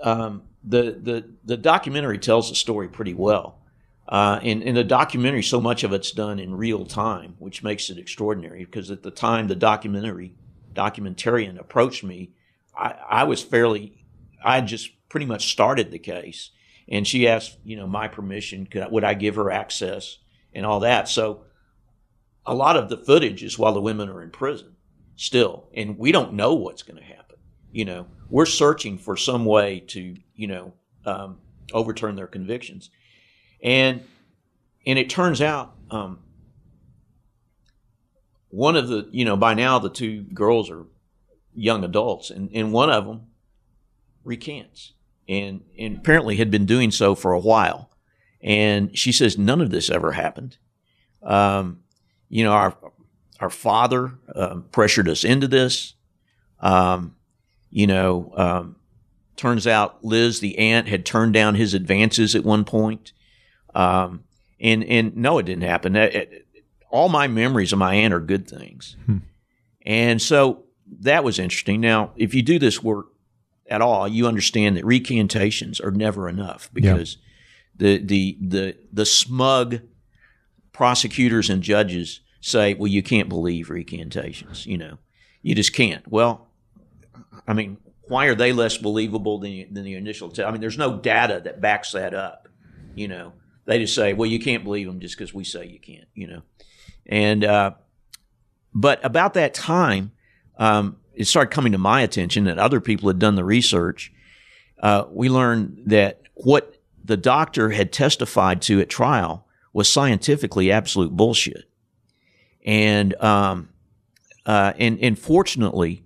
[0.01, 3.59] um, the the the documentary tells the story pretty well.
[4.07, 7.89] Uh, in, in the documentary, so much of it's done in real time, which makes
[7.89, 8.63] it extraordinary.
[8.63, 10.35] Because at the time the documentary
[10.73, 12.31] documentarian approached me,
[12.77, 14.05] I, I was fairly,
[14.43, 16.51] I just pretty much started the case,
[16.87, 20.19] and she asked, you know, my permission, could, would I give her access
[20.53, 21.09] and all that.
[21.09, 21.43] So
[22.45, 24.75] a lot of the footage is while the women are in prison
[25.17, 27.37] still, and we don't know what's going to happen.
[27.71, 30.73] You know, we're searching for some way to, you know,
[31.05, 31.39] um,
[31.73, 32.89] overturn their convictions
[33.61, 34.03] and
[34.85, 36.19] and it turns out um,
[38.49, 40.85] one of the you know by now the two girls are
[41.53, 43.27] young adults, and, and one of them
[44.23, 44.93] recants,
[45.27, 47.89] and and apparently had been doing so for a while.
[48.41, 50.57] And she says none of this ever happened.
[51.23, 51.79] Um,
[52.29, 52.77] you know, our
[53.39, 55.95] our father um, pressured us into this.
[56.59, 57.15] Um,
[57.69, 58.75] you know, um,
[59.35, 63.13] turns out Liz, the aunt, had turned down his advances at one point.
[63.77, 64.23] Um,
[64.59, 65.95] and and no, it didn't happen.
[65.95, 66.47] It, it,
[66.89, 69.17] all my memories of my aunt are good things, hmm.
[69.85, 70.63] and so
[71.01, 71.79] that was interesting.
[71.79, 73.05] Now, if you do this work
[73.69, 77.17] at all, you understand that recantations are never enough because
[77.75, 79.81] the the the the smug
[80.71, 84.97] prosecutors and judges say, "Well, you can't believe recantations." You know,
[85.43, 86.07] you just can't.
[86.07, 86.47] Well,
[87.47, 87.77] I mean,
[88.07, 90.29] why are they less believable than, than the initial?
[90.29, 92.47] T- I mean, there's no data that backs that up.
[92.95, 93.33] You know,
[93.67, 96.25] they just say, well, you can't believe them just because we say you can't, you
[96.25, 96.41] know.
[97.05, 97.71] And uh,
[98.73, 100.11] but about that time,
[100.57, 104.11] um, it started coming to my attention that other people had done the research.
[104.81, 111.11] Uh, we learned that what the doctor had testified to at trial was scientifically absolute
[111.11, 111.65] bullshit.
[112.65, 113.69] And um,
[114.45, 116.03] uh, and and fortunately,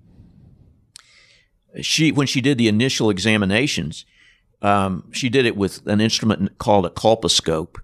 [1.81, 4.05] she when she did the initial examinations,
[4.61, 7.77] um, she did it with an instrument called a colposcope,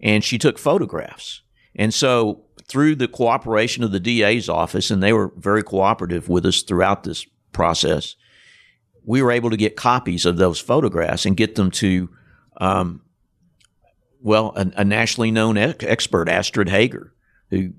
[0.00, 1.42] and she took photographs.
[1.76, 6.46] And so, through the cooperation of the DA's office, and they were very cooperative with
[6.46, 8.16] us throughout this process,
[9.04, 12.08] we were able to get copies of those photographs and get them to,
[12.56, 13.02] um,
[14.20, 17.12] well, a, a, nationally known ex- expert, Astrid Heger,
[17.50, 17.72] who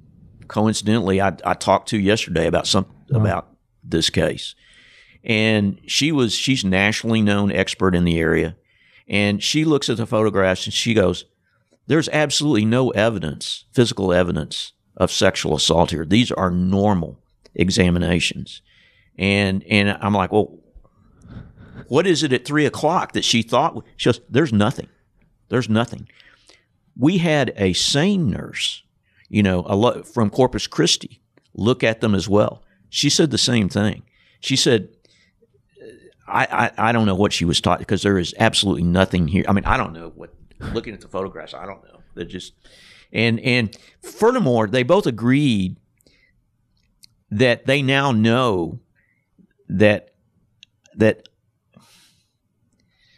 [0.48, 3.20] coincidentally I, I, talked to yesterday about some wow.
[3.20, 3.48] about
[3.84, 4.54] this case
[5.26, 8.56] and she was she's nationally known expert in the area.
[9.08, 11.26] And she looks at the photographs and she goes
[11.88, 16.06] there's absolutely no evidence physical evidence of sexual assault here.
[16.06, 17.20] These are normal
[17.56, 18.62] examinations.
[19.18, 20.60] And and i'm like well
[21.88, 24.88] what is it at three o'clock that she thought she goes there's nothing.
[25.50, 26.08] There's nothing.
[26.98, 28.84] We had a SANE nurse
[29.28, 31.22] you know a from corpus christi
[31.56, 32.62] look at them as well.
[32.90, 34.04] She said the same thing.
[34.40, 34.95] She said
[36.28, 39.46] I, I, I don't know what she was taught because there is absolutely nothing here.
[39.48, 41.54] I mean, I don't know what looking at the photographs.
[41.54, 42.02] I don't know.
[42.16, 42.54] They're just
[43.12, 45.78] and and furthermore, they both agreed
[47.32, 48.80] that they now know
[49.68, 50.12] that
[50.96, 51.28] that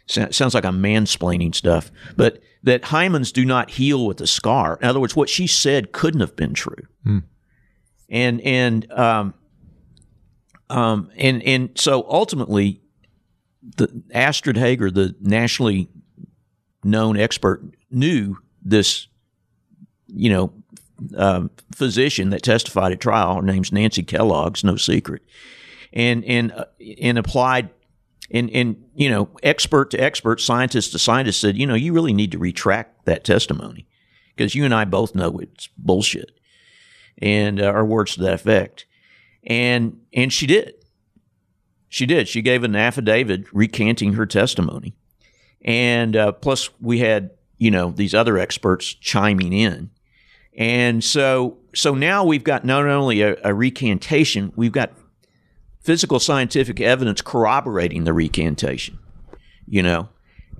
[0.06, 4.78] sounds like I'm mansplaining stuff, but that hymens do not heal with a scar.
[4.80, 6.86] In other words, what she said couldn't have been true.
[7.06, 7.24] Mm.
[8.08, 9.34] And and um,
[10.70, 12.82] um, and and so ultimately,
[13.76, 15.88] the Astrid Heger, the nationally
[16.84, 19.08] known expert, knew this,
[20.06, 20.52] you know,
[21.16, 23.36] um, physician that testified at trial.
[23.36, 25.22] Her name's Nancy Kellogg's no secret,
[25.92, 26.66] and and uh,
[27.00, 27.70] and applied.
[28.30, 32.12] And, and you know, expert to expert, scientist to scientist said, you know, you really
[32.12, 33.86] need to retract that testimony
[34.36, 36.38] because you and I both know it's bullshit,
[37.16, 38.84] and uh, our words to that effect.
[39.44, 40.74] And and she did.
[41.88, 42.28] She did.
[42.28, 44.94] She gave an affidavit recanting her testimony.
[45.62, 49.90] And uh, plus, we had, you know, these other experts chiming in.
[50.56, 54.92] And so, so now we've got not only a, a recantation, we've got
[55.80, 58.98] physical scientific evidence corroborating the recantation,
[59.66, 60.08] you know.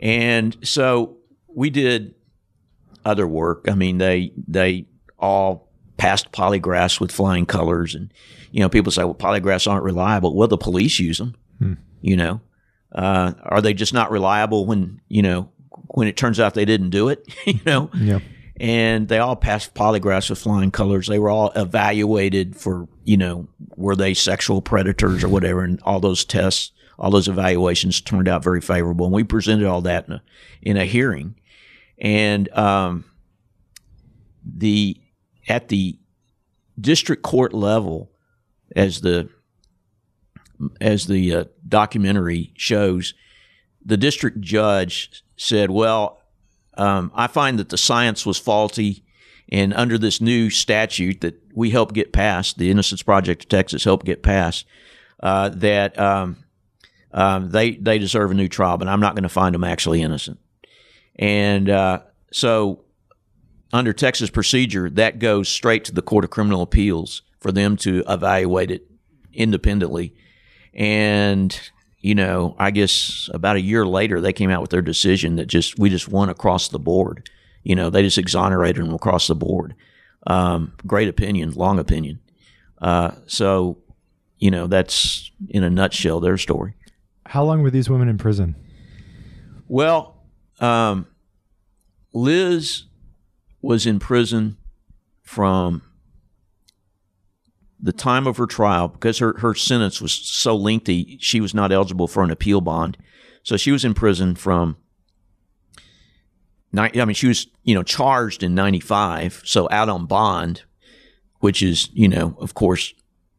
[0.01, 1.19] And so
[1.49, 2.15] we did
[3.05, 3.67] other work.
[3.69, 4.87] I mean, they they
[5.19, 5.68] all
[5.99, 8.13] passed polygraphs with flying colors and
[8.51, 10.35] you know, people say, well, polygraphs aren't reliable.
[10.35, 11.35] Well, the police use them.
[11.59, 11.75] Hmm.
[12.01, 12.41] You know,
[12.93, 15.51] uh, are they just not reliable when you know
[15.89, 17.27] when it turns out they didn't do it?
[17.45, 18.21] you know, yeah.
[18.61, 21.07] And they all passed polygraphs with flying colors.
[21.07, 26.01] They were all evaluated for you know were they sexual predators or whatever, and all
[26.01, 30.15] those tests all those evaluations turned out very favorable, and we presented all that in
[30.15, 30.23] a,
[30.63, 31.37] in a hearing.
[31.97, 33.05] And um,
[34.45, 34.97] the
[35.49, 35.99] at the
[36.81, 38.11] district court level,
[38.77, 39.29] as the
[40.81, 43.15] as the uh, documentary shows,
[43.85, 46.21] the district judge said, "Well,
[46.75, 49.05] um, I find that the science was faulty."
[49.51, 53.83] And under this new statute that we helped get passed, the Innocence Project of Texas
[53.83, 54.67] helped get passed,
[55.23, 56.37] uh, that um,
[57.13, 60.03] um, they they deserve a new trial, but I'm not going to find them actually
[60.03, 60.39] innocent.
[61.17, 62.01] And uh,
[62.31, 62.85] so,
[63.73, 68.03] under Texas procedure, that goes straight to the Court of Criminal Appeals for them to
[68.09, 68.91] evaluate it
[69.33, 70.15] independently.
[70.75, 71.59] And
[72.01, 75.47] you know, I guess about a year later, they came out with their decision that
[75.47, 77.29] just we just won across the board.
[77.65, 79.75] You know, they just exonerated them across the board.
[80.27, 82.21] Um, great opinion, long opinion.
[82.81, 83.79] Uh, so,
[84.39, 86.75] you know, that's in a nutshell their story.
[87.27, 88.55] How long were these women in prison?
[89.67, 90.23] Well,
[90.61, 91.07] um,
[92.13, 92.85] Liz
[93.61, 94.57] was in prison
[95.23, 95.83] from
[97.81, 101.73] the time of her trial because her, her sentence was so lengthy, she was not
[101.73, 102.97] eligible for an appeal bond.
[103.43, 104.77] So she was in prison from
[106.77, 110.65] I mean, she was, you know, charged in 95, so out on bond,
[111.41, 112.93] which is, you know, of course,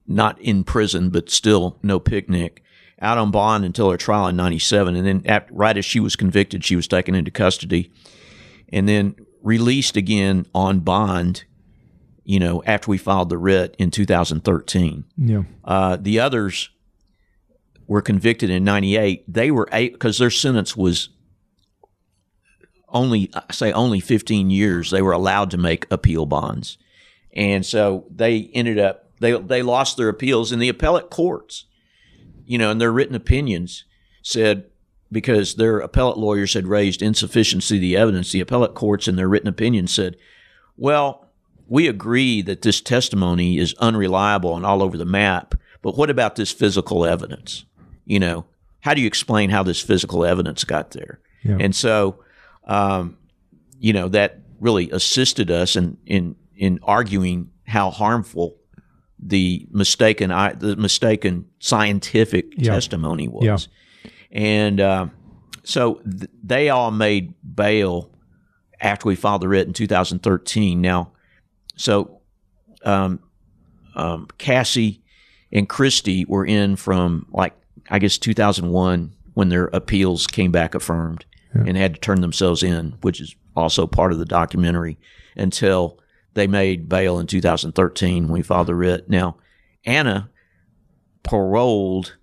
[0.08, 2.64] not in prison, but still no picnic,
[3.00, 4.96] out on bond until her trial in 97.
[4.96, 7.92] And then at, right as she was convicted, she was taken into custody
[8.72, 11.46] and then released again on bond,
[12.24, 15.06] you know, after we filed the writ in 2013.
[15.18, 15.44] Yeah.
[15.64, 16.70] Uh, the others
[17.88, 19.24] were convicted in 98.
[19.32, 21.10] They were, because their sentence was
[22.90, 26.78] only, I say only 15 years they were allowed to make appeal bonds
[27.34, 31.66] and so they ended up they they lost their appeals in the appellate courts
[32.46, 33.86] you know and their written opinions
[34.24, 34.66] said
[35.12, 39.30] because their appellate lawyers had raised insufficiency of the evidence the appellate courts in their
[39.30, 40.16] written opinion, said
[40.78, 41.28] well
[41.68, 46.36] we agree that this testimony is unreliable and all over the map but what about
[46.36, 47.66] this physical evidence
[48.06, 48.46] you know
[48.82, 51.58] how do you explain how this physical evidence got there yeah.
[51.60, 52.20] and so
[52.70, 53.18] um,
[53.80, 58.56] you know, that really assisted us in, in, in arguing how harmful
[59.22, 63.44] the mistaken the mistaken scientific testimony was.
[63.44, 63.60] Yep.
[64.32, 65.08] And uh,
[65.64, 68.12] so th- they all made bail
[68.80, 70.82] after we filed the writ in 2013.
[70.82, 71.12] Now,
[71.76, 72.22] so
[72.84, 73.20] um,
[73.96, 75.04] um, Cassie
[75.52, 77.54] and Kristie were in from like
[77.90, 81.26] I guess 2001 when their appeals came back affirmed
[81.56, 81.64] yeah.
[81.66, 84.98] and had to turn themselves in, which is also part of the documentary,
[85.36, 86.00] until
[86.34, 89.10] they made bail in 2013 when we filed the writ.
[89.10, 89.38] Now,
[89.86, 90.30] Anna
[91.24, 92.18] paroled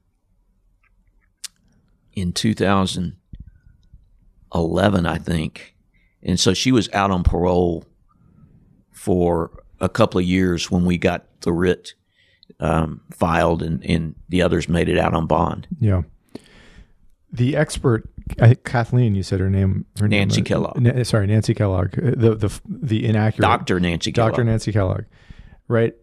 [2.17, 5.77] in 2011, I think.
[6.23, 7.85] And so she was out on parole
[8.91, 11.95] for a couple of years when we got the writ
[12.59, 15.69] um, filed and, and the others made it out on bond.
[15.79, 16.03] Yeah.
[17.31, 18.09] The expert
[18.41, 19.85] I Kathleen, you said her name.
[20.01, 20.81] Her Nancy name, Kellogg.
[20.81, 21.99] Na- sorry, Nancy Kellogg.
[21.99, 24.33] Uh, the the the inaccurate Doctor Nancy Kellogg.
[24.33, 25.05] Doctor Nancy Kellogg.
[25.69, 25.95] Right.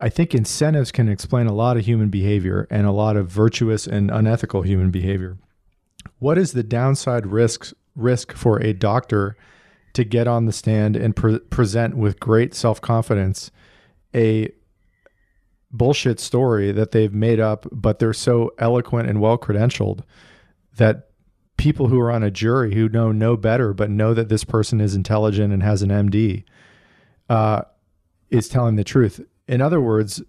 [0.00, 3.86] I think incentives can explain a lot of human behavior and a lot of virtuous
[3.86, 5.36] and unethical human behavior.
[6.18, 9.36] What is the downside risk risk for a doctor
[9.92, 13.50] to get on the stand and pre- present with great self confidence
[14.14, 14.50] a
[15.70, 20.02] bullshit story that they've made up, but they're so eloquent and well credentialed
[20.76, 21.10] that
[21.56, 24.80] people who are on a jury who know no better, but know that this person
[24.80, 26.44] is intelligent and has an MD,
[27.28, 27.62] uh,
[28.30, 29.20] is telling the truth.
[29.50, 30.22] In other words,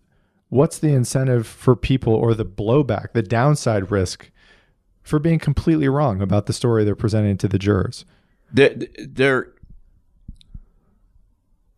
[0.49, 4.31] what's the incentive for people or the blowback, the downside risk
[5.03, 8.03] for being completely wrong about the story they're presenting to the jurors?
[8.51, 9.53] There, there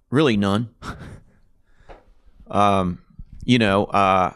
[0.10, 0.74] really none.
[2.48, 3.02] um,
[3.44, 4.32] you know, uh,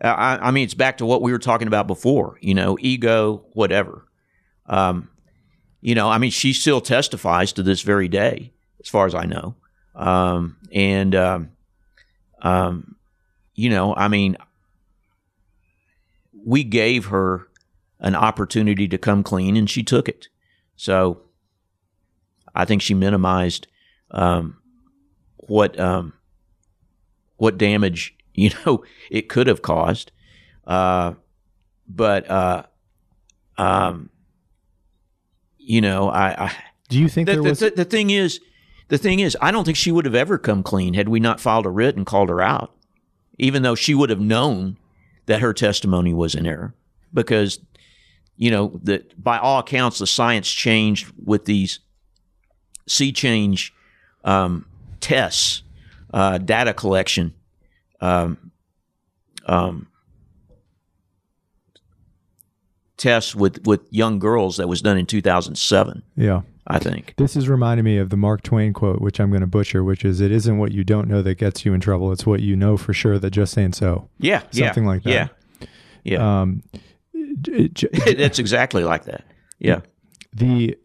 [0.00, 2.38] I, I mean, it's back to what we were talking about before.
[2.40, 4.06] You know, ego, whatever.
[4.66, 5.10] Um,
[5.80, 9.24] you know, I mean, she still testifies to this very day, as far as I
[9.24, 9.56] know.
[9.96, 11.16] Um, and,
[12.42, 12.96] um,
[13.54, 14.36] you know, I mean,
[16.44, 17.48] we gave her
[17.98, 20.28] an opportunity to come clean and she took it.
[20.76, 21.22] So
[22.54, 23.66] I think she minimized
[24.10, 24.58] um,
[25.36, 26.12] what um,
[27.36, 30.12] what damage you know it could have caused.
[30.66, 31.14] Uh,
[31.88, 32.64] but uh,
[33.56, 34.10] um,
[35.58, 36.52] you know, I, I
[36.88, 38.40] do you think the, there was the, the, thing is
[38.88, 41.40] the thing is I don't think she would have ever come clean had we not
[41.40, 42.74] filed a writ and called her out,
[43.38, 44.78] even though she would have known
[45.26, 46.74] that her testimony was in error.
[47.12, 47.58] because
[48.36, 51.80] you know that by all accounts the science changed with these
[52.86, 53.72] sea change
[54.24, 54.66] um,
[55.00, 55.62] tests,
[56.12, 57.32] uh, data collection,
[58.00, 58.50] um,
[59.46, 59.88] um,
[62.96, 66.02] tests with with young girls that was done in 2007.
[66.16, 66.42] Yeah.
[66.66, 67.14] I think.
[67.16, 70.04] This is reminding me of the Mark Twain quote, which I'm going to butcher, which
[70.04, 72.56] is, "It isn't what you don't know that gets you in trouble; it's what you
[72.56, 75.10] know for sure that just ain't so." Yeah, something yeah, like that.
[75.10, 75.66] Yeah,
[76.04, 76.40] yeah.
[76.40, 76.62] Um,
[77.40, 79.24] j- j- That's exactly like that.
[79.58, 79.80] Yeah.
[80.32, 80.76] the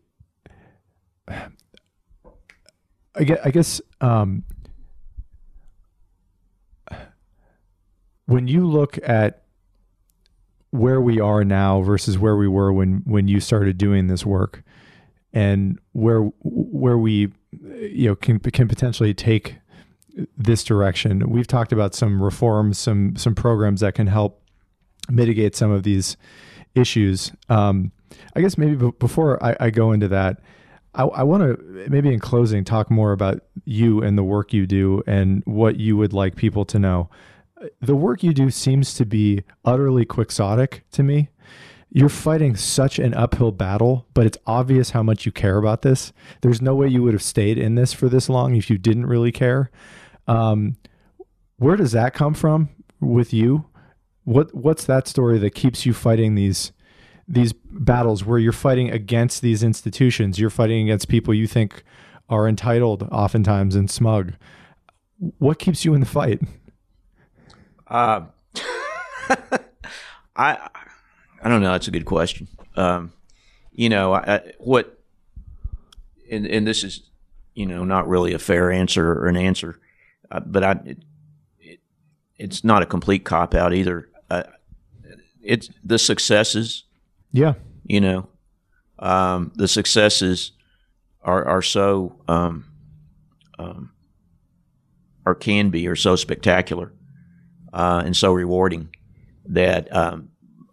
[3.15, 4.43] I guess, I guess um,
[8.25, 9.43] when you look at
[10.71, 14.63] where we are now versus where we were when when you started doing this work
[15.33, 17.31] and where where we
[17.73, 19.55] you know can can potentially take
[20.37, 24.41] this direction we've talked about some reforms some some programs that can help
[25.09, 26.17] mitigate some of these
[26.75, 27.91] issues um,
[28.35, 30.41] i guess maybe b- before I, I go into that
[30.93, 34.65] I, I want to maybe in closing talk more about you and the work you
[34.65, 37.09] do and what you would like people to know.
[37.79, 41.29] The work you do seems to be utterly quixotic to me.
[41.93, 46.13] You're fighting such an uphill battle, but it's obvious how much you care about this.
[46.41, 49.07] There's no way you would have stayed in this for this long if you didn't
[49.07, 49.69] really care.
[50.25, 50.77] Um,
[51.57, 52.69] where does that come from
[53.01, 53.65] with you?
[54.23, 56.71] What what's that story that keeps you fighting these
[57.27, 61.83] these battles where you're fighting against these institutions, you're fighting against people you think
[62.29, 64.33] are entitled oftentimes and smug.
[65.37, 66.41] What keeps you in the fight?
[67.87, 68.21] Uh,
[70.35, 70.69] I
[71.41, 71.71] I don't know.
[71.71, 72.47] That's a good question.
[72.75, 73.13] Um,
[73.71, 74.99] you know, I, I, what,
[76.29, 77.09] and and this is,
[77.55, 79.79] you know, not really a fair answer or an answer,
[80.29, 80.97] uh, but I, it,
[81.59, 81.79] it,
[82.37, 84.09] it's not a complete cop out either.
[84.29, 84.43] Uh,
[85.41, 86.83] it's the successes
[87.33, 87.53] Yeah.
[87.85, 88.27] you know
[88.99, 90.51] um, the successes
[91.23, 92.65] are are so um,
[93.57, 93.91] um,
[95.25, 96.93] or can be are so spectacular
[97.73, 98.89] uh, and so rewarding
[99.45, 100.29] that um,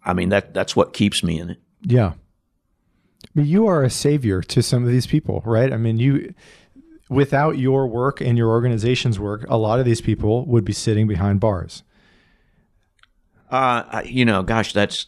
[0.09, 1.57] I mean that that's what keeps me in it.
[1.83, 2.13] Yeah.
[3.23, 5.71] I mean, you are a savior to some of these people, right?
[5.71, 6.33] I mean, you
[7.09, 11.07] without your work and your organization's work, a lot of these people would be sitting
[11.07, 11.83] behind bars.
[13.51, 15.05] Uh, you know, gosh, that's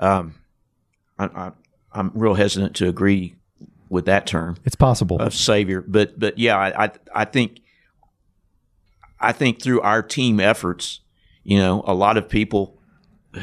[0.00, 0.34] um,
[1.16, 1.52] I, I,
[1.92, 3.36] I'm real hesitant to agree
[3.88, 4.56] with that term.
[4.64, 5.20] It's possible.
[5.20, 5.84] of savior.
[5.86, 7.60] But but yeah, I I, I think
[9.20, 10.98] I think through our team efforts,
[11.44, 12.80] you know, a lot of people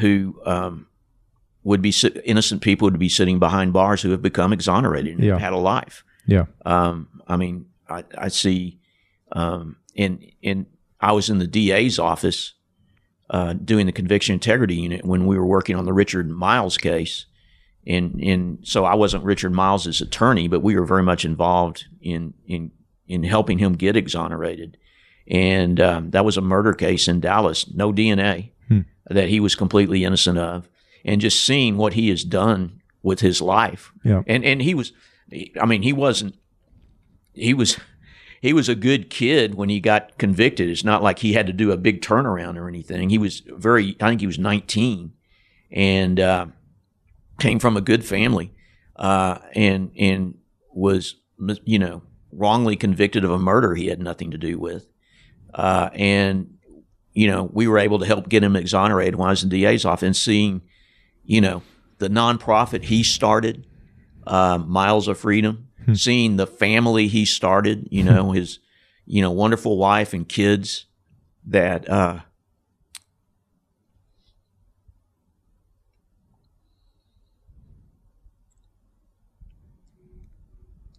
[0.00, 0.86] who um,
[1.64, 1.92] would be
[2.24, 5.38] innocent people would be sitting behind bars who have become exonerated and Yeah.
[5.38, 6.04] had a life.
[6.26, 6.46] yeah.
[6.64, 8.78] Um, I mean, I, I see
[9.32, 10.66] um, in in
[11.00, 12.54] I was in the DA's office
[13.30, 17.26] uh, doing the conviction integrity unit when we were working on the Richard Miles case,
[17.86, 22.34] and and so I wasn't Richard Miles's attorney, but we were very much involved in
[22.46, 22.70] in
[23.08, 24.76] in helping him get exonerated,
[25.26, 28.51] and um, that was a murder case in Dallas, no DNA
[29.10, 30.68] that he was completely innocent of,
[31.04, 34.22] and just seeing what he has done with his life, Yeah.
[34.26, 34.92] and and he was,
[35.60, 36.34] I mean, he wasn't
[37.34, 37.78] he was
[38.40, 40.68] he was a good kid when he got convicted.
[40.68, 43.10] It's not like he had to do a big turnaround or anything.
[43.10, 45.12] He was very I think he was 19
[45.70, 46.46] and uh,
[47.40, 48.52] came from a good family
[48.96, 50.34] uh, and and
[50.72, 51.16] was
[51.64, 54.86] you know wrongly convicted of a murder he had nothing to do with.
[55.54, 56.54] Uh, and
[57.12, 59.84] you know, we were able to help get him exonerated when I was in DA's
[59.84, 60.62] office and seeing,
[61.24, 61.62] you know,
[61.98, 63.66] the nonprofit he started,
[64.26, 68.58] uh, Miles of Freedom, seeing the family he started, you know, his,
[69.06, 70.86] you know, wonderful wife and kids
[71.46, 72.20] that, uh,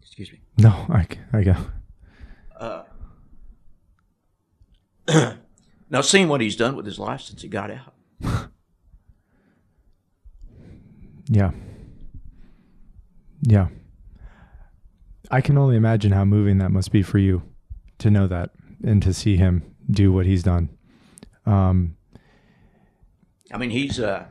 [0.01, 0.39] excuse me.
[0.57, 1.55] No, I, I go.
[5.93, 7.93] Now, seeing what he's done with his life since he got out.
[11.29, 11.51] Yeah.
[13.41, 13.69] Yeah.
[15.31, 17.43] I can only imagine how moving that must be for you
[17.99, 18.49] to know that
[18.83, 20.69] and to see him do what he's done.
[21.45, 21.95] Um,
[23.53, 24.25] I mean, he's uh,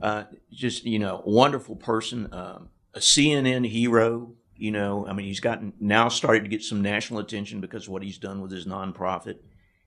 [0.00, 4.32] uh, just you know a wonderful person, um, a CNN hero.
[4.56, 7.90] You know, I mean, he's gotten now started to get some national attention because of
[7.90, 9.36] what he's done with his nonprofit.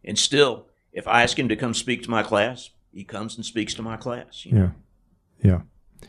[0.05, 3.45] And still, if I ask him to come speak to my class, he comes and
[3.45, 4.45] speaks to my class.
[4.45, 4.71] You know?
[5.43, 5.51] yeah.
[6.01, 6.07] Yeah.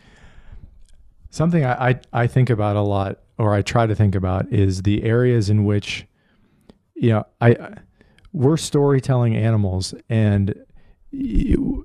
[1.31, 4.83] Something I, I, I think about a lot, or I try to think about, is
[4.83, 6.07] the areas in which,
[6.95, 7.75] you know, I, I-
[8.33, 10.55] we're storytelling animals, and
[11.11, 11.85] you,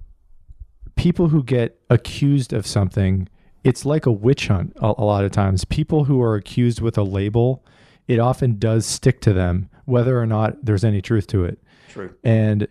[0.95, 3.27] people who get accused of something,
[3.63, 5.65] it's like a witch hunt a, a lot of times.
[5.65, 7.65] People who are accused with a label,
[8.07, 11.57] it often does stick to them, whether or not there's any truth to it.
[11.89, 12.13] True.
[12.23, 12.67] And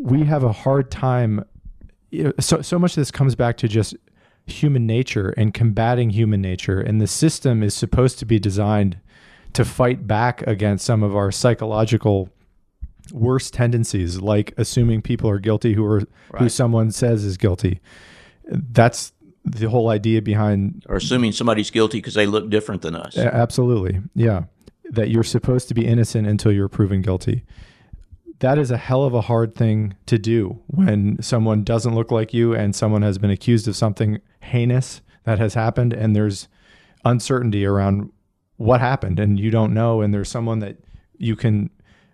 [0.00, 1.44] we have a hard time.
[2.10, 3.94] You know, so so much of this comes back to just
[4.46, 8.98] human nature and combating human nature, and the system is supposed to be designed
[9.52, 12.30] to fight back against some of our psychological
[13.12, 16.02] worst tendencies, like assuming people are guilty who are
[16.36, 17.80] who someone says is guilty.
[18.44, 19.12] That's
[19.44, 23.16] the whole idea behind Or assuming somebody's guilty because they look different than us.
[23.16, 24.00] Absolutely.
[24.14, 24.44] Yeah.
[24.90, 27.44] That you're supposed to be innocent until you're proven guilty.
[28.40, 32.34] That is a hell of a hard thing to do when someone doesn't look like
[32.34, 36.48] you and someone has been accused of something heinous that has happened and there's
[37.04, 38.10] uncertainty around
[38.56, 40.78] what happened and you don't know and there's someone that
[41.18, 41.70] you can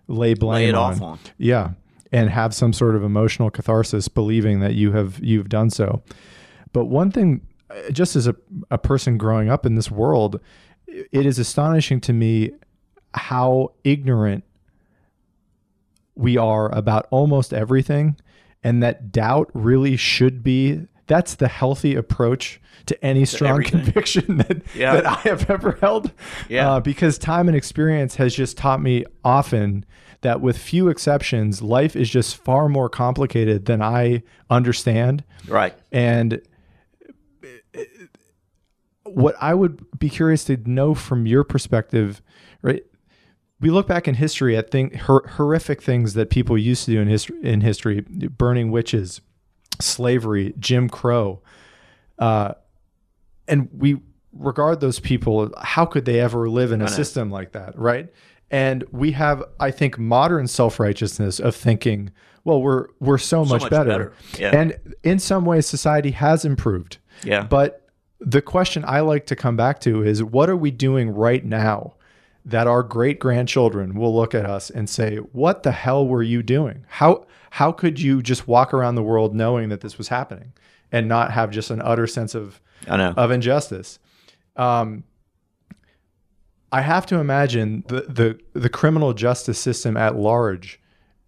[0.07, 0.93] lay blame Lay it on.
[0.93, 1.19] off on.
[1.37, 1.71] Yeah,
[2.11, 6.01] and have some sort of emotional catharsis, believing that you have you've done so.
[6.73, 7.41] But one thing,
[7.91, 8.35] just as a,
[8.69, 10.39] a person growing up in this world,
[10.87, 12.51] it is astonishing to me
[13.13, 14.43] how ignorant
[16.17, 18.17] we are about almost everything,
[18.63, 20.81] and that doubt really should be.
[21.07, 23.81] That's the healthy approach to any strong everything.
[23.83, 24.93] conviction that, Yeah.
[24.95, 26.11] that I have ever held.
[26.49, 26.71] Yeah.
[26.73, 29.85] Uh, because time and experience has just taught me often
[30.21, 35.23] that with few exceptions, life is just far more complicated than I understand.
[35.47, 35.73] Right.
[35.91, 36.41] And
[39.03, 42.21] what I would be curious to know from your perspective,
[42.61, 42.83] right?
[43.59, 47.01] We look back in history at thing, hor- horrific things that people used to do
[47.01, 49.21] in history, in history, burning witches,
[49.81, 51.41] slavery, Jim Crow,
[52.19, 52.53] uh,
[53.47, 53.97] and we
[54.33, 55.51] regard those people.
[55.57, 58.09] How could they ever live in a system like that, right?
[58.49, 62.11] And we have, I think, modern self righteousness of thinking,
[62.43, 64.13] well, we're we're so, much, much better, better.
[64.39, 64.51] Yeah.
[64.57, 66.97] and in some ways, society has improved.
[67.23, 67.43] Yeah.
[67.43, 67.89] But
[68.19, 71.95] the question I like to come back to is what are we doing right now
[72.47, 76.41] that our great grandchildren will look at us and say, "What the hell were you
[76.41, 76.85] doing?
[76.87, 80.53] How how could you just walk around the world knowing that this was happening
[80.91, 82.61] and not have just an utter sense of
[83.17, 83.99] of injustice?"
[84.55, 85.03] Um,
[86.71, 90.79] I have to imagine the the the criminal justice system at large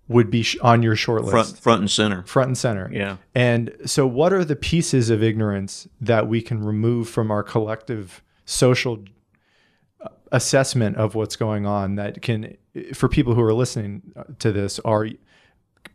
[0.07, 2.23] would be sh- on your short list, front front and center.
[2.23, 2.89] front and center.
[2.91, 3.17] Yeah.
[3.35, 8.23] And so, what are the pieces of ignorance that we can remove from our collective
[8.45, 9.03] social
[10.31, 12.56] assessment of what's going on that can,
[12.93, 14.01] for people who are listening
[14.39, 15.07] to this, are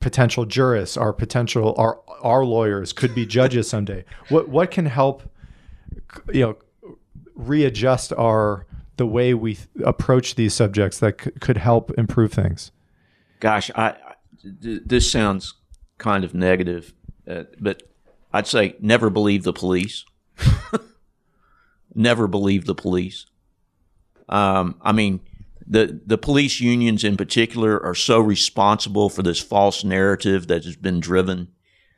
[0.00, 4.04] potential jurists, our potential, our our lawyers could be judges someday.
[4.28, 5.22] What what can help,
[6.32, 6.56] you know,
[7.34, 8.66] readjust our
[8.96, 12.70] the way we th- approach these subjects that c- could help improve things?
[13.40, 14.14] Gosh, I, I
[14.62, 15.54] th- this sounds
[15.98, 16.94] kind of negative,
[17.28, 17.82] uh, but
[18.32, 20.04] I'd say never believe the police.
[21.94, 23.26] never believe the police.
[24.28, 25.20] Um, I mean,
[25.66, 30.76] the the police unions in particular are so responsible for this false narrative that has
[30.76, 31.48] been driven,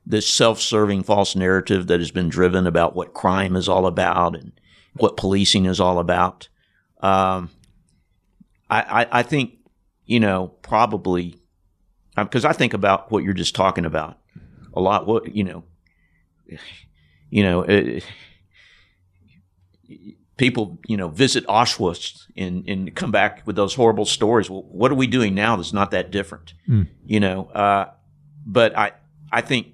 [0.05, 4.53] this self-serving false narrative that has been driven about what crime is all about and
[4.95, 6.49] what policing is all about.
[7.01, 7.51] Um,
[8.71, 9.59] I, I, I think,
[10.07, 11.37] you know, probably
[12.17, 14.19] because I think about what you're just talking about
[14.75, 15.07] a lot.
[15.07, 15.65] What you know,
[17.31, 18.01] you know, uh,
[20.37, 24.51] people you know visit Auschwitz and and come back with those horrible stories.
[24.51, 26.55] Well, what are we doing now that's not that different?
[26.69, 26.89] Mm.
[27.05, 27.91] You know, uh,
[28.45, 28.93] but I
[29.33, 29.69] I think,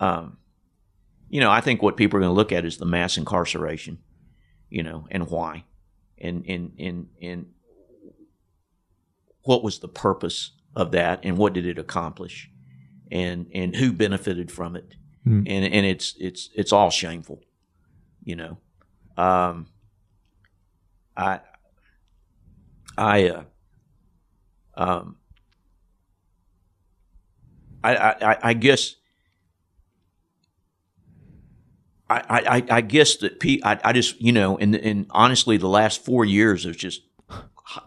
[0.00, 0.38] um,
[1.28, 3.98] you know, I think what people are going to look at is the mass incarceration,
[4.70, 5.64] you know, and why,
[6.18, 7.46] and and and and
[9.42, 12.50] what was the purpose of that and what did it accomplish
[13.10, 14.94] and and who benefited from it
[15.24, 15.42] Hmm.
[15.46, 17.42] and and it's it's it's all shameful
[18.22, 18.58] you know
[19.16, 19.66] um
[21.18, 21.40] i
[22.96, 23.42] i uh,
[24.76, 25.16] um
[27.82, 28.96] I, I I- guess
[32.10, 32.22] I,
[32.70, 36.04] I, I guess that P, I, I just you know and and honestly the last
[36.04, 37.02] four years has just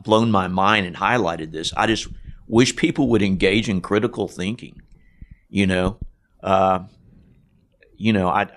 [0.03, 1.73] blown my mind and highlighted this.
[1.75, 2.07] I just
[2.47, 4.81] wish people would engage in critical thinking.
[5.49, 5.99] You know,
[6.43, 6.81] uh,
[7.97, 8.47] you know, I.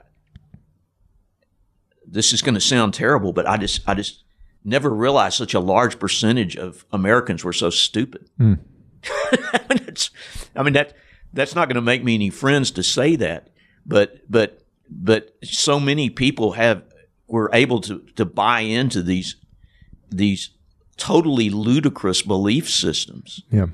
[2.06, 4.23] This is going to sound terrible, but I just, I just
[4.64, 8.28] never realized such a large percentage of Americans were so stupid.
[8.38, 8.54] Hmm.
[9.32, 9.94] I mean,
[10.56, 10.94] I mean that
[11.32, 13.50] that's not going to make me any friends to say that,
[13.84, 16.82] but but but so many people have
[17.26, 19.36] were able to to buy into these
[20.10, 20.50] these
[20.96, 23.66] totally ludicrous belief systems Yeah.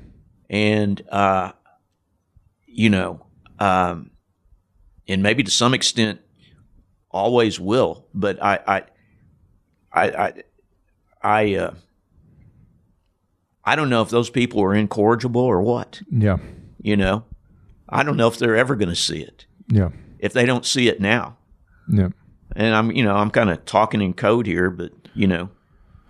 [0.49, 1.51] and uh,
[2.65, 3.25] you know,
[3.59, 4.09] um,
[5.07, 6.19] and maybe to some extent
[7.11, 8.07] always will.
[8.13, 8.83] But I, I,
[9.93, 10.33] I, I,
[11.23, 11.73] I, uh,
[13.63, 16.01] I don't know if those people are incorrigible or what.
[16.11, 16.37] Yeah.
[16.81, 17.25] You know,
[17.87, 19.45] I don't know if they're ever going to see it.
[19.67, 19.89] Yeah.
[20.19, 21.37] If they don't see it now,
[21.87, 22.09] Yeah.
[22.55, 25.49] and I'm, you know, I'm kind of talking in code here, but you know,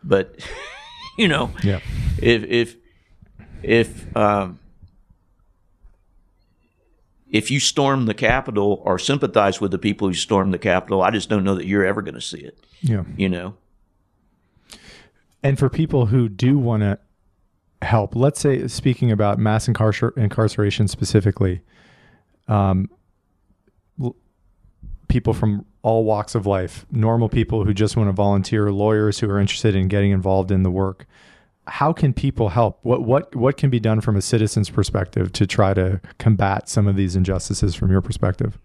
[0.04, 0.40] but
[1.18, 1.80] you know, Yeah.
[2.22, 2.76] if if
[3.64, 4.60] if um,
[7.30, 11.12] if you storm the Capitol or sympathize with the people who stormed the Capitol, I
[11.12, 12.58] just don't know that you're ever going to see it.
[12.82, 13.04] Yeah.
[13.16, 13.56] You know,
[15.44, 17.00] And for people who do want to
[17.82, 21.62] help, let's say, speaking about mass incarcer- incarceration specifically,
[22.48, 22.90] um,
[24.02, 24.16] l-
[25.08, 29.30] people from all walks of life, normal people who just want to volunteer, lawyers who
[29.30, 31.08] are interested in getting involved in the work.
[31.66, 32.80] How can people help?
[32.84, 36.88] What what what can be done from a citizen's perspective to try to combat some
[36.88, 38.58] of these injustices from your perspective?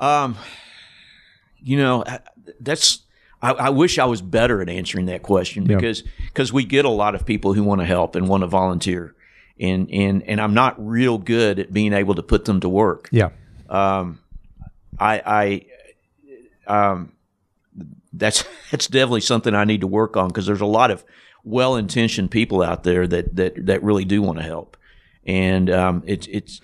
[0.00, 0.36] um,
[1.60, 2.04] you know,
[2.60, 3.00] that's.
[3.40, 5.76] I, I wish I was better at answering that question Yeah.
[5.76, 8.46] because because we get a lot of people who want to help and want to
[8.48, 9.14] volunteer,
[9.60, 13.08] and and and I'm not real good at being able to put them to work.
[13.12, 13.30] Yeah.
[13.68, 14.18] um,
[15.00, 15.62] I,
[16.66, 17.12] I, um,
[18.12, 21.04] that's that's definitely something I need to work on because there's a lot of
[21.44, 24.76] well-intentioned people out there that that that really do want to help,
[25.24, 26.60] and um, it's it's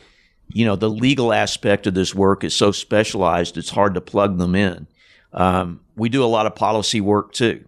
[0.48, 4.38] you know the legal aspect of this work is so specialized it's hard to plug
[4.38, 4.86] them in.
[5.32, 7.64] Um, we do a lot of policy work too.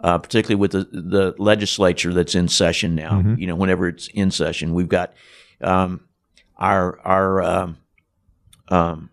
[0.00, 4.32] Uh, particularly with the, the legislature that's in session now, you know, whenever it's in
[4.32, 5.14] session, we've got
[5.60, 6.00] um,
[6.58, 7.76] our our um,
[8.66, 9.10] um,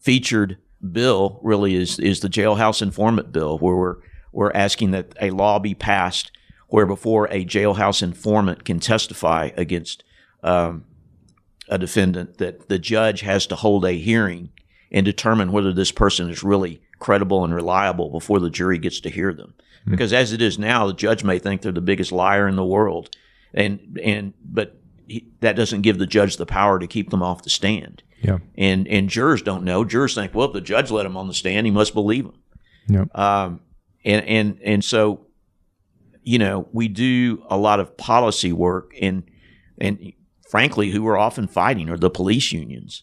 [0.00, 0.58] featured
[0.90, 3.96] bill really is is the jailhouse informant bill, where we're
[4.32, 6.32] we're asking that a law be passed
[6.70, 10.02] where before a jailhouse informant can testify against
[10.42, 10.84] um,
[11.68, 14.50] a defendant, that the judge has to hold a hearing
[14.90, 19.10] and determine whether this person is really credible and reliable before the jury gets to
[19.10, 19.54] hear them.
[19.86, 22.64] Because as it is now, the judge may think they're the biggest liar in the
[22.64, 23.10] world,
[23.54, 27.42] and and but he, that doesn't give the judge the power to keep them off
[27.42, 28.02] the stand.
[28.20, 28.38] Yeah.
[28.56, 29.84] And and jurors don't know.
[29.84, 32.38] Jurors think, well, if the judge let him on the stand, he must believe him.
[32.88, 33.04] Yeah.
[33.14, 33.60] Um,
[34.04, 35.26] and and and so,
[36.22, 39.24] you know, we do a lot of policy work, and
[39.78, 40.12] and
[40.48, 43.02] frankly, who we're often fighting are the police unions,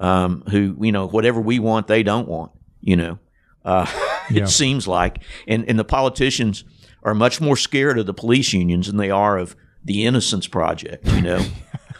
[0.00, 2.52] um, who you know whatever we want, they don't want.
[2.80, 3.18] You know,
[3.66, 3.86] uh,
[4.30, 4.44] Yeah.
[4.44, 6.64] it seems like, and and the politicians
[7.02, 11.06] are much more scared of the police unions than they are of the Innocence Project.
[11.06, 11.44] You know,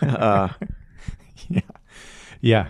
[0.03, 0.49] uh,
[2.41, 2.69] Yeah.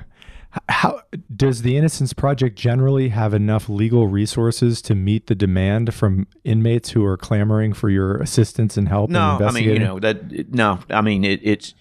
[0.54, 1.00] H- How
[1.34, 6.90] does the Innocence Project generally have enough legal resources to meet the demand from inmates
[6.90, 9.10] who are clamoring for your assistance and help?
[9.10, 10.52] No, I mean you know that.
[10.54, 11.40] No, I mean it.
[11.42, 11.74] It's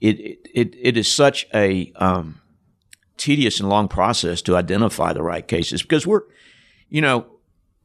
[0.00, 0.18] it
[0.54, 2.40] it it is such a um,
[3.16, 6.22] tedious and long process to identify the right cases because we're,
[6.88, 7.26] you know,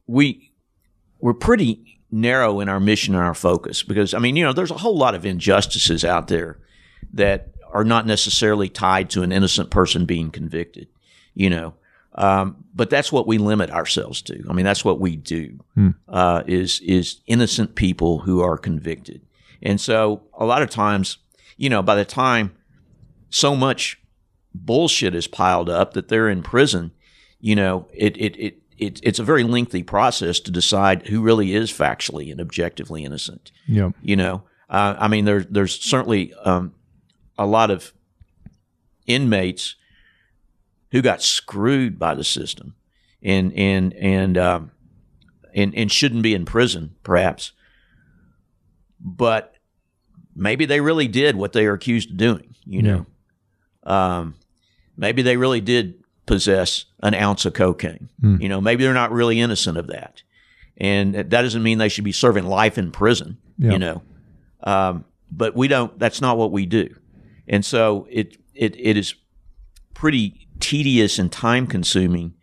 [0.06, 0.52] we
[1.20, 4.70] we're pretty narrow in our mission and our focus because I mean you know there's
[4.70, 6.58] a whole lot of injustices out there
[7.14, 10.88] that are not necessarily tied to an innocent person being convicted,
[11.34, 11.74] you know.
[12.14, 14.44] Um, but that's what we limit ourselves to.
[14.48, 15.58] I mean, that's what we do
[16.08, 19.22] uh, is is innocent people who are convicted,
[19.62, 21.16] and so a lot of times,
[21.56, 22.52] you know, by the time
[23.30, 23.98] so much
[24.54, 26.92] bullshit is piled up that they're in prison,
[27.40, 28.61] you know, it it it.
[28.86, 33.52] It, it's a very lengthy process to decide who really is factually and objectively innocent.
[33.66, 33.90] yeah.
[34.02, 36.74] You know, uh, I mean, there's there's certainly um,
[37.38, 37.92] a lot of
[39.06, 39.76] inmates
[40.90, 42.74] who got screwed by the system,
[43.22, 44.72] and and and um,
[45.54, 47.52] and and shouldn't be in prison, perhaps.
[48.98, 49.54] But
[50.34, 52.54] maybe they really did what they are accused of doing.
[52.64, 53.06] You know,
[53.84, 54.34] um,
[54.96, 58.08] maybe they really did possess an ounce of cocaine.
[58.40, 60.22] You know, maybe they're not really innocent of that,
[60.76, 63.38] and that doesn't mean they should be serving life in prison.
[63.58, 63.72] Yeah.
[63.72, 64.02] You know,
[64.64, 65.98] um, but we don't.
[65.98, 66.94] That's not what we do,
[67.48, 69.14] and so it it it is
[69.94, 72.34] pretty tedious and time consuming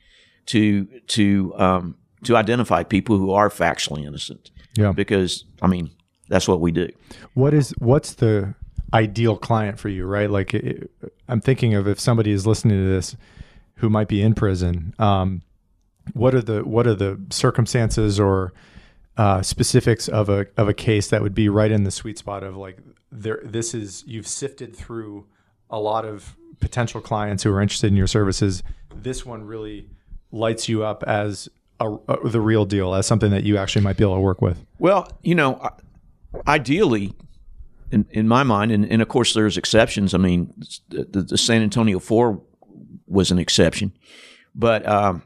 [0.47, 4.51] to to um, to identify people who are factually innocent.
[4.75, 4.91] Yeah.
[4.91, 5.91] Because I mean,
[6.27, 6.89] that's what we do.
[7.33, 8.53] What is what's the
[8.93, 10.29] ideal client for you, right?
[10.29, 10.91] Like it,
[11.27, 13.15] I'm thinking of if somebody is listening to this
[13.79, 15.41] who might be in prison, um,
[16.13, 18.53] what are the what are the circumstances or
[19.17, 22.43] uh, specifics of a of a case that would be right in the sweet spot
[22.43, 22.77] of like
[23.11, 25.25] there this is you've sifted through
[25.69, 28.63] a lot of potential clients who are interested in your services.
[28.95, 29.89] This one really
[30.31, 31.49] lights you up as
[31.79, 34.41] a, a, the real deal, as something that you actually might be able to work
[34.41, 34.65] with.
[34.77, 35.69] Well, you know,
[36.47, 37.13] ideally,
[37.91, 40.13] in, in my mind, and, and of course there's exceptions.
[40.13, 40.53] I mean,
[40.89, 42.41] the, the, the San Antonio Four
[43.09, 43.91] was an exception.
[44.55, 45.23] But um,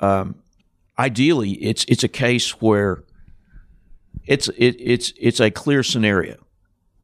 [0.00, 0.36] um,
[0.98, 3.04] ideally, it's it's a case where
[4.26, 6.36] it's it, it's it's a clear scenario.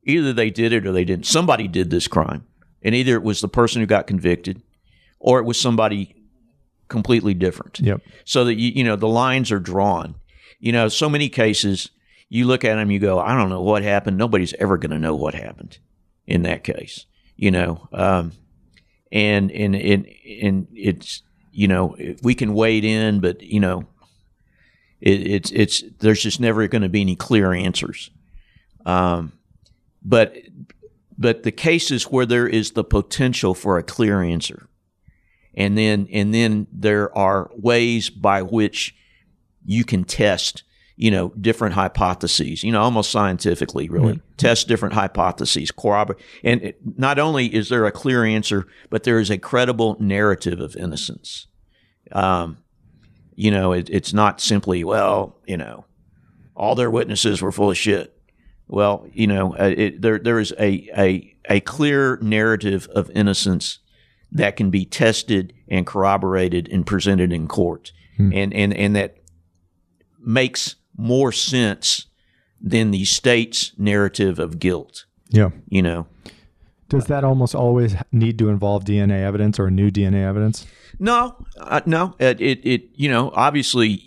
[0.05, 1.27] Either they did it or they didn't.
[1.27, 2.47] Somebody did this crime,
[2.83, 4.63] and either it was the person who got convicted,
[5.19, 6.15] or it was somebody
[6.89, 7.81] completely different.
[7.81, 8.03] Yep.
[8.25, 10.15] So that you you know the lines are drawn.
[10.59, 11.91] You know, so many cases
[12.29, 14.17] you look at them, you go, I don't know what happened.
[14.17, 15.79] Nobody's ever going to know what happened
[16.27, 17.07] in that case.
[17.37, 18.33] You know, um,
[19.13, 20.07] and and and
[20.43, 21.23] and it's
[21.53, 23.87] you know we can wade in, but you know,
[25.01, 28.11] it, it's it's there's just never going to be any clear answers.
[28.85, 29.33] Um,
[30.03, 30.37] but
[31.19, 34.69] but the cases where there is the potential for a clear answer,
[35.55, 38.95] and then and then there are ways by which
[39.65, 40.63] you can test
[40.97, 44.15] you know different hypotheses you know almost scientifically really.
[44.15, 44.21] Yeah.
[44.37, 49.19] test different hypotheses corroborate and it, not only is there a clear answer but there
[49.19, 51.47] is a credible narrative of innocence.
[52.13, 52.59] Um,
[53.35, 55.85] you know it, it's not simply well you know
[56.55, 58.13] all their witnesses were full of shit.
[58.69, 63.81] Well you know uh, it, there there is a, a a clear narrative of innocence
[64.33, 67.93] that can be tested and corroborated and presented in court.
[68.33, 69.19] And and and that
[70.21, 72.07] makes more sense
[72.61, 75.05] than the state's narrative of guilt.
[75.31, 75.51] Yeah.
[75.69, 76.07] you know?
[76.89, 80.67] Does that almost always need to involve DNA evidence or new DNA evidence?
[80.99, 82.15] no uh, no.
[82.19, 84.03] It, it it you know obviously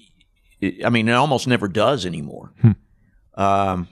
[0.59, 2.51] it, i mean it almost never does anymore.
[3.35, 3.87] Um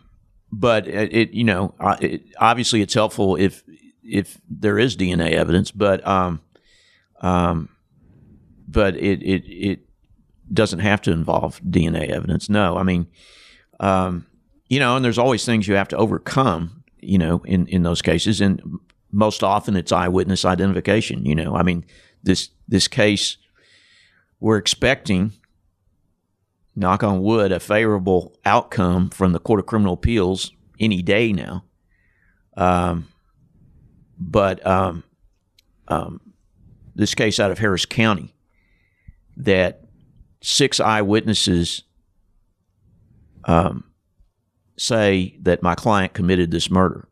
[0.51, 3.63] but it, it you know uh, it, obviously it's helpful if
[4.03, 6.41] if there is dna evidence but um
[7.21, 7.69] um
[8.67, 9.79] but it it it
[10.53, 12.49] doesn't have to involve dna evidence.
[12.49, 13.07] No i mean
[13.79, 14.25] um
[14.67, 18.01] you know and there's always things you have to overcome you know in in those
[18.01, 18.41] cases.
[18.41, 18.61] And
[19.11, 21.55] most often it's eyewitness identification you know.
[21.55, 21.85] I mean
[22.23, 23.37] this this case
[24.39, 25.33] we're expecting
[26.75, 31.63] knock on wood a favorable outcome from the court of criminal appeals any day now.
[32.55, 33.07] Um
[34.19, 35.03] but um
[35.87, 36.21] um
[36.95, 38.33] this case out of harris county
[39.35, 39.86] that
[40.47, 41.83] six eyewitnesses
[43.43, 43.83] um,
[44.77, 47.05] say that my client committed this murder.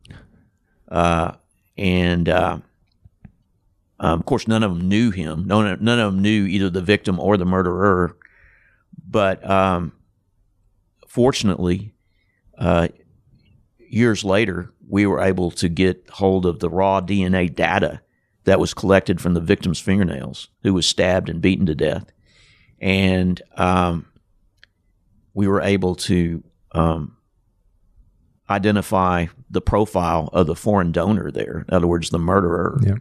[0.88, 1.32] Uh,
[1.76, 2.58] and uh,
[4.00, 5.46] um, of course, none of them knew him.
[5.46, 8.16] None, none of them knew either the victim or the murderer.
[9.06, 9.92] But um,
[11.06, 11.92] fortunately,
[12.56, 12.88] uh,
[13.78, 18.00] years later, we were able to get hold of the raw DNA data
[18.44, 22.12] that was collected from the victim's fingernails, who was stabbed and beaten to death
[22.80, 24.06] and um,
[25.34, 26.42] we were able to
[26.72, 27.16] um,
[28.48, 31.64] identify the profile of the foreign donor there.
[31.68, 32.78] In other words, the murderer.
[32.82, 32.96] Yeah.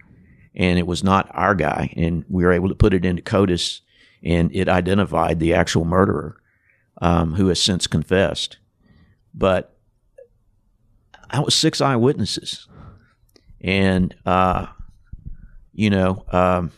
[0.57, 3.81] And it was not our guy, and we were able to put it into CODIS,
[4.23, 6.38] and it identified the actual murderer,
[7.02, 8.57] um, who has since confessed.
[9.34, 9.76] But
[11.30, 12.69] I was six eyewitnesses,
[13.60, 14.68] and uh,
[15.73, 16.23] you know.
[16.31, 16.72] Um,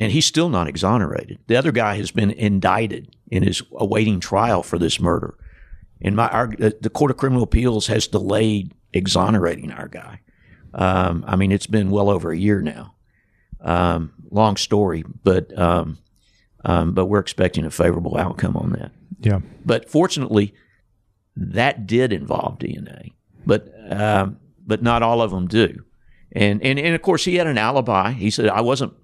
[0.00, 1.38] and he's still not exonerated.
[1.46, 5.36] The other guy has been indicted and is awaiting trial for this murder.
[6.00, 10.20] And my our, the Court of Criminal Appeals has delayed exonerating our guy.
[10.72, 12.94] Um, I mean, it's been well over a year now.
[13.60, 15.98] Um, long story, but um,
[16.64, 18.92] um, but we're expecting a favorable outcome on that.
[19.20, 19.40] Yeah.
[19.66, 20.54] But fortunately,
[21.36, 23.12] that did involve DNA,
[23.44, 25.84] but um, but not all of them do.
[26.32, 28.12] And, and and of course, he had an alibi.
[28.12, 28.94] He said, "I wasn't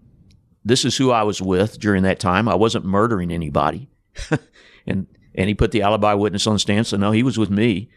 [0.67, 2.49] this is who I was with during that time.
[2.49, 3.89] I wasn't murdering anybody.
[4.87, 7.51] and and he put the alibi witness on the stand, so no, he was with
[7.51, 7.89] me.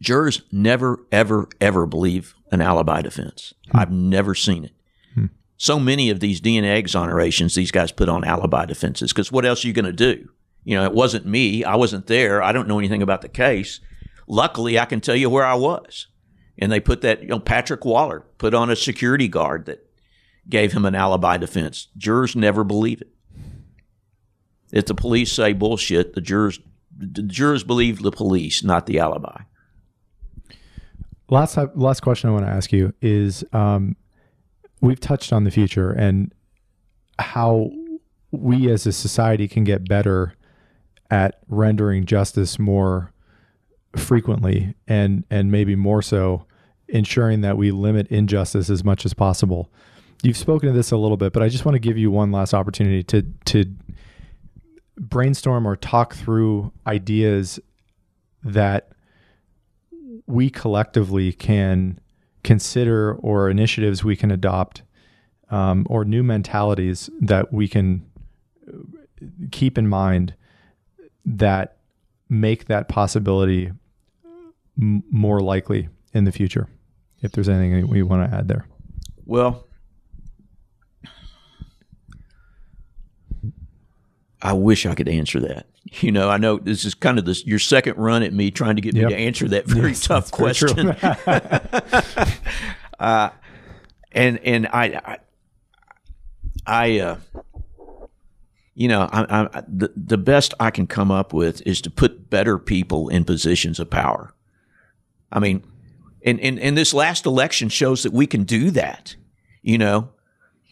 [0.00, 3.52] Jurors never, ever, ever believe an alibi defense.
[3.70, 3.76] Hmm.
[3.76, 4.72] I've never seen it.
[5.14, 5.26] Hmm.
[5.58, 9.64] So many of these DNA exonerations, these guys put on alibi defenses because what else
[9.64, 10.28] are you going to do?
[10.64, 11.64] You know, it wasn't me.
[11.64, 12.42] I wasn't there.
[12.42, 13.80] I don't know anything about the case.
[14.26, 16.06] Luckily, I can tell you where I was.
[16.58, 19.86] And they put that, you know, Patrick Waller put on a security guard that
[20.48, 21.88] gave him an alibi defense.
[21.96, 23.08] Jurors never believe it.
[24.72, 26.60] If the police say bullshit, the jurors
[26.96, 29.42] the jurors believe the police, not the alibi.
[31.30, 33.96] Last last question I want to ask you is um,
[34.80, 36.32] we've touched on the future and
[37.18, 37.70] how
[38.30, 40.34] we as a society can get better
[41.10, 43.12] at rendering justice more
[43.96, 46.46] frequently and and maybe more so
[46.88, 49.70] ensuring that we limit injustice as much as possible.
[50.22, 52.30] You've spoken to this a little bit, but I just want to give you one
[52.30, 53.66] last opportunity to to
[54.96, 57.58] brainstorm or talk through ideas
[58.44, 58.92] that
[60.26, 61.98] we collectively can
[62.44, 64.82] consider or initiatives we can adopt
[65.50, 68.04] um, or new mentalities that we can
[69.50, 70.34] keep in mind
[71.24, 71.76] that
[72.28, 73.70] make that possibility
[74.80, 76.68] m- more likely in the future?
[77.20, 78.66] If there's anything we want to add there.
[79.24, 79.66] Well,
[84.42, 85.66] I wish I could answer that.
[86.00, 88.76] You know, I know this is kind of this your second run at me trying
[88.76, 89.08] to get Yep.
[89.08, 90.90] me to answer that very Yes, tough very question.
[92.98, 93.30] uh,
[94.12, 95.18] and and I I,
[96.66, 97.16] I uh,
[98.74, 102.30] you know, I, I, the the best I can come up with is to put
[102.30, 104.34] better people in positions of power.
[105.30, 105.62] I mean,
[106.24, 109.16] and and, and this last election shows that we can do that.
[109.62, 110.08] You know,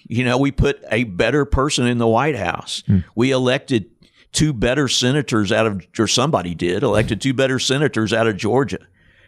[0.08, 2.82] you know, we put a better person in the White House.
[3.14, 3.90] We elected
[4.32, 8.78] two better senators out of, or somebody did, elected two better senators out of Georgia,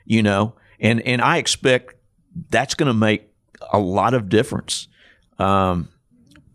[0.04, 1.94] you know, and, and I expect
[2.50, 3.28] that's going to make
[3.72, 4.88] a lot of difference,
[5.38, 5.88] um,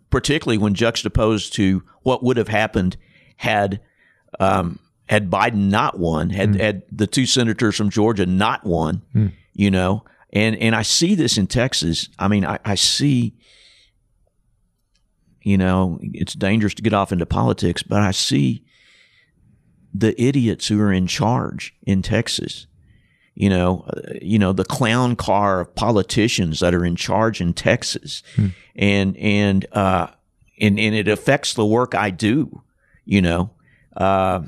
[0.10, 2.98] particularly when juxtaposed to what would have happened
[3.36, 3.82] had,
[4.40, 4.80] um,
[5.10, 9.02] had Biden not won, had, had the two senators from Georgia not won,
[9.54, 10.04] you know,
[10.34, 12.10] and, and I see this in Texas.
[12.20, 13.34] I mean, I, I see,
[15.48, 18.66] you know, it's dangerous to get off into politics, but I see
[19.94, 22.68] the idiots who are in charge in Texas.
[23.34, 27.54] You know, uh, you know the clown car of politicians that are in charge in
[27.54, 28.24] Texas,
[28.76, 30.08] and and uh,
[30.60, 32.62] and and it affects the work I do.
[33.06, 33.52] You know,
[33.96, 34.42] uh,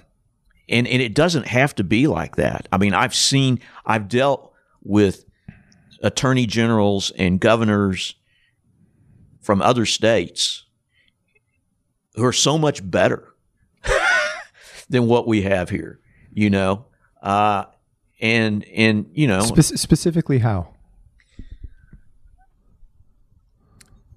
[0.67, 2.67] and and it doesn't have to be like that.
[2.73, 4.51] I mean, I've seen, I've dealt
[4.83, 5.23] with
[6.03, 8.15] attorney generals and governors
[9.39, 10.65] from other states
[12.19, 13.33] who are so much better
[14.89, 15.99] than what we have here,
[16.33, 16.85] you know.
[17.21, 17.65] Uh,
[18.21, 20.73] and and you know, Spe- specifically, how?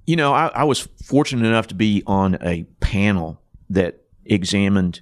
[0.06, 5.00] you know, I, I was fortunate enough to be on a panel that examined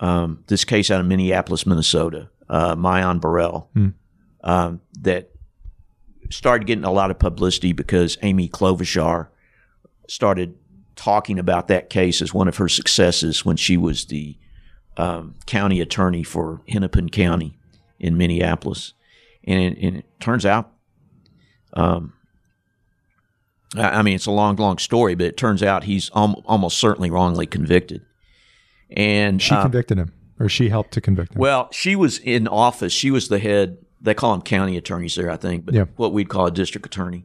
[0.00, 3.68] um, this case out of Minneapolis, Minnesota, uh, Myon Burrell,
[4.44, 5.30] um, that
[6.30, 9.28] started getting a lot of publicity because Amy Klobuchar
[10.08, 10.56] started
[10.98, 14.36] talking about that case as one of her successes when she was the
[14.96, 17.56] um, county attorney for Hennepin County
[18.00, 18.92] in Minneapolis.
[19.44, 20.72] And it, and it turns out,
[21.74, 22.12] um,
[23.76, 26.78] I I mean, it's a long, long story, but it turns out he's al- almost
[26.78, 28.02] certainly wrongly convicted.
[28.90, 31.40] And She uh, convicted him, or she helped to convict him.
[31.40, 32.92] well, she was in office.
[32.92, 33.78] She was the head.
[34.00, 35.84] They call them county attorneys there, I think, but Yeah.
[35.96, 37.24] what we'd call a district attorney.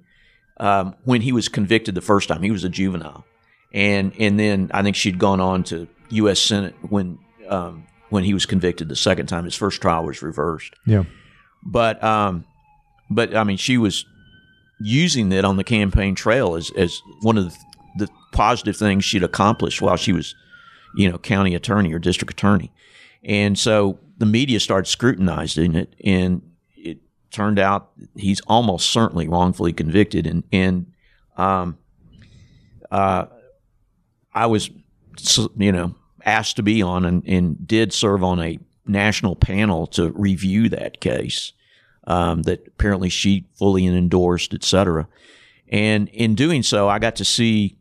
[0.58, 3.26] Um, when he was convicted the first time, he was a juvenile,
[3.74, 6.40] and and then I think she'd gone on to U.S.
[6.40, 7.18] Senate when
[7.48, 9.46] um, when he was convicted the second time.
[9.46, 11.04] His first trial was reversed, yeah.
[11.64, 12.46] but um,
[13.10, 14.06] but I mean, she was
[14.80, 17.58] using that on the campaign trail as as one of the,
[18.06, 20.36] the positive things she'd accomplished while she was,
[20.96, 22.72] you know, county attorney or district attorney,
[23.24, 26.44] and so the media started scrutinizing it, and
[26.78, 27.00] it
[27.32, 30.92] turned out he's almost certainly wrongfully convicted, and and
[31.38, 31.80] um,
[32.92, 33.26] uh,
[34.34, 34.70] I was,
[35.58, 35.96] you know,
[36.26, 41.00] asked to be on and, and did serve on a national panel to review that
[41.00, 41.54] case
[42.06, 45.08] um, that apparently she fully endorsed, et cetera.
[45.70, 47.78] And in doing so, I got to see,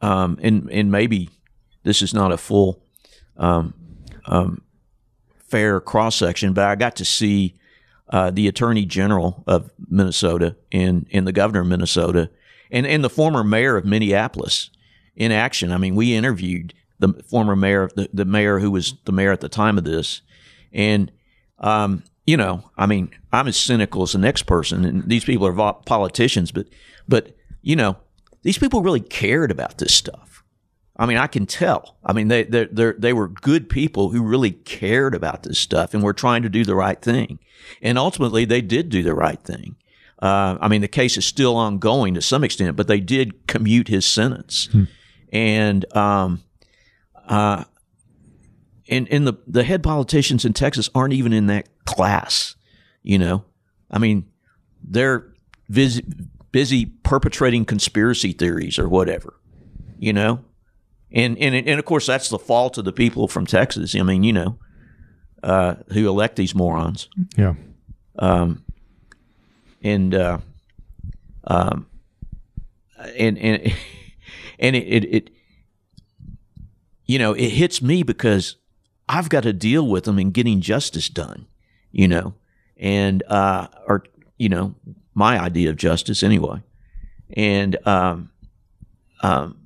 [0.00, 1.30] um, and and maybe
[1.82, 2.82] this is not a full,
[3.36, 3.74] um,
[4.26, 4.62] um,
[5.38, 7.56] fair cross section, but I got to see
[8.10, 12.30] uh, the Attorney General of Minnesota and and the Governor of Minnesota
[12.70, 14.70] and and the former mayor of Minneapolis
[15.18, 15.70] in action.
[15.72, 19.40] I mean, we interviewed the former mayor, the, the mayor who was the mayor at
[19.40, 20.22] the time of this,
[20.72, 21.12] and
[21.58, 25.46] um, you know, I mean, I'm as cynical as the next person, and these people
[25.46, 26.68] are vo- politicians, but
[27.06, 27.96] but you know,
[28.42, 30.44] these people really cared about this stuff.
[30.96, 31.96] I mean, I can tell.
[32.04, 36.02] I mean, they they they were good people who really cared about this stuff and
[36.02, 37.38] were trying to do the right thing,
[37.82, 39.76] and ultimately they did do the right thing.
[40.20, 43.86] Uh, I mean, the case is still ongoing to some extent, but they did commute
[43.88, 44.68] his sentence,
[45.32, 46.42] and um,
[47.26, 47.64] uh,
[48.88, 52.54] and and the the head politicians in Texas aren't even in that class.
[53.02, 53.44] You know,
[53.90, 54.26] I mean,
[54.82, 55.32] they're
[55.70, 56.04] busy,
[56.52, 59.34] busy perpetrating conspiracy theories or whatever.
[59.98, 60.44] You know,
[61.12, 63.94] and and and of course that's the fault of the people from Texas.
[63.94, 64.58] I mean, you know,
[65.42, 67.54] uh, who elect these morons Yeah.
[68.18, 68.64] Um.
[69.82, 70.38] and uh,
[71.44, 71.86] um,
[73.16, 73.72] and and
[74.58, 75.30] and it, it it
[77.06, 78.56] you know it hits me because
[79.08, 81.46] I've got to deal with them and getting justice done,
[81.90, 82.34] you know,
[82.76, 84.04] and uh, or
[84.36, 84.74] you know
[85.14, 86.62] my idea of justice anyway,
[87.30, 88.30] and um,
[89.22, 89.58] um,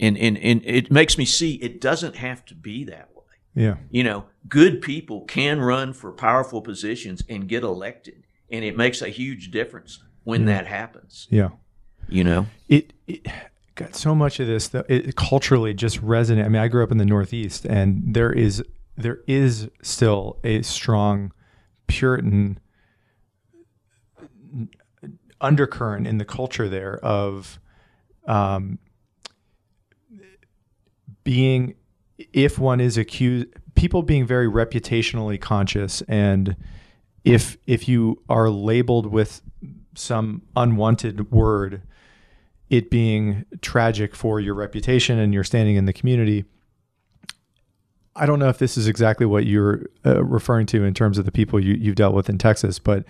[0.00, 3.22] and, and and it makes me see it doesn't have to be that way.
[3.54, 3.76] Yeah.
[3.90, 9.00] You know, good people can run for powerful positions and get elected, and it makes
[9.00, 11.26] a huge difference when that happens.
[11.30, 11.50] Yeah.
[12.08, 13.26] You know, it, it
[13.76, 16.44] got so much of this that it culturally just resonate.
[16.44, 18.62] I mean, I grew up in the Northeast, and there is
[18.96, 21.32] there is still a strong
[21.86, 22.58] Puritan
[25.40, 27.60] undercurrent in the culture there of
[28.26, 28.78] um,
[31.22, 31.74] being,
[32.32, 36.56] if one is accused, people being very reputationally conscious, and
[37.24, 39.42] if if you are labeled with
[39.94, 41.82] some unwanted word,
[42.68, 46.44] it being tragic for your reputation and your standing in the community.
[48.16, 51.26] I don't know if this is exactly what you're uh, referring to in terms of
[51.26, 53.04] the people you, you've dealt with in Texas, but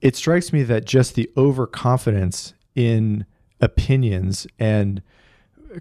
[0.00, 3.24] it strikes me that just the overconfidence in
[3.60, 5.02] opinions and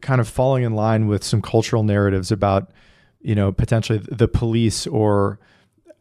[0.01, 2.71] kind of falling in line with some cultural narratives about,
[3.21, 5.39] you know, potentially the police or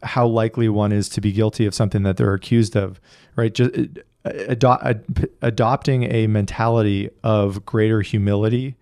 [0.02, 3.00] how likely one is to be guilty of something that they're accused of,
[3.36, 3.52] right?
[3.52, 3.70] Just
[4.24, 8.76] ad- adopting a mentality of greater humility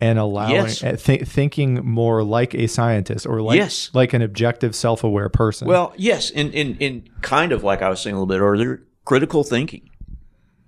[0.00, 0.82] and allowing Yes.
[0.84, 3.90] uh, thi- thinking more like a scientist or like Yes.
[3.94, 5.66] like an objective self-aware person.
[5.68, 8.82] Well, yes, and, and, and kind of like I was saying a little bit earlier,
[9.04, 9.88] critical thinking.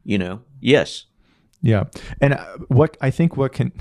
[0.04, 1.04] You know, yes.
[1.60, 1.84] Yeah,
[2.20, 3.72] and uh, what I think what can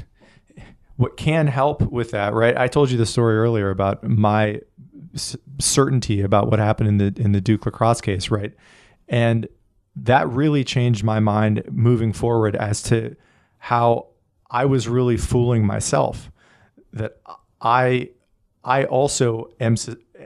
[0.98, 2.58] what can help with that, right?
[2.58, 4.60] I told you the story earlier about my
[5.14, 8.52] s- certainty about what happened in the in the Duke lacrosse case, right?
[9.08, 9.48] And
[10.04, 13.16] that really changed my mind moving forward as to
[13.58, 14.08] how
[14.50, 16.32] I was really fooling myself.
[16.94, 17.18] That
[17.62, 18.10] I
[18.64, 19.76] I also am,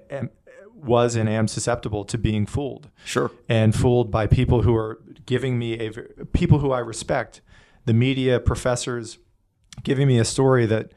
[0.10, 0.30] am
[0.76, 3.30] was and am susceptible to being fooled Sure.
[3.48, 5.92] and fooled by people who are giving me a
[6.34, 7.42] people who I respect,
[7.86, 9.20] the media, professors,
[9.84, 10.92] giving me a story that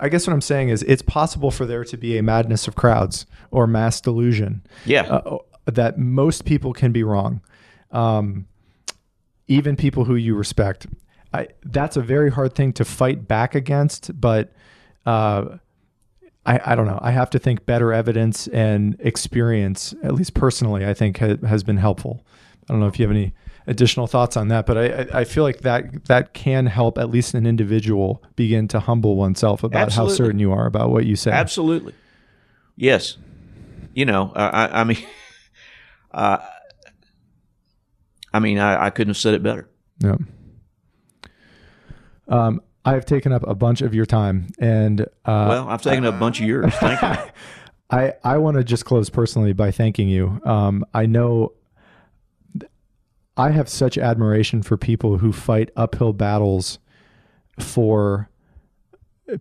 [0.00, 2.74] I guess what I'm saying is it's possible for there to be a madness of
[2.76, 5.02] crowds or mass delusion Yeah.
[5.04, 7.40] uh, that most people can be wrong,
[7.90, 8.46] um,
[9.46, 10.86] even people who you respect.
[11.32, 14.52] I, that's a very hard thing to fight back against, but
[15.06, 15.56] uh,
[16.46, 16.98] I, I don't know.
[17.02, 21.62] I have to think better evidence and experience, at least personally, I think ha- has
[21.62, 22.24] been helpful.
[22.68, 23.32] I don't know if you have any
[23.66, 27.34] additional thoughts on that, but I, I- feel like that that can help at least
[27.34, 30.12] an individual begin to humble oneself about Absolutely.
[30.12, 31.30] how certain you are about what you say.
[31.30, 31.94] Absolutely.
[32.76, 33.18] Yes.
[33.94, 34.98] You know, I, I, I mean,
[36.12, 36.38] uh,
[38.32, 39.68] I mean, I, I couldn't have said it better.
[40.00, 40.16] Yeah.
[42.28, 46.14] Um, I've taken up a bunch of your time, and uh, Well, I've taken up
[46.14, 46.72] a bunch of yours.
[46.74, 47.30] Thank you.
[47.90, 50.40] I I want to just close personally by thanking you.
[50.44, 51.52] Um, I know
[53.36, 56.78] I have such admiration for people who fight uphill battles
[57.58, 58.28] for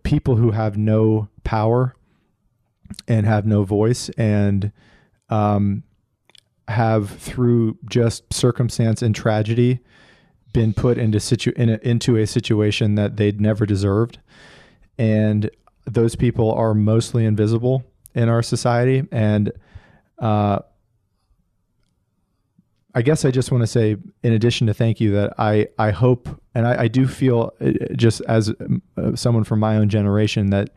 [0.03, 1.95] people who have no power
[3.07, 4.72] and have no voice and
[5.30, 5.84] um,
[6.68, 9.80] have through just circumstance and tragedy
[10.53, 14.19] been put into situ in a, into a situation that they'd never deserved
[14.98, 15.49] and
[15.85, 17.84] those people are mostly invisible
[18.15, 19.52] in our society and
[20.19, 20.60] uh,
[22.98, 25.91] I guess I just want to say, in addition to thank you, that I, I
[25.91, 30.49] hope and I, I do feel, uh, just as uh, someone from my own generation,
[30.49, 30.72] that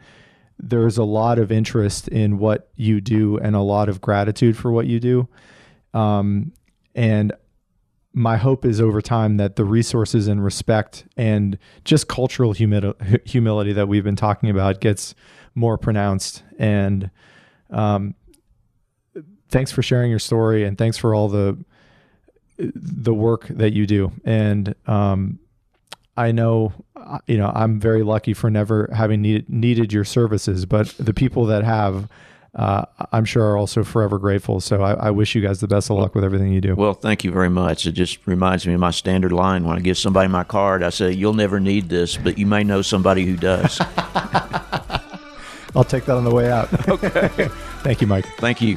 [0.58, 4.70] there's a lot of interest in what you do and a lot of gratitude for
[4.70, 5.28] what you do.
[5.94, 6.52] Um,
[6.94, 7.32] and
[8.12, 13.72] my hope is over time that the resources and respect and just cultural humili- humility
[13.72, 15.14] that we've been talking about gets
[15.54, 16.42] more pronounced.
[16.58, 17.10] And
[17.70, 18.14] um,
[19.48, 21.56] thanks for sharing your story, and thanks for all the
[22.58, 24.12] the work that you do.
[24.24, 25.38] And um,
[26.16, 30.66] I know, uh, you know, I'm very lucky for never having needed needed your services,
[30.66, 32.08] but the people that have.
[32.54, 34.60] Uh, I'm sure are also forever grateful.
[34.60, 36.74] So I, I wish you guys the best of luck with everything you do.
[36.74, 37.86] Well, thank you very much.
[37.86, 40.82] It just reminds me of my standard line when I give somebody my card.
[40.82, 43.80] I say, "You'll never need this, but you may know somebody who does."
[45.76, 46.88] I'll take that on the way out.
[46.88, 47.28] Okay.
[47.82, 48.26] Thank you, Mike.
[48.38, 48.76] thank you.